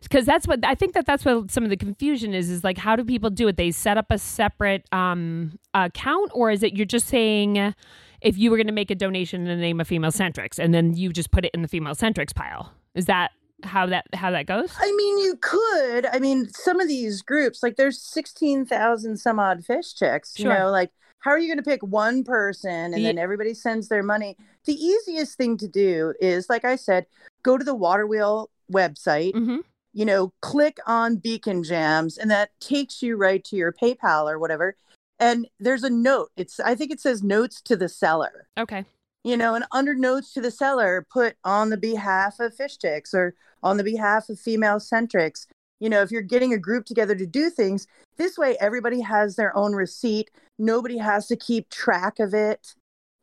because 0.09 0.25
that's 0.25 0.47
what 0.47 0.64
I 0.64 0.75
think 0.75 0.95
that 0.95 1.07
that's 1.07 1.25
what 1.25 1.51
some 1.51 1.64
of 1.64 1.71
the 1.71 1.77
confusion 1.77 2.35
is 2.35 2.51
is 2.51 2.64
like 2.64 2.79
how 2.79 2.97
do 2.97 3.05
people 3.05 3.31
do 3.31 3.49
it? 3.49 3.57
They 3.57 3.71
set 3.71 3.99
up 3.99 4.07
a 4.11 4.19
separate 4.19 4.87
um 4.92 5.59
account 5.75 6.31
or 6.35 6.51
is 6.51 6.62
it 6.62 6.75
you're 6.75 6.87
just 6.87 7.07
saying 7.09 7.75
if 8.21 8.38
you 8.38 8.51
were 8.51 8.57
going 8.57 8.66
to 8.66 8.73
make 8.73 8.90
a 8.90 8.95
donation 8.95 9.42
in 9.42 9.49
the 9.49 9.61
name 9.61 9.81
of 9.81 9.87
female 9.87 10.11
centrics 10.11 10.59
and 10.59 10.73
then 10.73 10.95
you 10.95 11.12
just 11.12 11.31
put 11.31 11.45
it 11.45 11.51
in 11.55 11.62
the 11.62 11.69
female 11.69 11.95
centrics 11.95 12.35
pile? 12.35 12.73
Is 12.95 13.07
that 13.07 13.33
how 13.62 13.87
that 13.87 14.05
how 14.14 14.31
that 14.31 14.47
goes? 14.47 14.73
I 14.79 14.92
mean 14.97 15.19
you 15.19 15.37
could. 15.40 16.07
I 16.07 16.19
mean 16.19 16.49
some 16.51 16.81
of 16.81 16.88
these 16.88 17.23
groups 17.23 17.62
like 17.62 17.77
there's 17.77 18.01
16,000 18.01 19.16
some 19.16 19.38
odd 19.38 19.62
Phish 19.64 19.97
Chicks 19.97 20.38
you 20.38 20.45
Sure. 20.45 20.59
know 20.59 20.71
like 20.71 20.90
how 21.21 21.33
are 21.33 21.38
you 21.38 21.49
going 21.49 21.59
to 21.59 21.69
pick 21.69 21.83
one 21.83 22.23
person 22.23 22.71
and 22.95 22.99
Ye- 22.99 23.05
then 23.05 23.19
everybody 23.19 23.55
sends 23.55 23.88
their 23.88 24.03
money? 24.03 24.37
The 24.64 24.75
easiest 24.75 25.37
thing 25.37 25.57
to 25.59 25.69
do 25.69 26.12
is 26.21 26.49
like 26.49 26.64
i 26.64 26.77
said 26.77 27.07
go 27.42 27.57
to 27.57 27.64
the 27.64 27.75
water 27.75 28.07
wheel 28.07 28.51
website 28.73 29.33
mm-hmm. 29.33 29.59
You 29.96 30.04
know, 30.04 30.35
click 30.42 30.76
on 30.87 31.16
Beacon 31.16 31.62
Jams 31.64 32.18
and 32.18 32.30
that 32.30 32.50
takes 32.61 33.02
you 33.02 33.16
right 33.16 33.42
to 33.44 33.56
your 33.56 33.72
PayPal 33.72 34.30
or 34.30 34.38
whatever. 34.38 34.76
And 35.18 35.48
there's 35.59 35.85
a 35.85 35.88
note. 35.88 36.28
It's 36.37 36.61
I 36.61 36.74
think 36.74 36.90
it 36.90 37.00
says 37.00 37.22
notes 37.22 37.62
to 37.62 37.76
the 37.76 37.88
seller. 37.88 38.46
okay 38.59 38.85
You 39.24 39.38
know, 39.38 39.54
and 39.54 39.64
under 39.72 39.94
notes 39.94 40.35
to 40.35 40.42
the 40.42 40.50
seller, 40.50 41.06
put 41.11 41.37
on 41.44 41.70
the 41.70 41.78
behalf 41.78 42.38
of 42.40 42.54
Phish 42.54 42.78
Chicks 42.78 43.14
or 43.14 43.32
on 43.62 43.78
the 43.78 43.85
behalf 43.85 44.28
of 44.28 44.38
female 44.38 44.76
centrics. 44.76 45.46
You 45.80 45.88
know, 45.88 46.02
if 46.02 46.11
you're 46.11 46.20
getting 46.20 46.52
a 46.52 46.59
group 46.59 46.85
together 46.85 47.14
to 47.14 47.26
do 47.26 47.48
things, 47.48 47.87
this 48.18 48.37
way 48.37 48.59
everybody 48.61 49.00
has 49.00 49.37
their 49.37 49.56
own 49.56 49.72
receipt. 49.74 50.30
Nobody 50.59 50.98
has 50.98 51.26
to 51.28 51.37
keep 51.37 51.70
track 51.70 52.18
of 52.20 52.35
it. 52.35 52.74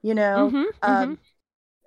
You 0.01 0.15
know, 0.15 0.49
Mhm, 0.51 0.65
um, 0.81 1.19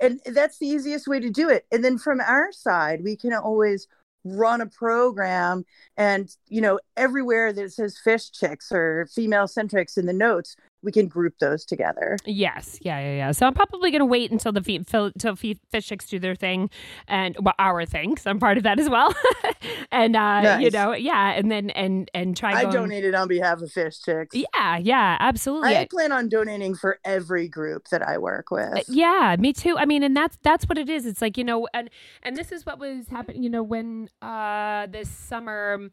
and 0.01 0.21
that's 0.27 0.59
the 0.59 0.69
easiest 0.69 1.09
way 1.09 1.19
to 1.19 1.31
do 1.31 1.49
it 1.49 1.67
and 1.73 1.83
then 1.83 1.99
from 1.99 2.21
our 2.21 2.53
side 2.53 3.03
we 3.03 3.17
can 3.17 3.33
always 3.33 3.89
run 4.35 4.61
a 4.61 4.67
program 4.67 5.65
and 5.97 6.35
you 6.49 6.61
know 6.61 6.79
everywhere 6.97 7.53
that 7.53 7.73
says 7.73 7.99
Phish 8.05 8.33
Chicks 8.33 8.73
or 8.73 9.07
female 9.15 9.47
centrics 9.47 9.97
in 9.97 10.07
the 10.07 10.13
notes 10.13 10.57
we 10.83 10.93
can 10.93 11.09
group 11.09 11.35
those 11.41 11.65
together 11.65 12.17
Yes, 12.25 12.79
yeah, 12.83 12.99
yeah, 13.01 13.17
yeah. 13.17 13.33
So 13.33 13.47
I'm 13.47 13.55
probably 13.55 13.91
going 13.91 14.01
to 14.01 14.07
wait 14.07 14.31
until 14.31 14.53
the 14.53 14.63
fe- 14.63 14.83
fil- 14.85 15.13
till 15.19 15.35
Phish 15.37 15.59
Chicks 15.85 16.07
do 16.07 16.19
their 16.19 16.35
thing, 16.35 16.71
and 17.09 17.37
well, 17.41 17.55
our 17.59 17.85
thing. 17.85 18.17
So 18.17 18.31
I'm 18.31 18.39
part 18.39 18.57
of 18.57 18.63
that 18.65 18.79
as 18.79 18.89
well. 18.89 19.15
and 19.91 20.17
uh, 20.17 20.59
you 20.61 20.71
know, 20.71 20.93
yeah, 20.93 21.33
and 21.33 21.51
then 21.51 21.71
and 21.71 22.11
and 22.15 22.37
try. 22.37 22.53
i 22.53 22.63
going- 22.63 22.75
donated 22.75 23.15
on 23.15 23.29
behalf 23.29 23.61
of 23.63 23.71
Phish 23.71 24.05
Chicks 24.05 24.35
Yeah, 24.37 24.77
yeah, 24.79 25.17
absolutely. 25.21 25.77
i 25.77 25.87
plan 25.91 26.13
on 26.13 26.29
donating 26.29 26.75
for 26.75 26.99
every 27.05 27.49
group 27.49 27.89
that 27.91 28.03
i 28.07 28.19
work 28.19 28.51
with 28.51 28.73
Uh, 28.77 28.83
yeah 28.89 29.37
me 29.39 29.53
too 29.53 29.77
i 29.79 29.85
mean 29.85 30.03
and 30.03 30.17
that's 30.17 30.37
that's 30.43 30.65
what 30.69 30.79
it 30.79 30.89
is 30.89 31.07
it's 31.07 31.21
like 31.23 31.37
you 31.39 31.45
know 31.45 31.67
and 31.75 31.91
and 32.23 32.37
this 32.37 32.53
is 32.53 32.65
what 32.67 32.79
was 32.79 33.09
happening 33.09 33.43
you 33.43 33.51
know 33.51 33.63
when 33.63 34.09
uh 34.23 34.87
this 34.87 35.09
summer 35.09 35.89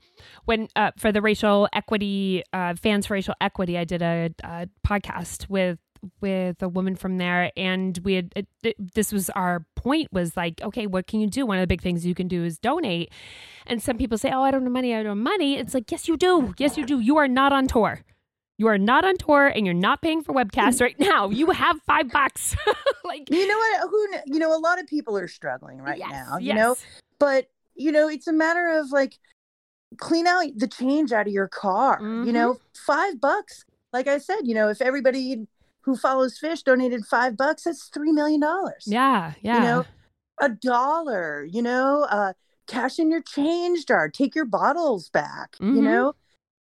when 0.45 0.67
uh 0.75 0.91
for 0.97 1.11
the 1.11 1.21
racial 1.21 1.67
equity 1.73 2.43
uh 2.53 2.73
fans 2.75 3.05
for 3.07 3.13
racial 3.13 3.35
equity 3.41 3.77
i 3.77 3.83
did 3.83 4.01
a, 4.01 4.29
a 4.43 4.67
podcast 4.85 5.49
with 5.49 5.79
with 6.19 6.61
a 6.61 6.67
woman 6.67 6.97
from 6.97 7.17
there 7.17 7.49
and 7.55 7.99
we 8.03 8.15
had 8.15 8.33
it, 8.35 8.45
it, 8.61 8.93
this 8.93 9.13
was 9.13 9.29
our 9.29 9.65
point 9.75 10.11
was 10.11 10.35
like 10.35 10.61
okay 10.61 10.85
what 10.85 11.07
can 11.07 11.21
you 11.21 11.27
do 11.27 11.45
one 11.45 11.57
of 11.57 11.61
the 11.61 11.67
big 11.67 11.81
things 11.81 12.05
you 12.05 12.13
can 12.13 12.27
do 12.27 12.43
is 12.43 12.59
donate 12.59 13.09
and 13.67 13.81
some 13.81 13.97
people 13.97 14.17
say 14.17 14.29
oh 14.29 14.41
i 14.41 14.51
don't 14.51 14.63
have 14.63 14.71
money 14.71 14.93
i 14.93 14.97
don't 14.97 15.17
have 15.17 15.23
money 15.23 15.55
it's 15.55 15.73
like 15.73 15.89
yes 15.89 16.09
you 16.09 16.17
do 16.17 16.53
yes 16.57 16.77
you 16.77 16.85
do 16.85 16.99
you 16.99 17.15
are 17.15 17.29
not 17.29 17.53
on 17.53 17.67
tour 17.67 18.01
you 18.57 18.67
are 18.67 18.77
not 18.77 19.05
on 19.05 19.15
tour 19.15 19.47
and 19.47 19.65
you're 19.65 19.73
not 19.73 20.01
paying 20.01 20.21
for 20.21 20.33
webcasts 20.33 20.81
right 20.87 20.99
now 20.99 21.29
you 21.29 21.51
have 21.51 21.79
five 21.87 22.11
bucks 22.11 22.53
like 23.03 23.29
You 23.29 23.47
know 23.47 23.57
what? 23.57 23.89
Who 23.89 24.33
you 24.33 24.39
know? 24.39 24.55
A 24.55 24.59
lot 24.59 24.79
of 24.79 24.87
people 24.87 25.17
are 25.17 25.27
struggling 25.27 25.79
right 25.79 25.97
yes, 25.97 26.09
now. 26.11 26.37
You 26.37 26.47
yes. 26.47 26.55
know, 26.55 26.75
but 27.19 27.47
you 27.75 27.91
know, 27.91 28.07
it's 28.07 28.27
a 28.27 28.33
matter 28.33 28.79
of 28.79 28.91
like 28.91 29.17
clean 29.97 30.27
out 30.27 30.45
the 30.55 30.67
change 30.67 31.11
out 31.11 31.27
of 31.27 31.33
your 31.33 31.47
car. 31.47 31.99
Mm-hmm. 31.99 32.27
You 32.27 32.33
know, 32.33 32.57
five 32.73 33.19
bucks. 33.19 33.65
Like 33.93 34.07
I 34.07 34.17
said, 34.17 34.39
you 34.43 34.55
know, 34.55 34.69
if 34.69 34.81
everybody 34.81 35.47
who 35.81 35.95
follows 35.95 36.39
Phish 36.41 36.63
donated 36.63 37.05
five 37.05 37.37
bucks, 37.37 37.63
that's 37.63 37.85
three 37.89 38.11
million 38.11 38.41
dollars. 38.41 38.83
yeah 38.87 39.33
yeah 39.41 39.57
You 39.57 39.63
know, 39.63 39.85
a 40.41 40.49
dollar. 40.49 41.45
You 41.45 41.61
know, 41.61 42.07
uh, 42.09 42.33
cash 42.67 42.97
in 42.99 43.11
your 43.11 43.21
change 43.21 43.85
jar. 43.85 44.09
Take 44.09 44.33
your 44.35 44.45
bottles 44.45 45.09
back. 45.09 45.55
Mhm. 45.61 45.75
You 45.75 45.81
know, 45.83 46.13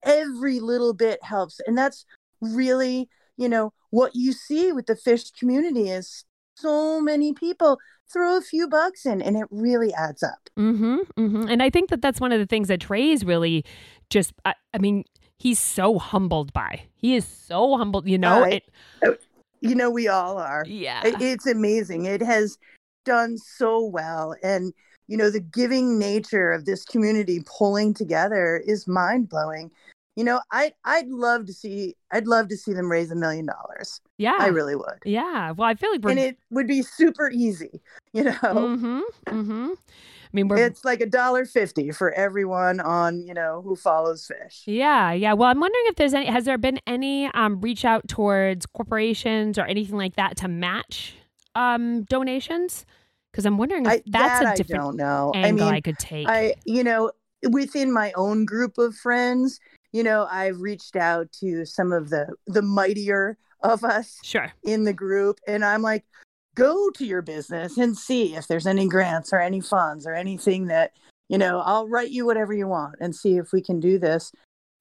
every 0.05 0.61
little 0.61 0.93
bit 0.95 1.23
helps, 1.25 1.61
and 1.67 1.77
that's 1.77 2.05
really 2.41 3.09
you 3.37 3.49
know 3.49 3.73
what 3.91 4.15
you 4.15 4.33
see 4.33 4.73
with 4.73 4.87
the 4.87 4.95
Phish 4.95 5.33
community 5.39 5.89
is 5.89 6.25
so 6.57 7.01
many 7.01 7.33
people 7.33 7.79
throw 8.13 8.37
a 8.37 8.43
few 8.43 8.69
bucks 8.69 9.07
in 9.07 9.23
and 9.23 9.37
it 9.39 9.47
really 9.51 9.93
adds 9.95 10.23
up 10.23 10.51
Mm-hmm, 10.59 10.99
mm-hmm. 11.17 11.49
And 11.49 11.63
I 11.63 11.71
think 11.71 11.89
that 11.89 12.03
that's 12.03 12.21
one 12.21 12.31
of 12.31 12.39
the 12.39 12.47
things 12.47 12.69
that 12.69 12.81
Trey's 12.81 13.25
really 13.25 13.65
just, 14.13 14.33
I, 14.45 14.55
I 14.75 14.79
mean, 14.79 15.05
he's 15.39 15.59
so 15.59 15.99
humbled 15.99 16.53
by. 16.53 16.83
He 16.95 17.17
is 17.17 17.27
so 17.27 17.77
humbled, 17.77 18.07
you 18.07 18.19
know? 18.19 18.41
Right. 18.41 18.65
It, 19.03 19.21
you 19.63 19.75
know 19.75 19.91
we 19.91 20.09
all 20.09 20.39
are 20.39 20.65
yeah. 20.67 21.07
It- 21.07 21.23
it's 21.23 21.47
amazing 21.47 22.05
it 22.05 22.21
has 22.21 22.59
done 23.05 23.39
so 23.39 23.83
well 23.85 24.35
and 24.43 24.73
you 25.09 25.17
know 25.17 25.31
the 25.31 25.41
giving 25.41 25.99
nature 25.99 26.53
of 26.53 26.67
this 26.67 26.85
community 26.85 27.43
pulling 27.47 27.95
together 27.95 28.63
is 28.67 28.87
mind-blowing 28.87 29.71
you 30.15 30.25
know 30.25 30.41
i 30.53 30.73
i'd 30.85 31.09
love 31.09 31.47
to 31.47 31.53
see 31.53 31.97
i'd 32.13 32.27
love 32.27 32.49
to 32.49 32.57
see 32.57 32.73
them 32.73 32.91
raise 32.91 33.11
a 33.11 33.15
million 33.17 33.47
dollars 33.47 34.01
yeah. 34.19 34.37
i 34.39 34.47
really 34.47 34.77
would 34.77 34.99
yeah. 35.05 35.51
Well, 35.53 35.69
I 35.69 35.75
feel 35.75 35.91
like 35.91 36.03
we're. 36.03 36.11
and 36.11 36.21
it 36.21 36.39
would 36.51 36.69
be 36.69 36.83
super 36.83 37.31
easy 37.31 37.81
you 38.13 38.25
know 38.25 38.33
mm-hmm, 38.33 39.01
mm-hmm. 39.27 39.71
Mean, 40.33 40.49
we're. 40.49 40.57
it's 40.57 40.85
like 40.85 41.01
a 41.01 41.07
dollar 41.07 41.45
fifty 41.45 41.91
for 41.91 42.13
everyone 42.13 42.81
on 42.81 43.23
you 43.23 43.35
know 43.35 43.61
who 43.63 43.77
follows 43.77 44.27
Phish 44.27 44.63
yeah, 44.67 45.13
yeah. 45.13 45.35
Well, 45.35 45.51
I'm 45.51 45.61
wondering 45.61 45.85
if 45.87 45.97
there's 45.97 46.15
any. 46.15 46.27
Has 46.27 46.45
there 46.45 46.59
been 46.59 46.81
any 46.87 47.27
um, 47.29 47.61
reach 47.61 47.85
out 47.85 48.09
towards 48.09 48.67
corporations 48.67 49.59
or 49.59 49.67
anything 49.67 49.97
like 49.97 50.17
that 50.17 50.37
to 50.39 50.49
match 50.49 51.15
um, 51.55 52.05
donations? 52.05 52.87
Because 53.31 53.47
I'm 53.47 53.59
wondering 53.59 53.87
if 53.87 53.93
I, 53.93 54.03
that's 54.07 54.43
that 54.43 54.55
a 54.55 54.57
different 54.57 54.83
I 54.83 54.85
don't 54.85 54.97
know. 54.97 55.33
angle 55.35 55.69
I 55.69 55.77
I, 55.77 55.81
could 55.81 55.99
take. 55.99 56.29
I 56.29 56.55
you 56.65 56.85
know 56.85 57.13
within 57.51 57.93
my 57.93 58.13
own 58.17 58.45
group 58.45 58.79
of 58.79 58.95
friends, 58.95 59.59
you 59.93 60.03
know, 60.03 60.27
I've 60.31 60.61
reached 60.61 60.97
out 60.97 61.31
to 61.41 61.65
some 61.65 61.93
of 61.93 62.11
the 62.11 62.35
the 62.47 62.63
mightier 62.63 63.37
of 63.63 63.85
us 63.85 64.19
sure. 64.23 64.53
in 64.65 64.85
the 64.85 64.93
group, 64.93 65.39
and 65.47 65.65
I'm 65.65 65.83
like, 65.83 66.05
go 66.55 66.91
to 66.91 67.05
your 67.05 67.23
business 67.23 67.79
and 67.79 67.97
see 67.97 68.35
if 68.35 68.47
there's 68.47 68.67
any 68.67 68.89
grants 68.89 69.33
or 69.33 69.39
any 69.39 69.61
funds 69.61 70.07
or 70.07 70.15
anything 70.15 70.67
that 70.67 70.93
you 71.29 71.39
know. 71.39 71.61
I'll 71.61 71.89
write 71.89 72.11
you 72.11 72.27
whatever 72.27 72.53
you 72.53 72.69
want 72.69 72.97
and 73.01 73.15
see 73.15 73.37
if 73.37 73.53
we 73.53 73.63
can 73.63 73.81
do 73.81 73.99
this. 73.99 74.33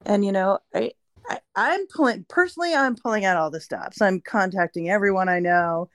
And 0.04 0.24
you 0.24 0.32
know, 0.32 0.58
I. 0.74 0.92
I, 1.30 1.38
I'm 1.54 1.86
pulling 1.86 2.26
personally. 2.28 2.74
I'm 2.74 2.96
pulling 2.96 3.24
out 3.24 3.36
all 3.36 3.48
the 3.48 3.60
stops. 3.60 4.02
I'm 4.02 4.20
contacting 4.20 4.90
everyone 4.90 5.28
I 5.28 5.38
know, 5.38 5.88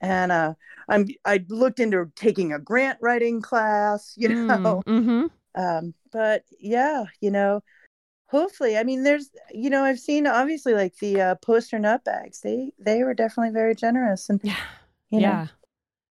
and 0.00 0.30
uh, 0.30 0.54
I'm 0.88 1.08
I 1.24 1.44
looked 1.48 1.80
into 1.80 2.12
taking 2.14 2.52
a 2.52 2.60
grant 2.60 2.96
writing 3.00 3.42
class, 3.42 4.14
you 4.16 4.28
know. 4.28 4.82
Mm-hmm. 4.86 5.26
Um, 5.54 5.92
but 6.12 6.44
yeah, 6.60 7.06
you 7.20 7.32
know, 7.32 7.62
hopefully, 8.28 8.76
I 8.78 8.84
mean, 8.84 9.02
there's, 9.02 9.30
you 9.52 9.70
know, 9.70 9.82
I've 9.82 9.98
seen 9.98 10.26
obviously 10.26 10.74
like 10.74 10.96
the 10.98 11.20
uh, 11.20 11.34
poster 11.36 11.78
nut 11.78 12.04
bags. 12.04 12.40
They 12.40 12.70
they 12.78 13.02
were 13.02 13.14
definitely 13.14 13.52
very 13.52 13.74
generous, 13.74 14.28
and 14.28 14.40
Yeah. 14.42 14.56
You 15.10 15.20
know, 15.20 15.26
yeah. 15.28 15.46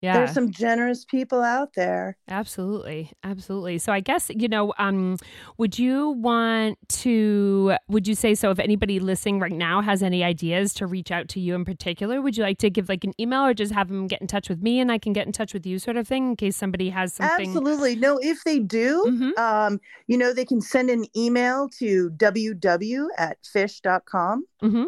Yeah. 0.00 0.12
there's 0.12 0.30
some 0.32 0.52
generous 0.52 1.04
people 1.04 1.42
out 1.42 1.70
there. 1.74 2.16
Absolutely. 2.28 3.10
Absolutely. 3.24 3.78
So 3.78 3.92
I 3.92 3.98
guess, 3.98 4.30
you 4.32 4.46
know, 4.46 4.72
um, 4.78 5.16
would 5.56 5.76
you 5.76 6.10
want 6.10 6.78
to, 7.00 7.74
would 7.88 8.06
you 8.06 8.14
say 8.14 8.36
so 8.36 8.52
if 8.52 8.60
anybody 8.60 9.00
listening 9.00 9.40
right 9.40 9.50
now 9.50 9.82
has 9.82 10.00
any 10.00 10.22
ideas 10.22 10.72
to 10.74 10.86
reach 10.86 11.10
out 11.10 11.26
to 11.30 11.40
you 11.40 11.56
in 11.56 11.64
particular, 11.64 12.22
would 12.22 12.36
you 12.36 12.44
like 12.44 12.58
to 12.58 12.70
give 12.70 12.88
like 12.88 13.02
an 13.02 13.12
email 13.18 13.44
or 13.44 13.54
just 13.54 13.72
have 13.72 13.88
them 13.88 14.06
get 14.06 14.20
in 14.20 14.28
touch 14.28 14.48
with 14.48 14.62
me 14.62 14.78
and 14.78 14.92
I 14.92 14.98
can 14.98 15.12
get 15.12 15.26
in 15.26 15.32
touch 15.32 15.52
with 15.52 15.66
you 15.66 15.80
sort 15.80 15.96
of 15.96 16.06
thing 16.06 16.28
in 16.28 16.36
case 16.36 16.56
somebody 16.56 16.90
has 16.90 17.12
something? 17.12 17.48
Absolutely. 17.48 17.96
No, 17.96 18.18
if 18.22 18.44
they 18.44 18.60
do, 18.60 19.04
Mhm. 19.08 19.36
um, 19.36 19.80
you 20.06 20.16
know, 20.16 20.32
they 20.32 20.44
can 20.44 20.60
send 20.60 20.90
an 20.90 21.06
email 21.16 21.68
to 21.80 22.10
ww 22.10 23.06
at 23.18 23.38
phish.com. 23.42 24.46
Mm-hmm. 24.62 24.84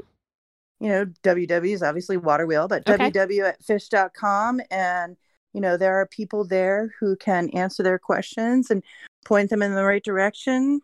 You 0.81 0.89
know, 0.89 1.07
ww 1.23 1.73
is 1.73 1.83
obviously 1.83 2.17
water 2.17 2.47
wheel, 2.47 2.67
but 2.67 2.89
Okay. 2.89 3.11
ww 3.11 3.49
at 3.49 3.63
phish.com. 3.63 4.61
And, 4.71 5.17
you 5.53 5.61
know, 5.61 5.77
there 5.77 6.01
are 6.01 6.07
people 6.07 6.45
there 6.45 6.95
who 6.99 7.17
can 7.17 7.51
answer 7.51 7.83
their 7.83 7.99
questions 7.99 8.71
and 8.71 8.83
point 9.25 9.51
them 9.51 9.63
in 9.63 9.75
the 9.75 9.85
right 9.85 10.03
direction. 10.03 10.81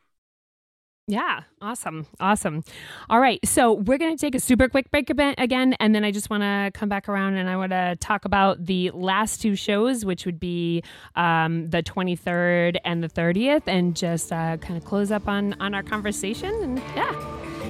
Yeah, 1.08 1.42
awesome. 1.62 2.04
Awesome. 2.18 2.64
All 3.08 3.20
right. 3.20 3.38
So 3.44 3.74
we're 3.74 3.96
going 3.96 4.16
to 4.16 4.20
take 4.20 4.34
a 4.34 4.40
super 4.40 4.68
quick 4.68 4.90
break 4.90 5.08
again. 5.08 5.74
And 5.78 5.94
then 5.94 6.04
I 6.04 6.10
just 6.10 6.30
want 6.30 6.42
to 6.42 6.72
come 6.74 6.88
back 6.88 7.08
around 7.08 7.36
and 7.36 7.48
I 7.48 7.56
want 7.56 7.70
to 7.70 7.94
talk 8.00 8.24
about 8.24 8.66
the 8.66 8.90
last 8.90 9.40
two 9.40 9.54
shows, 9.54 10.04
which 10.04 10.26
would 10.26 10.40
be 10.40 10.82
um, 11.14 11.70
the 11.70 11.80
23rd 11.80 12.78
and 12.84 13.04
the 13.04 13.08
30th, 13.08 13.62
and 13.68 13.94
just 13.94 14.32
uh, 14.32 14.56
kind 14.56 14.76
of 14.76 14.84
close 14.84 15.12
up 15.12 15.28
on, 15.28 15.54
on 15.60 15.74
our 15.74 15.84
conversation. 15.84 16.52
And 16.60 16.78
yeah. 16.96 17.12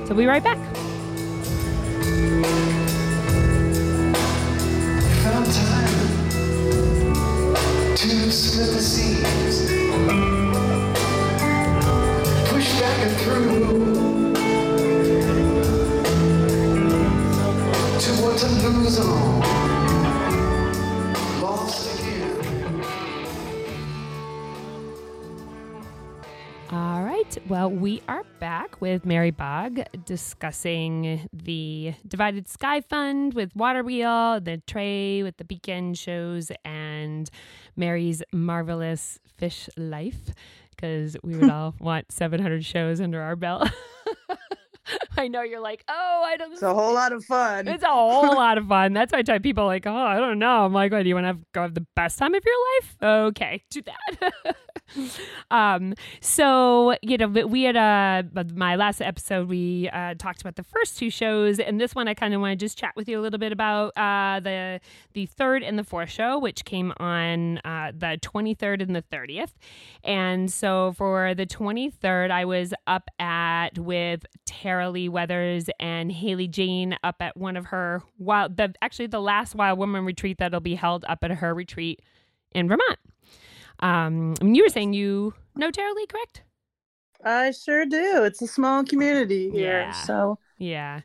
So 0.07 0.15
we'll 0.15 0.17
be 0.17 0.27
right 0.27 0.43
back. 0.43 0.96
To 7.97 8.31
slip 8.31 8.71
the 8.73 8.81
seams, 8.81 9.71
push 12.49 12.81
back 12.81 12.99
and 13.07 13.17
through 13.21 14.33
to 17.99 18.11
what 18.23 18.39
to 18.39 18.49
lose 18.69 18.99
on. 19.01 19.56
Well, 27.49 27.71
we 27.71 28.03
are 28.09 28.25
back 28.41 28.81
with 28.81 29.05
Mary 29.05 29.31
Bog 29.31 29.81
discussing 30.05 31.29
the 31.33 31.95
Divided 32.07 32.49
Sky 32.49 32.81
Fund 32.81 33.35
with 33.35 33.55
Water 33.55 33.85
Wheel, 33.85 34.41
the 34.41 34.61
Trey 34.67 35.23
with 35.23 35.37
the 35.37 35.45
Beacon 35.45 35.95
shows, 35.95 36.51
and 36.65 37.31
Mary's 37.77 38.23
marvelous 38.33 39.21
Phish 39.41 39.69
life 39.77 40.33
because 40.71 41.17
we 41.23 41.37
would 41.37 41.51
all 41.51 41.77
want 41.79 42.11
700 42.11 42.65
shows 42.65 43.01
under 43.01 43.21
our 43.21 43.37
belt. 43.37 43.71
I 45.17 45.29
know 45.29 45.43
you're 45.43 45.61
like, 45.61 45.85
oh, 45.89 46.23
I 46.25 46.37
don't. 46.37 46.53
It's 46.53 46.63
a 46.63 46.75
whole 46.75 46.95
lot 46.95 47.13
of 47.13 47.25
fun. 47.25 47.69
It's 47.69 47.85
a 47.85 47.89
whole 47.89 48.35
lot 48.35 48.59
of 48.59 48.67
fun. 48.67 48.93
That's 48.93 49.13
why 49.13 49.21
I 49.21 49.23
tell 49.23 49.39
people 49.39 49.67
like, 49.67 49.87
oh, 49.87 49.95
I 49.95 50.19
don't 50.19 50.39
know. 50.39 50.65
I'm 50.65 50.73
like, 50.73 50.91
what, 50.91 51.03
do 51.03 51.09
you 51.09 51.15
want 51.15 51.25
to 51.25 51.29
have, 51.29 51.53
go 51.53 51.63
have 51.63 51.75
the 51.75 51.87
best 51.95 52.19
time 52.19 52.35
of 52.35 52.43
your 52.45 52.55
life? 52.75 52.97
Okay, 53.03 53.65
do 53.71 53.83
that. 53.83 54.57
um, 55.51 55.95
so 56.21 56.95
you 57.03 57.19
know, 57.19 57.29
we 57.29 57.65
had 57.65 57.77
uh, 57.77 58.23
my 58.55 58.77
last 58.77 59.01
episode 59.01 59.49
we 59.49 59.89
uh, 59.93 60.15
talked 60.15 60.41
about 60.41 60.57
the 60.57 60.63
first 60.63 60.99
two 60.99 61.11
shows, 61.11 61.59
and 61.59 61.81
this 61.81 61.95
one 61.95 62.09
I 62.09 62.15
kind 62.15 62.35
of 62.35 62.41
want 62.41 62.59
to 62.59 62.65
just 62.65 62.79
chat 62.79 62.93
with 62.97 63.09
you 63.09 63.19
a 63.19 63.23
little 63.23 63.39
bit 63.39 63.53
about 63.53 63.97
uh, 63.97 64.41
the 64.41 64.81
the 65.15 65.27
third 65.27 65.63
and 65.63 65.79
the 65.79 65.85
fourth 65.85 66.11
show, 66.11 66.39
which 66.39 66.65
came 66.65 66.93
on 66.99 67.59
uh, 67.59 67.93
the 67.97 68.19
23rd 68.23 68.83
and 68.83 68.95
the 68.95 69.03
30th. 69.03 69.53
And 70.05 70.51
so 70.53 70.93
for 70.97 71.35
the 71.35 71.47
23rd, 71.47 72.31
I 72.31 72.45
was 72.45 72.73
up 72.87 73.09
at 73.19 73.79
with 73.79 74.25
Tara 74.45 74.91
Lee 74.91 75.09
Weathers 75.09 75.69
and 75.81 76.13
Haley 76.13 76.49
Jane 76.49 76.97
up 77.03 77.17
at 77.21 77.37
one 77.37 77.57
of 77.57 77.67
her 77.67 78.03
wild, 78.19 78.57
the 78.57 78.75
actually 78.83 79.09
the 79.09 79.21
last 79.21 79.55
Wild 79.55 79.79
Woman 79.79 80.05
retreat 80.05 80.39
that'll 80.39 80.61
be 80.61 80.75
held 80.75 81.05
up 81.09 81.19
at 81.23 81.31
her 81.31 81.55
retreat 81.55 82.03
in 82.53 82.69
Vermont. 82.69 82.99
Um, 83.81 84.35
I 84.41 84.45
mean, 84.45 84.55
you 84.55 84.63
were 84.63 84.69
saying 84.69 84.93
you 84.95 85.35
know 85.57 85.71
Tara 85.71 85.93
Lee, 85.95 86.07
correct? 86.07 86.43
I 87.25 87.51
sure 87.51 87.85
do. 87.87 88.25
It's 88.25 88.43
a 88.43 88.47
small 88.47 88.85
community 88.85 89.51
here. 89.51 89.81
Yeah. 89.81 89.93
So, 89.93 90.39
Yeah, 90.59 91.01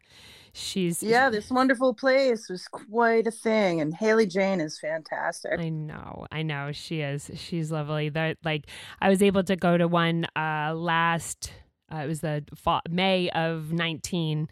she's 0.54 1.02
yeah, 1.04 1.30
this 1.30 1.50
wonderful 1.50 1.94
place 1.94 2.50
was 2.50 2.68
quite 2.68 3.28
a 3.28 3.32
thing. 3.32 3.82
And 3.82 3.94
Haley 3.94 4.28
Jane 4.28 4.62
is 4.62 4.80
fantastic. 4.80 5.60
I 5.60 5.70
know, 5.70 6.28
I 6.32 6.44
know. 6.44 6.72
She 6.72 7.02
is. 7.02 7.30
She's 7.36 7.72
lovely. 7.72 8.10
That 8.10 8.38
like 8.44 8.68
I 9.02 9.10
was 9.10 9.22
able 9.22 9.44
to 9.44 9.56
go 9.56 9.78
to 9.78 9.88
one 9.88 10.26
uh 10.36 10.74
last 10.76 11.54
Uh, 11.92 11.98
it 11.98 12.08
was 12.08 12.22
the 12.22 12.44
fall, 12.56 12.82
May 12.90 13.30
of 13.32 13.74
19. 13.74 14.48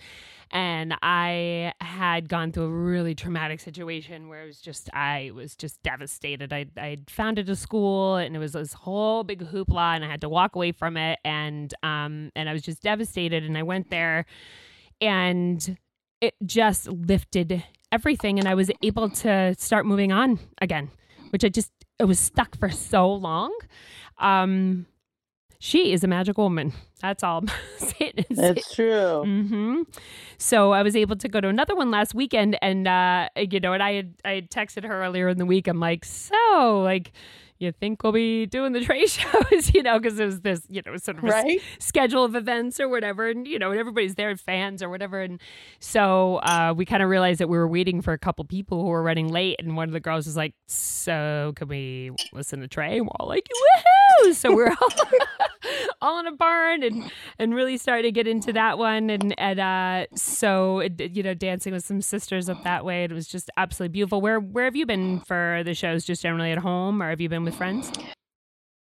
And 0.51 0.95
I 1.03 1.73
had 1.79 2.27
gone 2.27 2.51
through 2.51 2.63
a 2.63 2.69
really 2.69 3.13
traumatic 3.13 3.59
situation 3.59 4.29
where 4.29 4.43
it 4.43 4.47
was 4.47 4.59
just, 4.59 4.89
I 4.93 5.31
was 5.33 5.55
just 5.55 5.81
devastated. 5.83 6.51
I 6.51 6.65
I 6.75 6.97
founded 7.07 7.49
a 7.49 7.55
school 7.55 8.15
and 8.15 8.35
it 8.35 8.39
was 8.39 8.53
this 8.53 8.73
whole 8.73 9.23
big 9.23 9.45
hoopla 9.45 9.95
and 9.95 10.03
I 10.03 10.09
had 10.09 10.21
to 10.21 10.29
walk 10.29 10.55
away 10.55 10.71
from 10.71 10.97
it. 10.97 11.19
And, 11.23 11.73
um, 11.83 12.31
and 12.35 12.49
I 12.49 12.53
was 12.53 12.63
just 12.63 12.81
devastated. 12.81 13.43
And 13.43 13.57
I 13.57 13.63
went 13.63 13.91
there 13.91 14.25
and 14.99 15.77
it 16.19 16.33
just 16.43 16.87
lifted 16.87 17.63
everything. 17.91 18.39
And 18.39 18.47
I 18.47 18.55
was 18.55 18.71
able 18.81 19.09
to 19.09 19.53
start 19.57 19.85
moving 19.85 20.11
on 20.11 20.39
again, 20.61 20.89
which 21.29 21.43
I 21.43 21.49
just, 21.49 21.71
it 21.99 22.05
was 22.05 22.19
stuck 22.19 22.57
for 22.57 22.69
so 22.69 23.13
long. 23.13 23.55
Um, 24.17 24.87
she 25.59 25.91
is 25.93 26.03
a 26.03 26.07
magical 26.07 26.45
woman. 26.45 26.73
That's 27.01 27.23
all. 27.23 27.43
That's 28.29 28.73
true. 28.75 29.23
hmm 29.23 29.81
So 30.37 30.71
I 30.71 30.83
was 30.83 30.95
able 30.95 31.15
to 31.17 31.27
go 31.29 31.39
to 31.41 31.47
another 31.47 31.75
one 31.75 31.91
last 31.91 32.13
weekend, 32.13 32.57
and 32.61 32.87
uh, 32.87 33.29
you 33.37 33.59
know, 33.59 33.73
and 33.73 33.81
I 33.83 33.93
had 33.93 34.13
I 34.25 34.31
had 34.33 34.49
texted 34.51 34.85
her 34.85 35.01
earlier 35.03 35.29
in 35.29 35.37
the 35.37 35.45
week. 35.45 35.67
I'm 35.67 35.79
like, 35.79 36.03
so 36.05 36.81
like, 36.83 37.11
you 37.57 37.71
think 37.73 38.03
we'll 38.03 38.11
be 38.13 38.45
doing 38.45 38.71
the 38.73 38.81
trade 38.85 39.09
shows? 39.09 39.73
you 39.73 39.83
know, 39.83 39.97
because 39.99 40.19
it 40.19 40.25
was 40.25 40.41
this, 40.41 40.61
you 40.69 40.81
know, 40.85 40.95
sort 40.97 41.17
of 41.17 41.23
Right? 41.23 41.61
schedule 41.79 42.23
of 42.23 42.35
events 42.35 42.79
or 42.79 42.87
whatever, 42.89 43.29
and 43.29 43.47
you 43.47 43.59
know, 43.59 43.71
and 43.71 43.79
everybody's 43.79 44.15
there, 44.15 44.35
fans 44.35 44.83
or 44.83 44.89
whatever, 44.89 45.21
and 45.21 45.39
so 45.79 46.37
uh, 46.37 46.73
we 46.75 46.85
kind 46.85 47.01
of 47.03 47.09
realized 47.09 47.39
that 47.39 47.47
we 47.49 47.57
were 47.57 47.67
waiting 47.67 48.01
for 48.01 48.11
a 48.13 48.17
couple 48.19 48.43
people 48.45 48.81
who 48.81 48.89
were 48.89 49.03
running 49.03 49.29
late, 49.29 49.55
and 49.59 49.77
one 49.77 49.87
of 49.87 49.93
the 49.93 49.99
girls 50.01 50.25
was 50.25 50.35
like, 50.37 50.53
"So 50.67 51.53
can 51.55 51.67
we 51.69 52.11
listen 52.33 52.59
to 52.59 52.67
Trey?" 52.67 52.97
And 52.97 53.05
we're 53.05 53.11
all 53.19 53.27
like, 53.27 53.47
"Woohoo!" 53.49 54.08
So 54.33 54.55
we're 54.55 54.69
all, 54.69 54.89
all 56.01 56.19
in 56.19 56.27
a 56.27 56.31
barn 56.31 56.83
and 56.83 57.11
and 57.39 57.53
really 57.55 57.77
started 57.77 58.03
to 58.03 58.11
get 58.11 58.27
into 58.27 58.53
that 58.53 58.77
one, 58.77 59.09
and 59.09 59.37
and 59.39 59.59
uh, 59.59 60.05
so 60.15 60.79
it, 60.79 60.99
you 61.15 61.23
know, 61.23 61.33
dancing 61.33 61.73
with 61.73 61.83
some 61.83 62.01
sisters 62.01 62.47
up 62.49 62.63
that 62.63 62.85
way. 62.85 63.03
It 63.03 63.11
was 63.11 63.27
just 63.27 63.49
absolutely 63.57 63.93
beautiful. 63.93 64.21
Where 64.21 64.39
where 64.39 64.65
have 64.65 64.75
you 64.75 64.85
been 64.85 65.19
for 65.21 65.61
the 65.65 65.73
shows? 65.73 66.05
Just 66.05 66.21
generally 66.21 66.51
at 66.51 66.59
home, 66.59 67.01
or 67.01 67.09
have 67.09 67.21
you 67.21 67.29
been 67.29 67.43
with 67.43 67.55
friends? 67.55 67.91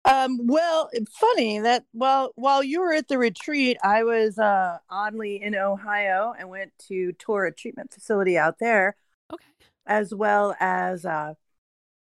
Um, 0.04 0.46
well, 0.46 0.88
funny 1.10 1.58
that 1.60 1.84
while 1.92 2.32
while 2.36 2.62
you 2.62 2.80
were 2.80 2.92
at 2.94 3.08
the 3.08 3.18
retreat, 3.18 3.76
I 3.82 4.04
was 4.04 4.38
uh, 4.38 4.78
oddly 4.88 5.42
in 5.42 5.54
Ohio 5.54 6.34
and 6.38 6.48
went 6.48 6.72
to 6.88 7.12
tour 7.12 7.44
a 7.46 7.52
treatment 7.52 7.92
facility 7.92 8.38
out 8.38 8.58
there, 8.58 8.96
Okay. 9.32 9.44
as 9.86 10.14
well 10.14 10.56
as 10.60 11.04
uh, 11.04 11.34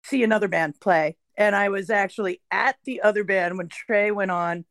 see 0.03 0.22
another 0.22 0.49
band 0.49 0.79
play. 0.81 1.16
And 1.37 1.55
I 1.55 1.68
was 1.68 1.91
actually 1.91 2.41
at 2.51 2.76
the 2.84 3.03
other 3.03 3.24
band 3.24 3.59
when 3.59 3.68
Trey 3.68 4.11
went 4.11 4.30
on. 4.30 4.64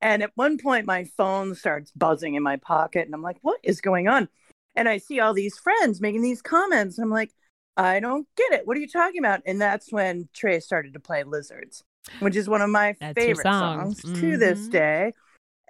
And 0.00 0.22
at 0.22 0.32
one 0.34 0.58
point, 0.58 0.86
my 0.86 1.04
phone 1.16 1.54
starts 1.54 1.90
buzzing 1.92 2.34
in 2.34 2.42
my 2.42 2.56
pocket, 2.56 3.06
and 3.06 3.14
I'm 3.14 3.22
like, 3.22 3.38
"What 3.42 3.60
is 3.62 3.80
going 3.80 4.06
on?" 4.06 4.28
And 4.76 4.88
I 4.88 4.98
see 4.98 5.20
all 5.20 5.32
these 5.34 5.58
friends 5.58 6.00
making 6.00 6.22
these 6.22 6.42
comments. 6.42 6.98
and 6.98 7.04
I'm 7.04 7.10
like, 7.10 7.32
"I 7.76 8.00
don't 8.00 8.28
get 8.36 8.52
it. 8.52 8.66
What 8.66 8.76
are 8.76 8.80
you 8.80 8.88
talking 8.88 9.18
about?" 9.24 9.42
And 9.46 9.60
that's 9.60 9.92
when 9.92 10.28
Trey 10.34 10.60
started 10.60 10.92
to 10.94 11.00
play 11.00 11.24
Lizards, 11.24 11.82
which 12.20 12.36
is 12.36 12.48
one 12.48 12.60
of 12.60 12.70
my 12.70 12.96
That's 13.00 13.14
favorite 13.14 13.44
song. 13.44 13.94
songs 13.94 14.20
to 14.20 14.36
this 14.36 14.68
day. 14.68 15.14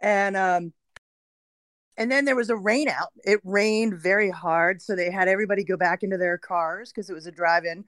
And 0.02 0.36
um, 0.36 0.72
and 1.96 2.10
then 2.10 2.24
there 2.24 2.36
was 2.36 2.50
a 2.50 2.56
rain 2.56 2.88
out. 2.88 3.12
It 3.24 3.40
rained 3.44 3.94
very 3.94 4.30
hard, 4.30 4.82
so 4.82 4.96
they 4.96 5.10
had 5.10 5.28
everybody 5.28 5.64
go 5.64 5.76
back 5.76 6.02
into 6.02 6.16
their 6.16 6.38
cars 6.38 6.90
because 6.90 7.08
it 7.08 7.14
was 7.14 7.26
a 7.26 7.32
drive-in. 7.32 7.84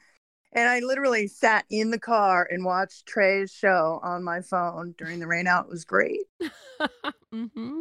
And 0.53 0.69
I 0.69 0.81
literally 0.81 1.27
sat 1.27 1.65
in 1.69 1.91
the 1.91 1.99
car 1.99 2.49
and 2.51 2.65
watched 2.65 3.07
Trey's 3.07 3.53
show 3.53 4.01
on 4.03 4.25
my 4.25 4.41
phone 4.41 4.95
during 4.97 5.19
the 5.19 5.27
rain 5.27 5.47
out. 5.47 5.67
It 5.67 5.71
was 5.71 5.85
great. 5.85 6.21
mm-hmm. 7.35 7.81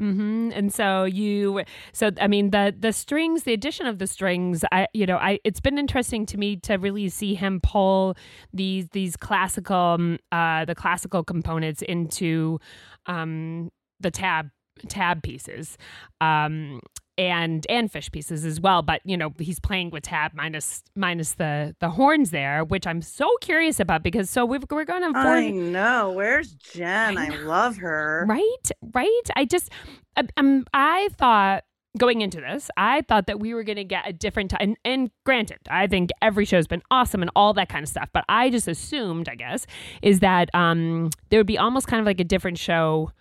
Mm-hmm. 0.00 0.50
And 0.52 0.74
so 0.74 1.04
you, 1.04 1.62
so 1.92 2.10
I 2.20 2.26
mean, 2.26 2.50
the 2.50 2.74
the 2.76 2.92
strings, 2.92 3.44
the 3.44 3.52
addition 3.52 3.86
of 3.86 3.98
the 3.98 4.06
strings, 4.06 4.64
I, 4.72 4.88
you 4.92 5.06
know, 5.06 5.16
I 5.16 5.38
it's 5.44 5.60
been 5.60 5.78
interesting 5.78 6.26
to 6.26 6.38
me 6.38 6.56
to 6.56 6.74
really 6.74 7.08
see 7.08 7.34
him 7.34 7.60
pull 7.62 8.16
these 8.52 8.88
these 8.92 9.16
classical, 9.16 9.76
um, 9.76 10.18
uh, 10.32 10.64
the 10.64 10.74
classical 10.74 11.22
components 11.24 11.82
into, 11.82 12.58
um, 13.06 13.70
the 14.00 14.10
TAB 14.10 14.50
TAB 14.88 15.22
pieces, 15.22 15.76
um, 16.20 16.80
and 17.18 17.66
and 17.68 17.92
Phish 17.92 18.10
pieces 18.10 18.44
as 18.44 18.60
well. 18.60 18.82
But 18.82 19.00
you 19.04 19.16
know, 19.16 19.32
he's 19.38 19.60
playing 19.60 19.90
with 19.90 20.04
TAB 20.04 20.32
minus 20.34 20.82
minus 20.96 21.34
the 21.34 21.76
the 21.80 21.90
horns 21.90 22.30
there, 22.30 22.64
which 22.64 22.86
I'm 22.86 23.02
so 23.02 23.28
curious 23.40 23.80
about 23.80 24.02
because 24.02 24.30
so 24.30 24.44
we've, 24.44 24.64
we're 24.70 24.84
going 24.84 25.12
to 25.12 25.18
I 25.18 25.50
know. 25.50 26.10
Where's 26.12 26.52
Jen? 26.54 27.18
I 27.18 27.26
I, 27.26 27.28
love 27.42 27.76
her. 27.78 28.24
Right, 28.28 28.70
right. 28.94 29.20
I 29.36 29.44
just, 29.44 29.70
I- 30.16 30.28
um, 30.36 30.64
I 30.72 31.08
thought 31.18 31.64
going 31.98 32.22
into 32.22 32.40
this, 32.40 32.70
I 32.78 33.02
thought 33.02 33.26
that 33.26 33.38
we 33.38 33.52
were 33.52 33.64
going 33.64 33.76
to 33.76 33.84
get 33.84 34.08
a 34.08 34.12
different 34.14 34.50
time. 34.50 34.60
And, 34.62 34.76
and 34.84 35.10
granted, 35.26 35.58
I 35.68 35.86
think 35.86 36.10
every 36.22 36.46
show's 36.46 36.66
been 36.66 36.82
awesome 36.90 37.20
and 37.20 37.30
all 37.36 37.52
that 37.52 37.68
kind 37.68 37.82
of 37.82 37.88
stuff. 37.90 38.08
But 38.14 38.24
I 38.30 38.48
just 38.48 38.66
assumed, 38.66 39.28
I 39.28 39.34
guess, 39.34 39.66
is 40.00 40.20
that 40.20 40.48
um, 40.54 41.10
there 41.28 41.38
would 41.38 41.46
be 41.46 41.58
almost 41.58 41.88
kind 41.88 42.00
of 42.00 42.06
like 42.06 42.18
a 42.20 42.24
different 42.24 42.56
show 42.56 43.12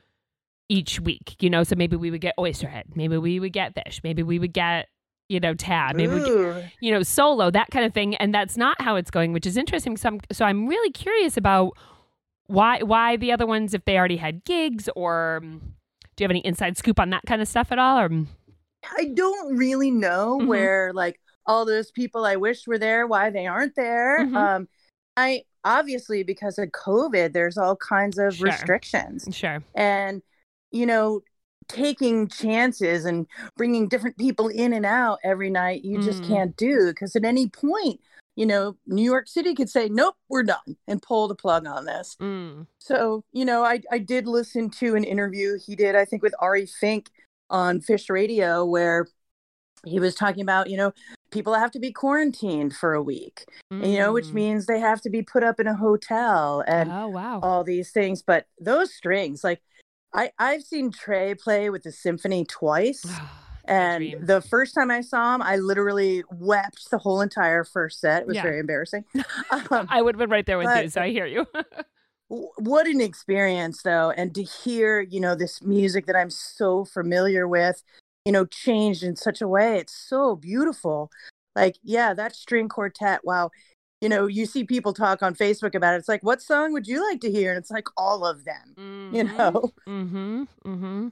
each 0.71 0.99
week. 0.99 1.35
You 1.39 1.49
know, 1.49 1.63
so 1.63 1.75
maybe 1.75 1.95
we 1.95 2.09
would 2.11 2.21
get 2.21 2.33
Oysterhead, 2.37 2.95
maybe 2.95 3.17
we 3.17 3.39
would 3.39 3.53
get 3.53 3.75
Phish, 3.75 4.01
maybe 4.03 4.23
we 4.23 4.39
would 4.39 4.53
get. 4.53 4.87
You 5.29 5.39
know, 5.39 5.53
TAB. 5.53 5.95
Maybe 5.95 6.11
we 6.13 6.19
would 6.19 6.25
get, 6.61 6.71
you 6.81 6.91
know, 6.91 7.03
solo, 7.03 7.49
that 7.51 7.69
kind 7.71 7.85
of 7.85 7.93
thing. 7.93 8.15
And 8.17 8.35
that's 8.35 8.57
not 8.57 8.81
how 8.81 8.97
it's 8.97 9.09
going, 9.09 9.31
which 9.31 9.45
is 9.45 9.55
interesting. 9.55 9.95
So 9.95 10.09
I'm, 10.09 10.19
so 10.29 10.43
I'm 10.43 10.67
really 10.67 10.91
curious 10.91 11.37
about 11.37 11.71
why 12.47 12.79
why 12.83 13.15
the 13.15 13.31
other 13.31 13.45
ones 13.45 13.73
if 13.73 13.85
they 13.85 13.97
already 13.97 14.17
had 14.17 14.43
gigs 14.43 14.89
or 14.93 15.37
um, 15.41 15.61
do 16.17 16.23
you 16.23 16.25
have 16.25 16.31
any 16.31 16.41
inside 16.45 16.77
scoop 16.77 16.99
on 16.99 17.11
that 17.11 17.21
kind 17.27 17.41
of 17.41 17.47
stuff 17.47 17.71
at 17.71 17.79
all? 17.79 17.97
Or 17.97 18.05
um, 18.07 18.27
I 18.97 19.05
don't 19.13 19.55
really 19.55 19.89
know 19.89 20.37
Mhm. 20.41 20.47
where 20.47 20.91
like 20.91 21.17
all 21.45 21.63
those 21.63 21.91
people 21.91 22.25
I 22.25 22.35
wish 22.35 22.67
were 22.67 22.77
there, 22.77 23.07
why 23.07 23.29
they 23.29 23.47
aren't 23.47 23.75
there. 23.75 24.25
Mhm. 24.25 24.35
Um, 24.35 24.67
I 25.15 25.43
obviously 25.63 26.23
because 26.23 26.59
of 26.59 26.67
COVID, 26.71 27.31
there's 27.31 27.57
all 27.57 27.77
kinds 27.77 28.17
of 28.17 28.35
Sure. 28.35 28.47
restrictions, 28.47 29.29
sure, 29.31 29.63
and 29.75 30.21
you 30.71 30.85
know, 30.85 31.21
taking 31.67 32.27
chances 32.27 33.05
and 33.05 33.27
bringing 33.55 33.87
different 33.87 34.17
people 34.17 34.47
in 34.49 34.73
and 34.73 34.85
out 34.85 35.19
every 35.23 35.49
night, 35.49 35.83
you 35.85 36.01
just 36.01 36.21
Mm. 36.23 36.27
can't 36.27 36.57
do 36.57 36.87
because 36.87 37.15
at 37.15 37.23
any 37.23 37.47
point, 37.47 37.99
you 38.35 38.45
know, 38.45 38.75
New 38.87 39.03
York 39.03 39.27
City 39.27 39.53
could 39.53 39.69
say, 39.69 39.87
"Nope, 39.89 40.15
we're 40.29 40.43
done," 40.43 40.77
and 40.87 41.01
pull 41.01 41.27
the 41.27 41.35
plug 41.35 41.65
on 41.67 41.85
this. 41.85 42.15
mm, 42.19 42.65
So, 42.79 43.23
you 43.31 43.45
know, 43.45 43.63
I, 43.63 43.81
I 43.91 43.99
did 43.99 44.27
listen 44.27 44.69
to 44.71 44.95
an 44.95 45.03
interview 45.03 45.57
he 45.59 45.75
did, 45.75 45.95
I 45.95 46.03
think, 46.05 46.23
with 46.23 46.33
Ari 46.39 46.65
Fink 46.65 47.09
on 47.49 47.79
Phish 47.79 48.09
Radio, 48.09 48.65
where 48.65 49.07
he 49.85 49.99
was 49.99 50.15
talking 50.15 50.41
about, 50.41 50.69
you 50.69 50.77
know, 50.77 50.93
people 51.31 51.53
have 51.53 51.71
to 51.71 51.79
be 51.79 51.91
quarantined 51.91 52.75
for 52.75 52.93
a 52.93 53.01
week, 53.01 53.45
you 53.71 53.97
know, 53.97 54.11
which 54.13 54.27
mm. 54.27 54.33
means 54.33 54.65
they 54.65 54.79
have 54.79 55.01
to 55.01 55.09
be 55.09 55.21
put 55.21 55.43
up 55.43 55.59
in 55.59 55.67
a 55.67 55.75
hotel 55.75 56.63
and 56.67 56.91
oh 56.91 57.07
wow, 57.07 57.39
all 57.41 57.63
these 57.63 57.91
things. 57.91 58.21
But 58.21 58.45
those 58.59 58.93
strings, 58.93 59.43
like, 59.43 59.61
I, 60.13 60.31
I've 60.39 60.63
seen 60.63 60.91
Trey 60.91 61.35
play 61.35 61.69
with 61.69 61.83
the 61.83 61.91
symphony 61.91 62.45
twice. 62.45 63.05
And 63.65 64.15
the 64.19 64.41
first 64.41 64.73
time 64.73 64.89
I 64.89 65.01
saw 65.01 65.35
him, 65.35 65.41
I 65.43 65.57
literally 65.57 66.23
wept 66.31 66.89
the 66.89 66.97
whole 66.97 67.21
entire 67.21 67.63
first 67.63 68.01
set. 68.01 68.23
It 68.23 68.27
was 68.27 68.35
Yeah. 68.35 68.41
very 68.41 68.59
embarrassing. 68.59 69.05
Um, 69.51 69.85
I 69.89 70.01
would 70.01 70.15
have 70.15 70.19
been 70.19 70.31
right 70.31 70.45
there 70.45 70.57
with 70.57 70.75
you, 70.75 70.89
so 70.89 71.01
I 71.01 71.09
hear 71.09 71.27
you. 71.27 71.45
what 72.57 72.87
an 72.87 73.01
experience 73.01 73.83
though 73.83 74.11
and 74.11 74.33
to 74.33 74.41
hear 74.41 75.01
you 75.01 75.19
know 75.19 75.35
this 75.35 75.61
music 75.61 76.05
that 76.05 76.15
i'm 76.15 76.29
so 76.29 76.85
familiar 76.85 77.45
with 77.45 77.83
you 78.23 78.31
know 78.31 78.45
changed 78.45 79.03
in 79.03 79.17
such 79.17 79.41
a 79.41 79.47
way 79.49 79.77
it's 79.79 79.93
so 79.93 80.37
beautiful 80.37 81.11
like 81.57 81.75
yeah 81.83 82.13
that 82.13 82.33
string 82.33 82.69
quartet 82.69 83.19
wow 83.25 83.49
you 84.01 84.09
know 84.09 84.27
you 84.27 84.45
see 84.45 84.63
people 84.63 84.93
talk 84.93 85.21
on 85.23 85.35
facebook 85.35 85.75
about 85.75 85.93
it 85.93 85.97
it's 85.97 86.09
like 86.09 86.23
what 86.23 86.41
song 86.41 86.73
would 86.73 86.87
you 86.87 87.07
like 87.09 87.21
to 87.21 87.31
hear 87.31 87.51
and 87.51 87.57
it's 87.59 87.71
like 87.71 87.87
all 87.97 88.25
of 88.25 88.43
them 88.43 89.11
you 89.13 89.23
know 89.23 89.71
Mm-hmm. 89.87 90.43
Mm-hmm. 90.65 91.07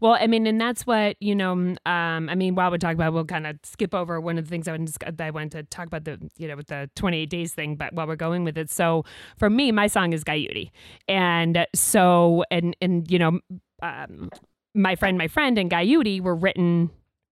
Well, 0.00 0.16
I 0.20 0.26
mean, 0.26 0.46
and 0.46 0.60
that's 0.60 0.86
what 0.86 1.16
you 1.20 1.34
know. 1.34 1.52
Um, 1.52 1.76
I 1.86 2.34
mean, 2.34 2.54
while 2.54 2.70
we're 2.70 2.78
talking 2.78 2.96
about, 2.96 3.12
we'll 3.12 3.24
kind 3.24 3.46
of 3.46 3.58
skip 3.62 3.94
over 3.94 4.20
one 4.20 4.38
of 4.38 4.44
the 4.44 4.50
things 4.50 4.68
I 4.68 4.72
wanted, 4.72 4.94
to, 4.94 5.24
I 5.24 5.30
wanted 5.30 5.52
to 5.52 5.62
talk 5.64 5.86
about 5.86 6.04
the 6.04 6.18
you 6.36 6.48
know 6.48 6.56
with 6.56 6.68
the 6.68 6.90
twenty 6.94 7.18
eight 7.18 7.30
days 7.30 7.54
thing. 7.54 7.76
But 7.76 7.92
while 7.94 8.06
we're 8.06 8.16
going 8.16 8.44
with 8.44 8.56
it, 8.58 8.70
so 8.70 9.04
for 9.36 9.50
me, 9.50 9.72
my 9.72 9.86
song 9.86 10.12
is 10.12 10.24
Guyute, 10.24 10.70
and 11.08 11.66
so 11.74 12.44
and 12.50 12.76
and 12.80 13.10
you 13.10 13.18
know, 13.18 13.40
um, 13.82 14.30
my 14.74 14.94
friend, 14.94 15.18
my 15.18 15.28
friend, 15.28 15.58
and 15.58 15.70
Guyute 15.70 16.20
were 16.20 16.36
written 16.36 16.90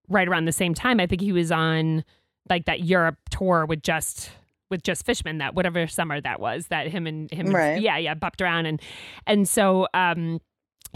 right 0.08 0.26
around 0.28 0.46
the 0.46 0.52
same 0.52 0.74
time. 0.74 1.00
I 1.00 1.06
think 1.06 1.20
he 1.20 1.32
was 1.32 1.52
on 1.52 2.04
like 2.48 2.64
that 2.66 2.84
Europe 2.84 3.16
tour 3.30 3.66
with 3.66 3.82
just 3.82 4.30
with 4.70 4.82
just 4.82 5.04
Fishman 5.06 5.38
that 5.38 5.54
whatever 5.54 5.86
summer 5.86 6.20
that 6.20 6.40
was 6.40 6.68
that 6.68 6.88
him 6.88 7.06
and 7.06 7.30
him 7.30 7.46
and- 7.46 7.82
yeah 7.82 7.96
yeah 7.98 8.14
bopped 8.14 8.40
around. 8.40 8.66
And 8.66 8.80
and 9.26 9.48
so 9.48 9.86
um 9.94 10.40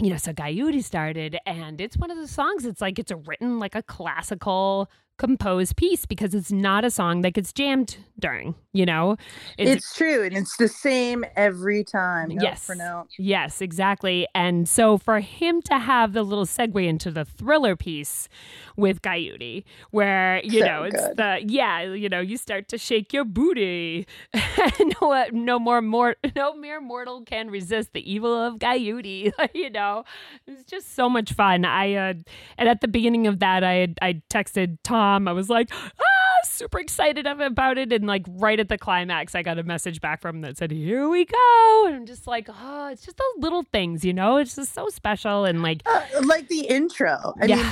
you 0.01 0.09
know 0.09 0.17
so 0.17 0.31
Guyute 0.33 0.83
started 0.83 1.37
and 1.45 1.79
it's 1.79 1.97
one 1.97 2.09
of 2.11 2.17
the 2.17 2.27
songs 2.27 2.65
it's 2.65 2.81
like 2.81 2.97
it's 2.97 3.11
a 3.11 3.15
written 3.17 3.59
like 3.59 3.75
a 3.75 3.83
classical 3.83 4.89
composed 5.21 5.75
piece 5.75 6.07
because 6.07 6.33
it's 6.33 6.51
not 6.51 6.83
a 6.83 6.89
song 6.89 7.21
that 7.21 7.33
gets 7.35 7.53
jammed 7.53 7.95
during, 8.17 8.55
you 8.73 8.87
know? 8.87 9.17
It's, 9.55 9.93
true, 9.95 10.23
and 10.23 10.35
it's 10.35 10.57
the 10.57 10.67
same 10.67 11.23
every 11.35 11.83
time. 11.83 12.29
note 12.29 12.41
Yes. 12.41 12.65
for 12.65 12.73
note. 12.73 13.05
Yes, 13.19 13.61
exactly. 13.61 14.27
And 14.33 14.67
so 14.67 14.97
for 14.97 15.19
him 15.19 15.61
to 15.63 15.77
have 15.77 16.13
the 16.13 16.23
little 16.23 16.47
segue 16.47 16.83
into 16.87 17.11
the 17.11 17.23
thriller 17.23 17.75
piece 17.75 18.29
with 18.75 19.03
Guyute, 19.03 19.63
where, 19.91 20.41
you 20.43 20.61
So 20.61 20.65
know, 20.65 20.83
it's 20.85 20.95
good. 20.95 21.17
the, 21.17 21.43
yeah, 21.45 21.81
you 21.83 22.09
know, 22.09 22.19
you 22.19 22.35
start 22.35 22.67
to 22.69 22.79
shake 22.79 23.13
your 23.13 23.23
booty. 23.23 24.07
no, 25.01 25.25
no 25.31 25.59
more, 25.59 25.83
more, 25.83 26.15
no 26.35 26.55
mere 26.55 26.81
mortal 26.81 27.21
can 27.21 27.51
resist 27.51 27.93
the 27.93 28.11
evil 28.11 28.33
of 28.35 28.55
Guyute. 28.55 29.31
you 29.53 29.69
know, 29.69 30.03
it's 30.47 30.63
just 30.63 30.95
so 30.95 31.07
much 31.07 31.33
fun. 31.33 31.63
I, 31.63 31.93
uh, 31.93 32.13
and 32.57 32.67
at 32.67 32.81
the 32.81 32.87
beginning 32.87 33.27
of 33.27 33.37
that, 33.37 33.63
I, 33.63 33.73
had, 33.73 33.99
I 34.01 34.21
texted 34.31 34.77
Tom, 34.83 35.10
I 35.27 35.31
was 35.33 35.49
like, 35.49 35.69
ah, 35.73 36.41
super 36.43 36.79
excited 36.79 37.25
about 37.27 37.77
it. 37.77 37.91
And 37.93 38.05
like 38.07 38.25
right 38.27 38.59
at 38.59 38.69
the 38.69 38.77
climax, 38.77 39.35
I 39.35 39.43
got 39.43 39.59
a 39.59 39.63
message 39.63 40.01
back 40.01 40.21
from 40.21 40.37
him 40.37 40.41
that 40.41 40.57
said, 40.57 40.71
Here 40.71 41.07
we 41.09 41.25
go. 41.25 41.83
And 41.87 41.95
I'm 41.95 42.05
just 42.05 42.27
like, 42.27 42.47
Oh, 42.49 42.87
it's 42.91 43.03
just 43.05 43.17
those 43.17 43.43
little 43.43 43.63
things, 43.71 44.03
you 44.05 44.13
know? 44.13 44.37
It's 44.37 44.55
just 44.55 44.73
so 44.73 44.89
special. 44.89 45.45
And 45.45 45.61
like, 45.61 45.81
Uh, 45.85 46.01
like 46.23 46.47
the 46.47 46.61
intro. 46.61 47.33
I 47.41 47.45
yeah. 47.45 47.55
mean, 47.57 47.65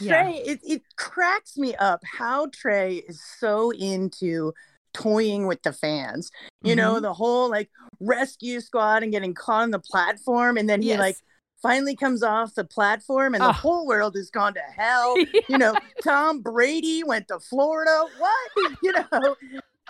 yeah. 0.00 0.22
Trey, 0.22 0.36
it, 0.44 0.60
it 0.64 0.82
cracks 0.96 1.56
me 1.56 1.74
up 1.76 2.00
how 2.04 2.46
Trey 2.52 2.96
is 3.08 3.22
so 3.38 3.70
into 3.70 4.52
toying 4.92 5.46
with 5.46 5.62
the 5.62 5.72
fans. 5.72 6.30
You 6.62 6.74
know, 6.76 6.94
Mhm. 6.94 7.02
the 7.02 7.12
whole 7.14 7.50
like 7.50 7.70
rescue 8.00 8.60
squad 8.60 9.02
and 9.02 9.12
getting 9.12 9.34
caught 9.34 9.62
on 9.64 9.70
the 9.70 9.78
platform, 9.80 10.56
and 10.56 10.68
then 10.68 10.82
he 10.82 10.88
Yes. 10.88 10.98
like 10.98 11.16
finally 11.64 11.96
comes 11.96 12.22
off 12.22 12.54
the 12.54 12.62
platform, 12.64 13.32
and 13.34 13.42
Ah. 13.42 13.46
the 13.48 13.52
whole 13.54 13.86
world 13.86 14.14
has 14.16 14.30
gone 14.30 14.52
to 14.54 14.60
hell. 14.76 15.16
You 15.48 15.58
know, 15.58 15.74
Tom 16.02 16.40
Brady 16.42 17.02
went 17.02 17.26
to 17.28 17.40
Florida. 17.40 18.04
What? 18.18 18.50
You 18.82 18.92
know. 18.92 19.34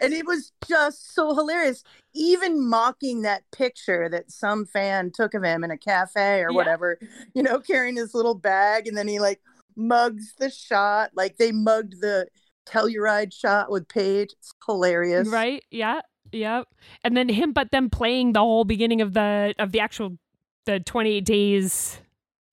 And 0.01 0.13
it 0.13 0.27
was 0.27 0.53
just 0.69 1.15
so 1.15 1.35
hilarious, 1.35 1.83
even 2.15 2.65
mocking 2.69 3.23
that 3.23 3.43
picture 3.53 4.09
that 4.09 4.31
some 4.31 4.67
fan 4.67 5.11
took 5.13 5.35
of 5.35 5.43
him 5.45 5.63
in 5.65 5.71
a 5.71 5.79
cafe 5.79 6.41
or 6.41 6.51
Yeah. 6.51 6.57
whatever, 6.57 6.99
you 7.35 7.43
know, 7.43 7.59
carrying 7.61 7.97
his 7.97 8.15
little 8.15 8.35
bag. 8.35 8.87
And 8.89 8.97
then 8.97 9.07
he 9.09 9.19
like 9.21 9.41
mugs 9.77 10.35
the 10.39 10.51
shot, 10.51 11.11
like 11.15 11.37
they 11.39 11.53
mugged 11.53 12.01
the 12.01 12.27
Telluride 12.67 13.33
shot 13.33 13.71
with 13.71 13.87
Paige. 13.89 14.33
It's 14.39 14.53
hilarious. 14.67 15.29
Right? 15.29 15.63
Yeah. 15.71 16.01
Yep. 16.33 16.67
And 17.05 17.17
then 17.17 17.29
him, 17.29 17.53
but 17.53 17.69
then 17.71 17.89
playing 17.91 18.33
the 18.33 18.41
whole 18.41 18.65
beginning 18.65 19.01
of 19.01 19.13
the 19.15 19.55
of 19.59 19.71
the 19.73 19.79
actual 19.81 20.17
the 20.65 20.81
28 20.81 21.25
days 21.25 22.01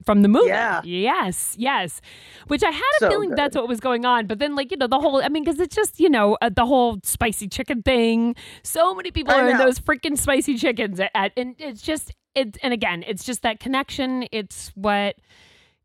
from 0.06 0.24
the 0.24 0.28
movie. 0.28 0.48
Yeah. 0.48 0.82
Yes. 0.84 1.56
Yes. 1.60 2.02
Which 2.48 2.64
I 2.64 2.72
had 2.72 2.82
a 2.82 3.00
So 3.02 3.10
feeling 3.10 3.30
good. 3.30 3.38
that's 3.38 3.56
what 3.56 3.68
was 3.68 3.80
going 3.80 4.04
on, 4.04 4.26
but 4.26 4.40
then 4.40 4.56
like 4.56 4.72
you 4.72 4.78
know 4.78 4.88
the 4.88 5.00
whole 5.00 5.22
I 5.24 5.30
mean 5.30 5.44
because 5.44 5.60
it's 5.60 5.76
just 5.76 6.00
you 6.00 6.10
know 6.10 6.38
uh, 6.42 6.50
the 6.50 6.66
whole 6.66 7.00
spicy 7.04 7.48
chicken 7.48 7.84
thing. 7.84 8.36
So 8.64 8.96
many 8.96 9.12
people 9.12 9.34
I 9.34 9.42
are 9.42 9.50
in 9.50 9.58
those 9.58 9.78
freaking 9.80 10.18
spicy 10.18 10.58
chickens 10.58 11.00
at, 11.00 11.12
at 11.14 11.32
and 11.38 11.56
it's 11.60 11.82
just 11.84 12.12
it 12.34 12.58
and 12.64 12.74
again 12.74 13.04
it's 13.06 13.24
just 13.24 13.44
that 13.44 13.60
connection. 13.60 14.26
It's 14.32 14.72
what 14.74 15.18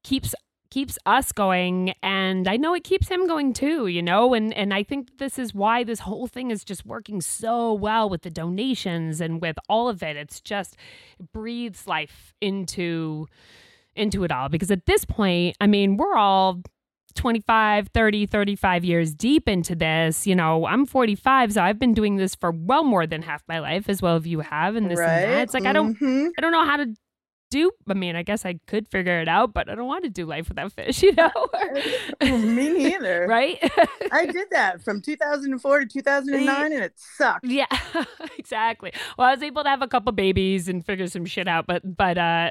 keeps 0.02 0.34
keeps 0.70 0.98
us 1.06 1.32
going 1.32 1.92
and 2.02 2.48
i 2.48 2.56
know 2.56 2.74
it 2.74 2.84
keeps 2.84 3.08
him 3.08 3.26
going 3.26 3.52
too 3.52 3.86
you 3.86 4.02
know 4.02 4.34
and 4.34 4.52
and 4.54 4.72
i 4.74 4.82
think 4.82 5.18
this 5.18 5.38
is 5.38 5.54
why 5.54 5.84
this 5.84 6.00
whole 6.00 6.26
thing 6.26 6.50
is 6.50 6.64
just 6.64 6.84
working 6.86 7.20
so 7.20 7.72
well 7.72 8.08
with 8.08 8.22
the 8.22 8.30
donations 8.30 9.20
and 9.20 9.40
with 9.40 9.56
all 9.68 9.88
of 9.88 10.02
it 10.02 10.16
it's 10.16 10.40
just 10.40 10.76
it 11.18 11.32
breathes 11.32 11.86
life 11.86 12.32
into 12.40 13.26
into 13.94 14.24
it 14.24 14.30
all 14.32 14.48
because 14.48 14.70
at 14.70 14.86
this 14.86 15.04
point 15.04 15.56
i 15.60 15.66
mean 15.66 15.96
we're 15.96 16.16
all 16.16 16.60
25 17.14 17.88
30 17.88 18.26
35 18.26 18.84
years 18.84 19.14
deep 19.14 19.48
into 19.48 19.74
this 19.74 20.26
you 20.26 20.34
know 20.36 20.66
i'm 20.66 20.84
45 20.84 21.54
so 21.54 21.62
i've 21.62 21.78
been 21.78 21.94
doing 21.94 22.16
this 22.16 22.34
for 22.34 22.50
well 22.50 22.84
more 22.84 23.06
than 23.06 23.22
half 23.22 23.42
my 23.48 23.58
life 23.58 23.88
as 23.88 24.02
well 24.02 24.16
as 24.16 24.26
you 24.26 24.40
have 24.40 24.76
and 24.76 24.90
this 24.90 24.98
right. 24.98 25.08
and 25.22 25.32
that 25.32 25.40
it's 25.44 25.54
like 25.54 25.64
i 25.64 25.72
don't 25.72 25.98
Mhm. 25.98 26.28
I 26.36 26.40
don't 26.42 26.52
know 26.52 26.64
how 26.66 26.76
to 26.76 26.94
do. 27.50 27.70
I 27.88 27.94
mean, 27.94 28.16
I 28.16 28.22
guess 28.22 28.44
I 28.44 28.58
could 28.66 28.88
figure 28.88 29.20
it 29.20 29.28
out, 29.28 29.52
but 29.54 29.68
I 29.68 29.74
don't 29.74 29.86
want 29.86 30.04
to 30.04 30.10
do 30.10 30.26
life 30.26 30.48
without 30.48 30.74
Phish, 30.74 31.02
you 31.02 31.12
know? 31.12 31.30
Me 32.38 32.70
neither. 32.70 33.26
right? 33.28 33.58
I 34.12 34.26
did 34.26 34.48
that 34.50 34.82
from 34.82 35.00
2004 35.00 35.80
to 35.80 35.86
2009 35.86 36.72
and 36.72 36.82
it 36.82 36.92
sucked. 36.96 37.44
yeah, 37.46 37.66
exactly. 38.38 38.92
Well, 39.16 39.28
I 39.28 39.32
was 39.34 39.42
able 39.42 39.62
to 39.62 39.68
have 39.68 39.82
a 39.82 39.88
couple 39.88 40.12
babies 40.12 40.68
and 40.68 40.84
figure 40.84 41.06
some 41.06 41.24
shit 41.24 41.48
out, 41.48 41.66
but 41.66 41.82
but 41.96 42.18
uh 42.18 42.50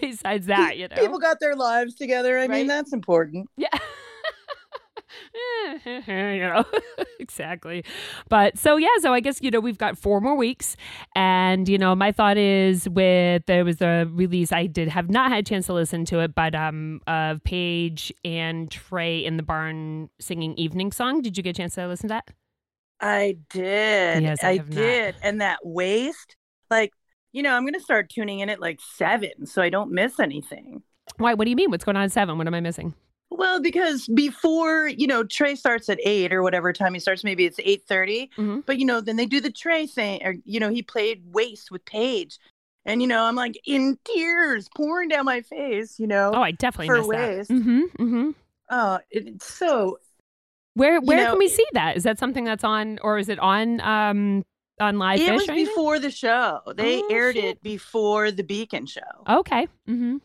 besides 0.00 0.46
that, 0.46 0.76
you 0.78 0.88
know, 0.88 0.96
People 0.96 1.18
got 1.18 1.40
their 1.40 1.54
lives 1.56 1.94
together. 1.94 2.36
I 2.38 2.42
Right. 2.42 2.50
mean, 2.50 2.66
that's 2.66 2.92
important. 2.92 3.48
yeah. 3.56 3.68
you 5.84 6.38
know 6.40 6.64
exactly 7.20 7.84
but 8.28 8.58
so 8.58 8.76
yeah 8.76 8.88
so 9.00 9.12
i 9.12 9.20
guess 9.20 9.40
you 9.42 9.50
know 9.50 9.60
we've 9.60 9.78
got 9.78 9.96
four 9.96 10.20
more 10.20 10.36
weeks 10.36 10.76
and 11.14 11.68
you 11.68 11.78
know 11.78 11.94
my 11.94 12.12
thought 12.12 12.36
is 12.36 12.88
with 12.90 13.42
there 13.46 13.64
was 13.64 13.80
a 13.80 14.04
release 14.12 14.52
i 14.52 14.66
did 14.66 14.88
have 14.88 15.08
not 15.10 15.30
had 15.30 15.40
a 15.40 15.42
chance 15.42 15.66
to 15.66 15.72
listen 15.72 16.04
to 16.04 16.20
it 16.20 16.34
but 16.34 16.54
um 16.54 17.00
of 17.06 17.42
paige 17.44 18.12
and 18.24 18.70
trey 18.70 19.24
in 19.24 19.36
the 19.36 19.42
barn 19.42 20.08
singing 20.20 20.54
evening 20.56 20.92
song 20.92 21.22
did 21.22 21.36
you 21.36 21.42
get 21.42 21.50
a 21.50 21.54
chance 21.54 21.74
to 21.74 21.86
listen 21.86 22.08
to 22.08 22.14
that 22.14 22.34
I 23.00 23.36
did. 23.50 24.22
Yes, 24.24 24.42
I 24.42 24.48
I, 24.48 24.56
have 24.56 24.70
not. 24.70 24.74
did. 24.76 25.14
And 25.22 25.40
that 25.40 25.60
waste, 25.62 26.34
like, 26.68 26.90
you 27.32 27.42
know, 27.44 27.54
I'm 27.54 27.62
going 27.62 27.74
to 27.74 27.80
start 27.80 28.10
tuning 28.10 28.40
in 28.40 28.50
at 28.50 28.60
like 28.60 28.80
seven 28.96 29.46
so 29.46 29.62
I 29.62 29.70
don't 29.70 29.92
miss 29.92 30.18
anything. 30.18 30.82
why 31.16 31.34
what 31.34 31.44
do 31.44 31.50
you 31.50 31.56
mean 31.56 31.70
what's 31.70 31.84
going 31.84 31.96
on 31.96 32.02
at 32.04 32.12
seven 32.12 32.38
what 32.38 32.46
am 32.46 32.54
i 32.54 32.60
missing 32.60 32.94
Well, 33.38 33.60
because 33.62 34.08
before, 34.08 34.88
you 34.88 35.06
know, 35.06 35.22
Trey 35.22 35.54
starts 35.54 35.88
at 35.88 36.00
eight 36.02 36.32
or 36.32 36.42
whatever 36.42 36.72
time 36.72 36.92
he 36.92 36.98
starts, 37.00 37.22
maybe 37.22 37.46
it's 37.46 37.60
8.30. 37.60 38.30
Mhm. 38.36 38.66
But, 38.66 38.78
you 38.80 38.84
know, 38.84 39.00
then 39.00 39.14
they 39.14 39.26
do 39.26 39.40
the 39.40 39.52
Trey 39.52 39.86
thing 39.86 40.20
or, 40.24 40.34
you 40.44 40.58
know, 40.58 40.70
he 40.70 40.82
played 40.82 41.22
Waste 41.32 41.70
with 41.70 41.84
Paige. 41.84 42.36
And, 42.84 43.00
you 43.00 43.06
know, 43.06 43.22
I'm 43.24 43.36
like 43.36 43.56
in 43.64 43.96
tears 44.04 44.68
pouring 44.76 45.08
down 45.08 45.24
my 45.24 45.42
face, 45.42 46.00
you 46.00 46.08
know. 46.08 46.32
oh 46.34 46.42
i 46.42 46.50
definitely 46.50 46.88
For 46.88 46.96
missed 47.06 47.48
that 47.48 47.54
mm-hmm, 47.54 47.80
mm-hmm. 48.02 48.30
Oh, 48.70 48.98
it's 49.10 49.46
so 49.54 49.98
where 50.74 51.00
where 51.00 51.18
know, 51.24 51.30
can 51.30 51.38
we 51.38 51.48
see 51.48 51.66
that 51.74 51.96
is 51.96 52.02
that 52.02 52.18
something 52.18 52.44
that's 52.44 52.64
on 52.64 52.98
or 53.02 53.18
is 53.18 53.28
it 53.28 53.38
on 53.38 53.80
um 53.82 54.44
on 54.80 54.96
LivePhish 54.96 55.32
was 55.32 55.46
before 55.46 55.98
the 55.98 56.10
show. 56.10 56.60
They 56.76 57.02
Oh, 57.02 57.08
aired 57.10 57.34
shit. 57.36 57.44
it 57.44 57.62
before 57.62 58.30
the 58.30 58.42
Beacon 58.44 58.86
show. 58.86 59.00
okay 59.28 59.68
mm-hmm. 59.88 60.16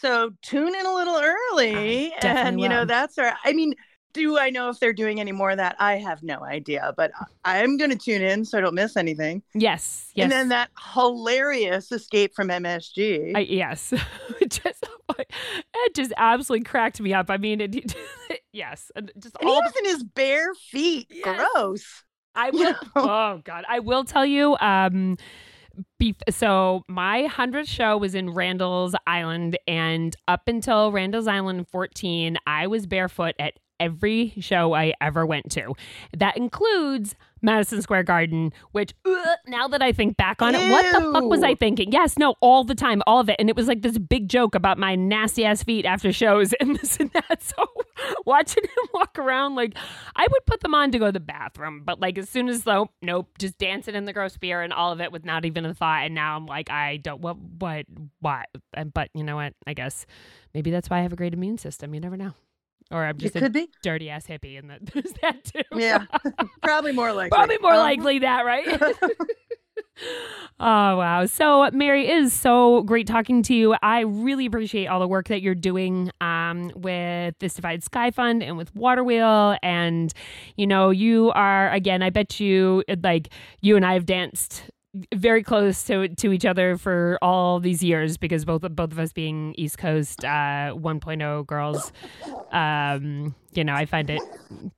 So 0.00 0.30
tune 0.42 0.74
in 0.74 0.86
a 0.86 0.94
little 0.94 1.20
early, 1.20 2.12
and 2.22 2.60
you 2.60 2.68
know 2.68 2.84
that's 2.84 3.18
our. 3.18 3.34
I 3.44 3.52
mean, 3.52 3.74
do 4.12 4.38
I 4.38 4.50
know 4.50 4.68
if 4.70 4.80
they're 4.80 4.92
doing 4.92 5.20
any 5.20 5.32
more 5.32 5.50
of 5.50 5.58
that? 5.58 5.76
I 5.78 5.96
have 5.96 6.22
no 6.22 6.42
idea, 6.42 6.92
but 6.96 7.12
I'm 7.44 7.76
going 7.76 7.90
to 7.90 7.96
tune 7.96 8.22
in 8.22 8.44
so 8.44 8.58
I 8.58 8.60
don't 8.62 8.74
miss 8.74 8.96
anything. 8.96 9.42
yes 9.54 10.10
yes 10.14 10.24
And 10.24 10.32
then 10.32 10.48
that 10.48 10.70
hilarious 10.94 11.92
escape 11.92 12.32
from 12.34 12.48
MSG. 12.48 13.32
I, 13.36 13.40
yes, 13.40 13.92
it 14.40 14.50
just 14.64 14.86
it 15.18 15.94
just 15.94 16.12
absolutely 16.16 16.64
cracked 16.64 17.00
me 17.00 17.12
up. 17.12 17.30
I 17.30 17.36
mean, 17.36 17.60
it, 17.60 17.94
yes, 18.52 18.90
just 19.18 19.36
and 19.40 19.48
he 19.48 19.54
all. 19.54 19.60
was 19.62 19.72
in 19.78 19.84
his 19.84 20.02
bare 20.02 20.54
feet. 20.54 21.08
Yes. 21.10 21.36
Gross. 21.52 22.04
I 22.34 22.50
will. 22.52 22.58
you 22.60 22.64
know. 22.70 22.76
Oh 22.96 23.40
God, 23.44 23.64
I 23.68 23.80
will 23.80 24.04
tell 24.04 24.24
you. 24.24 24.56
Um, 24.60 25.18
be, 25.98 26.14
so 26.30 26.82
my 26.88 27.24
hundredth 27.24 27.68
show 27.68 27.96
was 27.96 28.14
in 28.14 28.30
Randall's 28.30 28.94
Island, 29.06 29.58
and 29.66 30.14
up 30.28 30.48
until 30.48 30.92
Randall's 30.92 31.26
Island 31.26 31.68
14, 31.68 32.38
I 32.46 32.66
was 32.66 32.86
barefoot 32.86 33.34
at 33.38 33.54
every 33.78 34.34
show 34.40 34.74
I 34.74 34.92
ever 35.00 35.24
went 35.24 35.50
to. 35.52 35.74
That 36.16 36.36
includes 36.36 37.16
Madison 37.42 37.82
Square 37.82 38.04
Garden, 38.04 38.52
which 38.72 38.94
ugh, 39.06 39.38
now 39.46 39.68
that 39.68 39.82
I 39.82 39.92
think 39.92 40.16
back 40.16 40.42
on 40.42 40.54
it, 40.54 40.70
what 40.70 40.92
the 40.92 41.12
fuck 41.12 41.24
was 41.24 41.42
I 41.42 41.54
thinking? 41.54 41.92
Yes, 41.92 42.18
no, 42.18 42.34
all 42.40 42.64
the 42.64 42.74
time, 42.74 43.02
all 43.06 43.20
of 43.20 43.28
it. 43.28 43.36
And 43.38 43.48
it 43.48 43.56
was 43.56 43.68
like 43.68 43.82
this 43.82 43.98
big 43.98 44.28
joke 44.28 44.54
about 44.54 44.78
my 44.78 44.94
nasty 44.94 45.44
ass 45.44 45.62
feet 45.62 45.84
after 45.84 46.12
shows 46.12 46.52
and 46.54 46.76
this 46.78 46.98
and 46.98 47.10
that. 47.12 47.42
So 47.42 47.66
watching 48.26 48.64
him 48.64 48.88
walk 48.92 49.18
around, 49.18 49.54
like 49.54 49.74
I 50.16 50.26
would 50.30 50.46
put 50.46 50.60
them 50.60 50.74
on 50.74 50.90
to 50.92 50.98
go 50.98 51.06
to 51.06 51.12
the 51.12 51.20
bathroom, 51.20 51.82
but 51.84 52.00
like 52.00 52.18
as 52.18 52.28
soon 52.28 52.48
as 52.48 52.64
though, 52.64 52.90
nope, 53.02 53.28
just 53.38 53.58
dancing 53.58 53.94
in 53.94 54.04
the 54.04 54.12
gross 54.12 54.36
beer 54.36 54.62
and 54.62 54.72
all 54.72 54.92
of 54.92 55.00
it 55.00 55.12
with 55.12 55.24
not 55.24 55.44
even 55.44 55.64
a 55.64 55.74
thought. 55.74 56.04
And 56.04 56.14
now 56.14 56.36
I'm 56.36 56.46
like, 56.46 56.70
I 56.70 56.98
don't, 56.98 57.20
what, 57.20 57.36
what, 57.38 57.86
what? 58.20 58.46
But 58.92 59.10
you 59.14 59.24
know 59.24 59.36
what? 59.36 59.54
I 59.66 59.74
guess 59.74 60.06
maybe 60.54 60.70
that's 60.70 60.90
why 60.90 60.98
I 60.98 61.02
have 61.02 61.12
a 61.12 61.16
great 61.16 61.34
immune 61.34 61.58
system. 61.58 61.94
You 61.94 62.00
never 62.00 62.16
know. 62.16 62.34
Or 62.90 63.04
I'm 63.04 63.16
It 63.16 63.18
just 63.18 63.36
a 63.36 63.40
could 63.40 63.52
be. 63.52 63.68
dirty 63.82 64.10
ass 64.10 64.26
hippie, 64.26 64.58
and 64.58 64.68
that 64.70 64.84
there's 64.92 65.12
that 65.22 65.44
too. 65.44 65.62
Yeah. 65.78 66.06
Probably 66.62 66.92
more 66.92 67.12
likely. 67.12 67.30
Probably 67.36 67.58
more 67.58 67.72
Uh-huh. 67.72 67.80
likely 67.82 68.18
that, 68.20 68.44
right? 68.44 68.66
oh, 70.60 70.96
wow. 70.96 71.26
So, 71.26 71.70
Mary, 71.72 72.06
it 72.08 72.16
is 72.18 72.32
so 72.32 72.82
great 72.82 73.06
talking 73.06 73.42
to 73.44 73.54
you. 73.54 73.76
I 73.82 74.00
really 74.00 74.46
appreciate 74.46 74.86
all 74.86 74.98
the 75.00 75.06
work 75.08 75.28
that 75.28 75.40
you're 75.42 75.54
doing 75.54 76.10
um, 76.20 76.72
with 76.74 77.34
this 77.38 77.54
Divide 77.54 77.84
Sky 77.84 78.10
Fund 78.10 78.42
and 78.42 78.56
with 78.56 78.74
Waterwheel. 78.74 79.56
And, 79.62 80.12
you 80.56 80.66
know, 80.66 80.90
you 80.90 81.30
are, 81.32 81.70
again, 81.70 82.02
I 82.02 82.10
bet 82.10 82.40
you, 82.40 82.82
like, 83.02 83.28
you 83.60 83.76
and 83.76 83.84
I 83.86 83.94
have 83.94 84.06
danced 84.06 84.64
very 85.14 85.42
close 85.42 85.84
to 85.84 86.08
to 86.08 86.32
each 86.32 86.44
other 86.44 86.76
for 86.76 87.16
all 87.22 87.60
these 87.60 87.82
years 87.82 88.16
because 88.16 88.44
both 88.44 88.62
both 88.62 88.90
of 88.90 88.98
us 88.98 89.12
being 89.12 89.54
East 89.56 89.78
Coast 89.78 90.24
uh, 90.24 90.74
1.0 90.74 91.46
girls, 91.46 91.92
um, 92.50 93.34
you 93.52 93.62
know, 93.62 93.74
I 93.74 93.86
find 93.86 94.10
it 94.10 94.20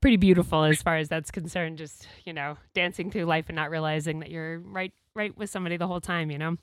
pretty 0.01 0.19
beautiful 0.19 0.65
as 0.65 0.83
far 0.83 0.97
as 0.97 1.09
that's 1.09 1.31
concerned. 1.31 1.79
Just 1.79 2.07
you 2.25 2.33
know, 2.33 2.59
dancing 2.75 3.11
through 3.11 3.25
life 3.25 3.47
and 3.49 3.57
not 3.57 3.71
realizing 3.71 4.21
that 4.21 4.31
you're 4.31 4.59
right 4.59 4.93
right 5.15 5.37
with 5.37 5.49
somebody 5.51 5.77
the 5.79 5.87
whole 5.87 6.01
time. 6.01 6.31
You 6.31 6.39
know. 6.39 6.57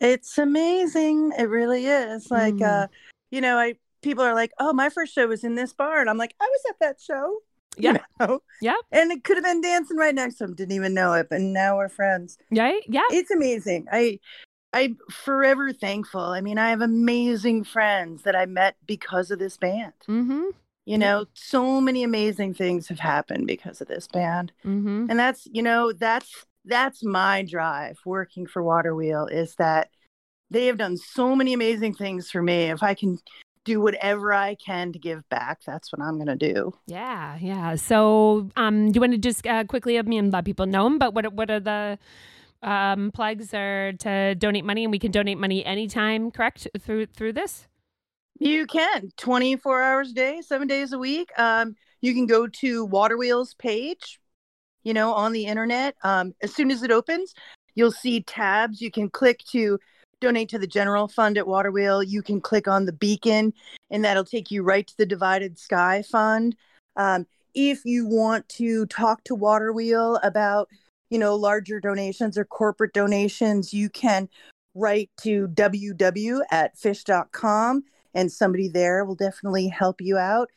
It's 0.00 0.38
amazing. 0.38 1.32
It 1.36 1.48
really 1.48 1.86
is. 1.86 2.30
Like, 2.30 2.54
Mm. 2.54 2.84
uh, 2.84 2.86
you 3.32 3.40
know, 3.40 3.58
I 3.58 3.74
people 4.00 4.22
are 4.22 4.34
like, 4.34 4.52
"Oh, 4.60 4.72
my 4.72 4.90
first 4.90 5.12
show 5.12 5.26
was 5.26 5.42
in 5.42 5.56
this 5.56 5.72
bar," 5.72 6.00
and 6.00 6.08
I'm 6.08 6.18
like, 6.18 6.36
"I 6.40 6.44
was 6.44 6.60
at 6.70 6.78
that 6.78 7.00
show." 7.00 7.38
Yeah. 7.78 7.98
know? 8.20 8.40
Yeah. 8.60 8.76
And 8.92 9.12
it 9.12 9.24
could 9.24 9.36
have 9.36 9.44
been 9.44 9.60
dancing 9.60 9.96
right 9.96 10.14
next 10.14 10.36
to 10.36 10.44
him. 10.44 10.54
Didn't 10.54 10.74
even 10.74 10.94
know 10.94 11.12
it, 11.14 11.28
but 11.30 11.40
now 11.40 11.76
we're 11.76 11.88
friends. 11.88 12.38
Right? 12.50 12.82
Yeah. 12.88 13.02
It's 13.10 13.30
amazing. 13.30 13.86
I 13.92 14.18
I'm 14.72 14.98
forever 15.10 15.72
thankful. 15.72 16.20
I 16.20 16.40
mean, 16.40 16.58
I 16.58 16.70
have 16.70 16.82
amazing 16.82 17.64
friends 17.64 18.22
that 18.22 18.36
I 18.36 18.46
met 18.46 18.76
because 18.86 19.30
of 19.30 19.38
this 19.38 19.56
band. 19.56 19.94
Mm-hmm. 20.06 20.44
You 20.84 20.96
know, 20.96 21.26
so 21.34 21.82
many 21.82 22.02
amazing 22.02 22.54
things 22.54 22.88
have 22.88 22.98
happened 22.98 23.46
because 23.46 23.82
of 23.82 23.88
this 23.88 24.06
band. 24.08 24.52
Mm-hmm. 24.64 25.06
And 25.10 25.18
that's, 25.18 25.46
you 25.52 25.62
know, 25.62 25.92
that's 25.92 26.46
that's 26.64 27.02
my 27.02 27.42
drive 27.42 27.98
working 28.04 28.46
for 28.46 28.62
Water 28.62 28.94
Wheel 28.94 29.26
is 29.26 29.54
that 29.56 29.88
they 30.50 30.66
have 30.66 30.78
done 30.78 30.96
so 30.96 31.36
many 31.36 31.52
amazing 31.52 31.94
things 31.94 32.30
for 32.30 32.42
me. 32.42 32.70
If 32.70 32.82
I 32.82 32.94
can 32.94 33.18
do 33.68 33.80
whatever 33.80 34.32
I 34.32 34.54
can 34.54 34.92
to 34.92 34.98
give 34.98 35.28
back, 35.28 35.60
that's 35.64 35.92
what 35.92 36.00
I'm 36.00 36.16
going 36.16 36.38
to 36.38 36.52
do. 36.54 36.72
Yeah, 36.86 37.38
yeah. 37.40 37.76
So, 37.76 38.48
um, 38.56 38.90
do 38.90 38.96
you 38.96 39.00
want 39.00 39.12
to 39.12 39.18
just 39.18 39.46
uh, 39.46 39.64
quickly, 39.64 39.98
I 39.98 40.02
mean, 40.02 40.30
let 40.30 40.44
people 40.44 40.66
know 40.66 40.84
them, 40.84 40.98
but 40.98 41.14
what 41.14 41.32
what 41.34 41.50
are 41.50 41.60
the 41.60 41.98
um, 42.62 43.10
plugs 43.12 43.52
are 43.52 43.92
to 43.92 44.34
donate 44.34 44.64
money, 44.64 44.84
and 44.84 44.90
we 44.90 44.98
can 44.98 45.12
donate 45.12 45.38
money 45.38 45.64
anytime, 45.64 46.30
correct? 46.30 46.66
Through 46.80 47.06
through 47.06 47.34
this. 47.34 47.68
You 48.40 48.66
can 48.66 49.10
24 49.16 49.82
hours 49.82 50.10
a 50.10 50.14
day, 50.14 50.40
seven 50.40 50.66
days 50.66 50.92
a 50.92 50.98
week. 50.98 51.30
Um, 51.38 51.76
you 52.00 52.14
can 52.14 52.26
go 52.26 52.46
to 52.46 52.84
Water 52.84 53.18
Wheels 53.18 53.54
page, 53.54 54.18
you 54.82 54.94
know, 54.94 55.12
on 55.12 55.32
the 55.32 55.44
internet. 55.44 55.96
Um, 56.02 56.34
as 56.40 56.54
soon 56.54 56.70
as 56.70 56.82
it 56.82 56.90
opens, 56.90 57.34
you'll 57.74 57.92
see 57.92 58.22
tabs. 58.22 58.80
You 58.80 58.90
can 58.90 59.10
click 59.10 59.40
to 59.52 59.78
donate 60.20 60.48
to 60.50 60.58
the 60.58 60.66
general 60.66 61.08
fund 61.08 61.38
at 61.38 61.46
Water 61.46 61.70
Wheel. 61.70 62.02
You 62.02 62.22
can 62.22 62.40
click 62.40 62.68
on 62.68 62.86
the 62.86 62.92
beacon, 62.92 63.52
and 63.90 64.04
that'll 64.04 64.24
take 64.24 64.50
you 64.50 64.62
right 64.62 64.86
to 64.86 64.96
the 64.96 65.06
Divided 65.06 65.58
Sky 65.58 66.02
Fund. 66.02 66.56
Um, 66.96 67.26
if 67.54 67.84
you 67.84 68.06
want 68.06 68.48
to 68.50 68.86
talk 68.86 69.24
to 69.24 69.34
Water 69.34 69.72
Wheel 69.72 70.18
about, 70.22 70.68
you 71.10 71.18
know, 71.18 71.34
larger 71.34 71.80
donations 71.80 72.36
or 72.36 72.44
corporate 72.44 72.92
donations, 72.92 73.72
you 73.72 73.88
can 73.88 74.28
write 74.74 75.10
to 75.18 75.48
www 75.48 76.40
at 76.50 76.76
phish.com 76.76 77.82
and 78.14 78.30
somebody 78.30 78.68
there 78.68 79.04
will 79.04 79.14
definitely 79.14 79.68
help 79.68 80.00
you 80.00 80.16
out. 80.16 80.50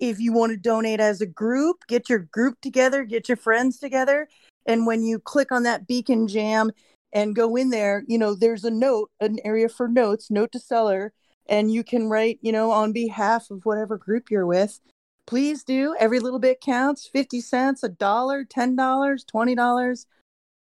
If 0.00 0.20
you 0.20 0.32
want 0.32 0.52
to 0.52 0.56
donate 0.56 1.00
as 1.00 1.20
a 1.20 1.26
group, 1.26 1.78
get 1.88 2.08
your 2.08 2.20
group 2.20 2.60
together, 2.60 3.04
get 3.04 3.28
your 3.28 3.36
friends 3.36 3.78
together. 3.78 4.28
And 4.66 4.86
when 4.86 5.02
you 5.02 5.18
click 5.18 5.50
on 5.50 5.64
that 5.64 5.86
beacon 5.86 6.28
jam 6.28 6.70
and 7.12 7.34
go 7.34 7.56
in 7.56 7.70
there, 7.70 8.04
you 8.06 8.18
know, 8.18 8.34
there's 8.34 8.64
a 8.64 8.70
note, 8.70 9.10
an 9.20 9.38
area 9.44 9.68
for 9.68 9.88
notes, 9.88 10.30
note 10.30 10.52
to 10.52 10.58
seller, 10.58 11.12
and 11.48 11.72
you 11.72 11.82
can 11.82 12.08
write, 12.08 12.38
you 12.42 12.52
know, 12.52 12.70
on 12.70 12.92
behalf 12.92 13.50
of 13.50 13.64
whatever 13.64 13.96
group 13.96 14.30
you're 14.30 14.46
with. 14.46 14.80
Please 15.26 15.64
do. 15.64 15.94
Every 15.98 16.20
little 16.20 16.38
bit 16.38 16.60
counts 16.60 17.08
50 17.08 17.40
cents, 17.40 17.82
a 17.82 17.88
dollar, 17.88 18.44
$10, 18.44 18.76
$20, 18.76 20.06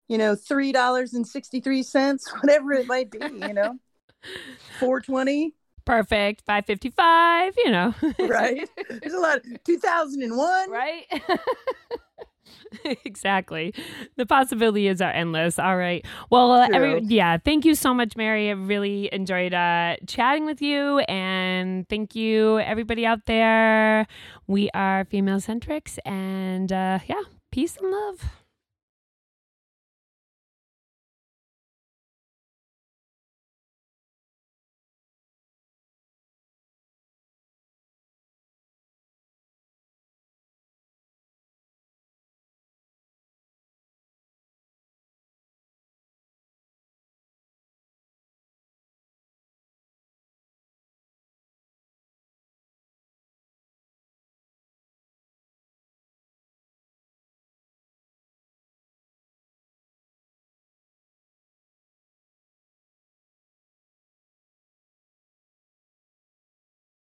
you 0.07 0.17
know, 0.17 0.35
$3.63, 0.35 2.21
whatever 2.41 2.73
it 2.73 2.87
might 2.87 3.11
be, 3.11 3.19
you 3.19 3.53
know, 3.53 3.77
420 4.79 5.53
Perfect. 5.87 6.43
Five 6.45 6.65
fifty 6.65 6.89
five. 6.89 7.53
You 7.57 7.71
know. 7.71 7.95
right? 8.19 8.69
There's 8.89 9.13
a 9.13 9.19
lot. 9.19 9.39
2001. 9.63 10.69
right. 10.69 11.05
exactly. 13.05 13.73
The 14.15 14.25
possibilities 14.25 15.01
are 15.01 15.11
endless. 15.11 15.59
All 15.59 15.77
right. 15.77 16.05
Well, 16.29 16.51
uh, 16.51 16.67
every, 16.73 17.01
yeah. 17.03 17.37
Thank 17.37 17.65
you 17.65 17.75
so 17.75 17.93
much, 17.93 18.15
Mary. 18.15 18.49
I 18.49 18.53
really 18.53 19.09
enjoyed 19.13 19.53
uh, 19.53 19.97
chatting 20.07 20.45
with 20.45 20.61
you, 20.61 20.99
and 20.99 21.87
thank 21.89 22.15
you, 22.15 22.59
everybody 22.59 23.05
out 23.05 23.25
there. 23.25 24.07
We 24.47 24.69
are 24.73 25.05
female 25.05 25.39
centrics, 25.39 25.97
and 26.05 26.71
uh, 26.71 26.99
yeah, 27.07 27.23
peace 27.51 27.77
and 27.77 27.91
love. 27.91 28.46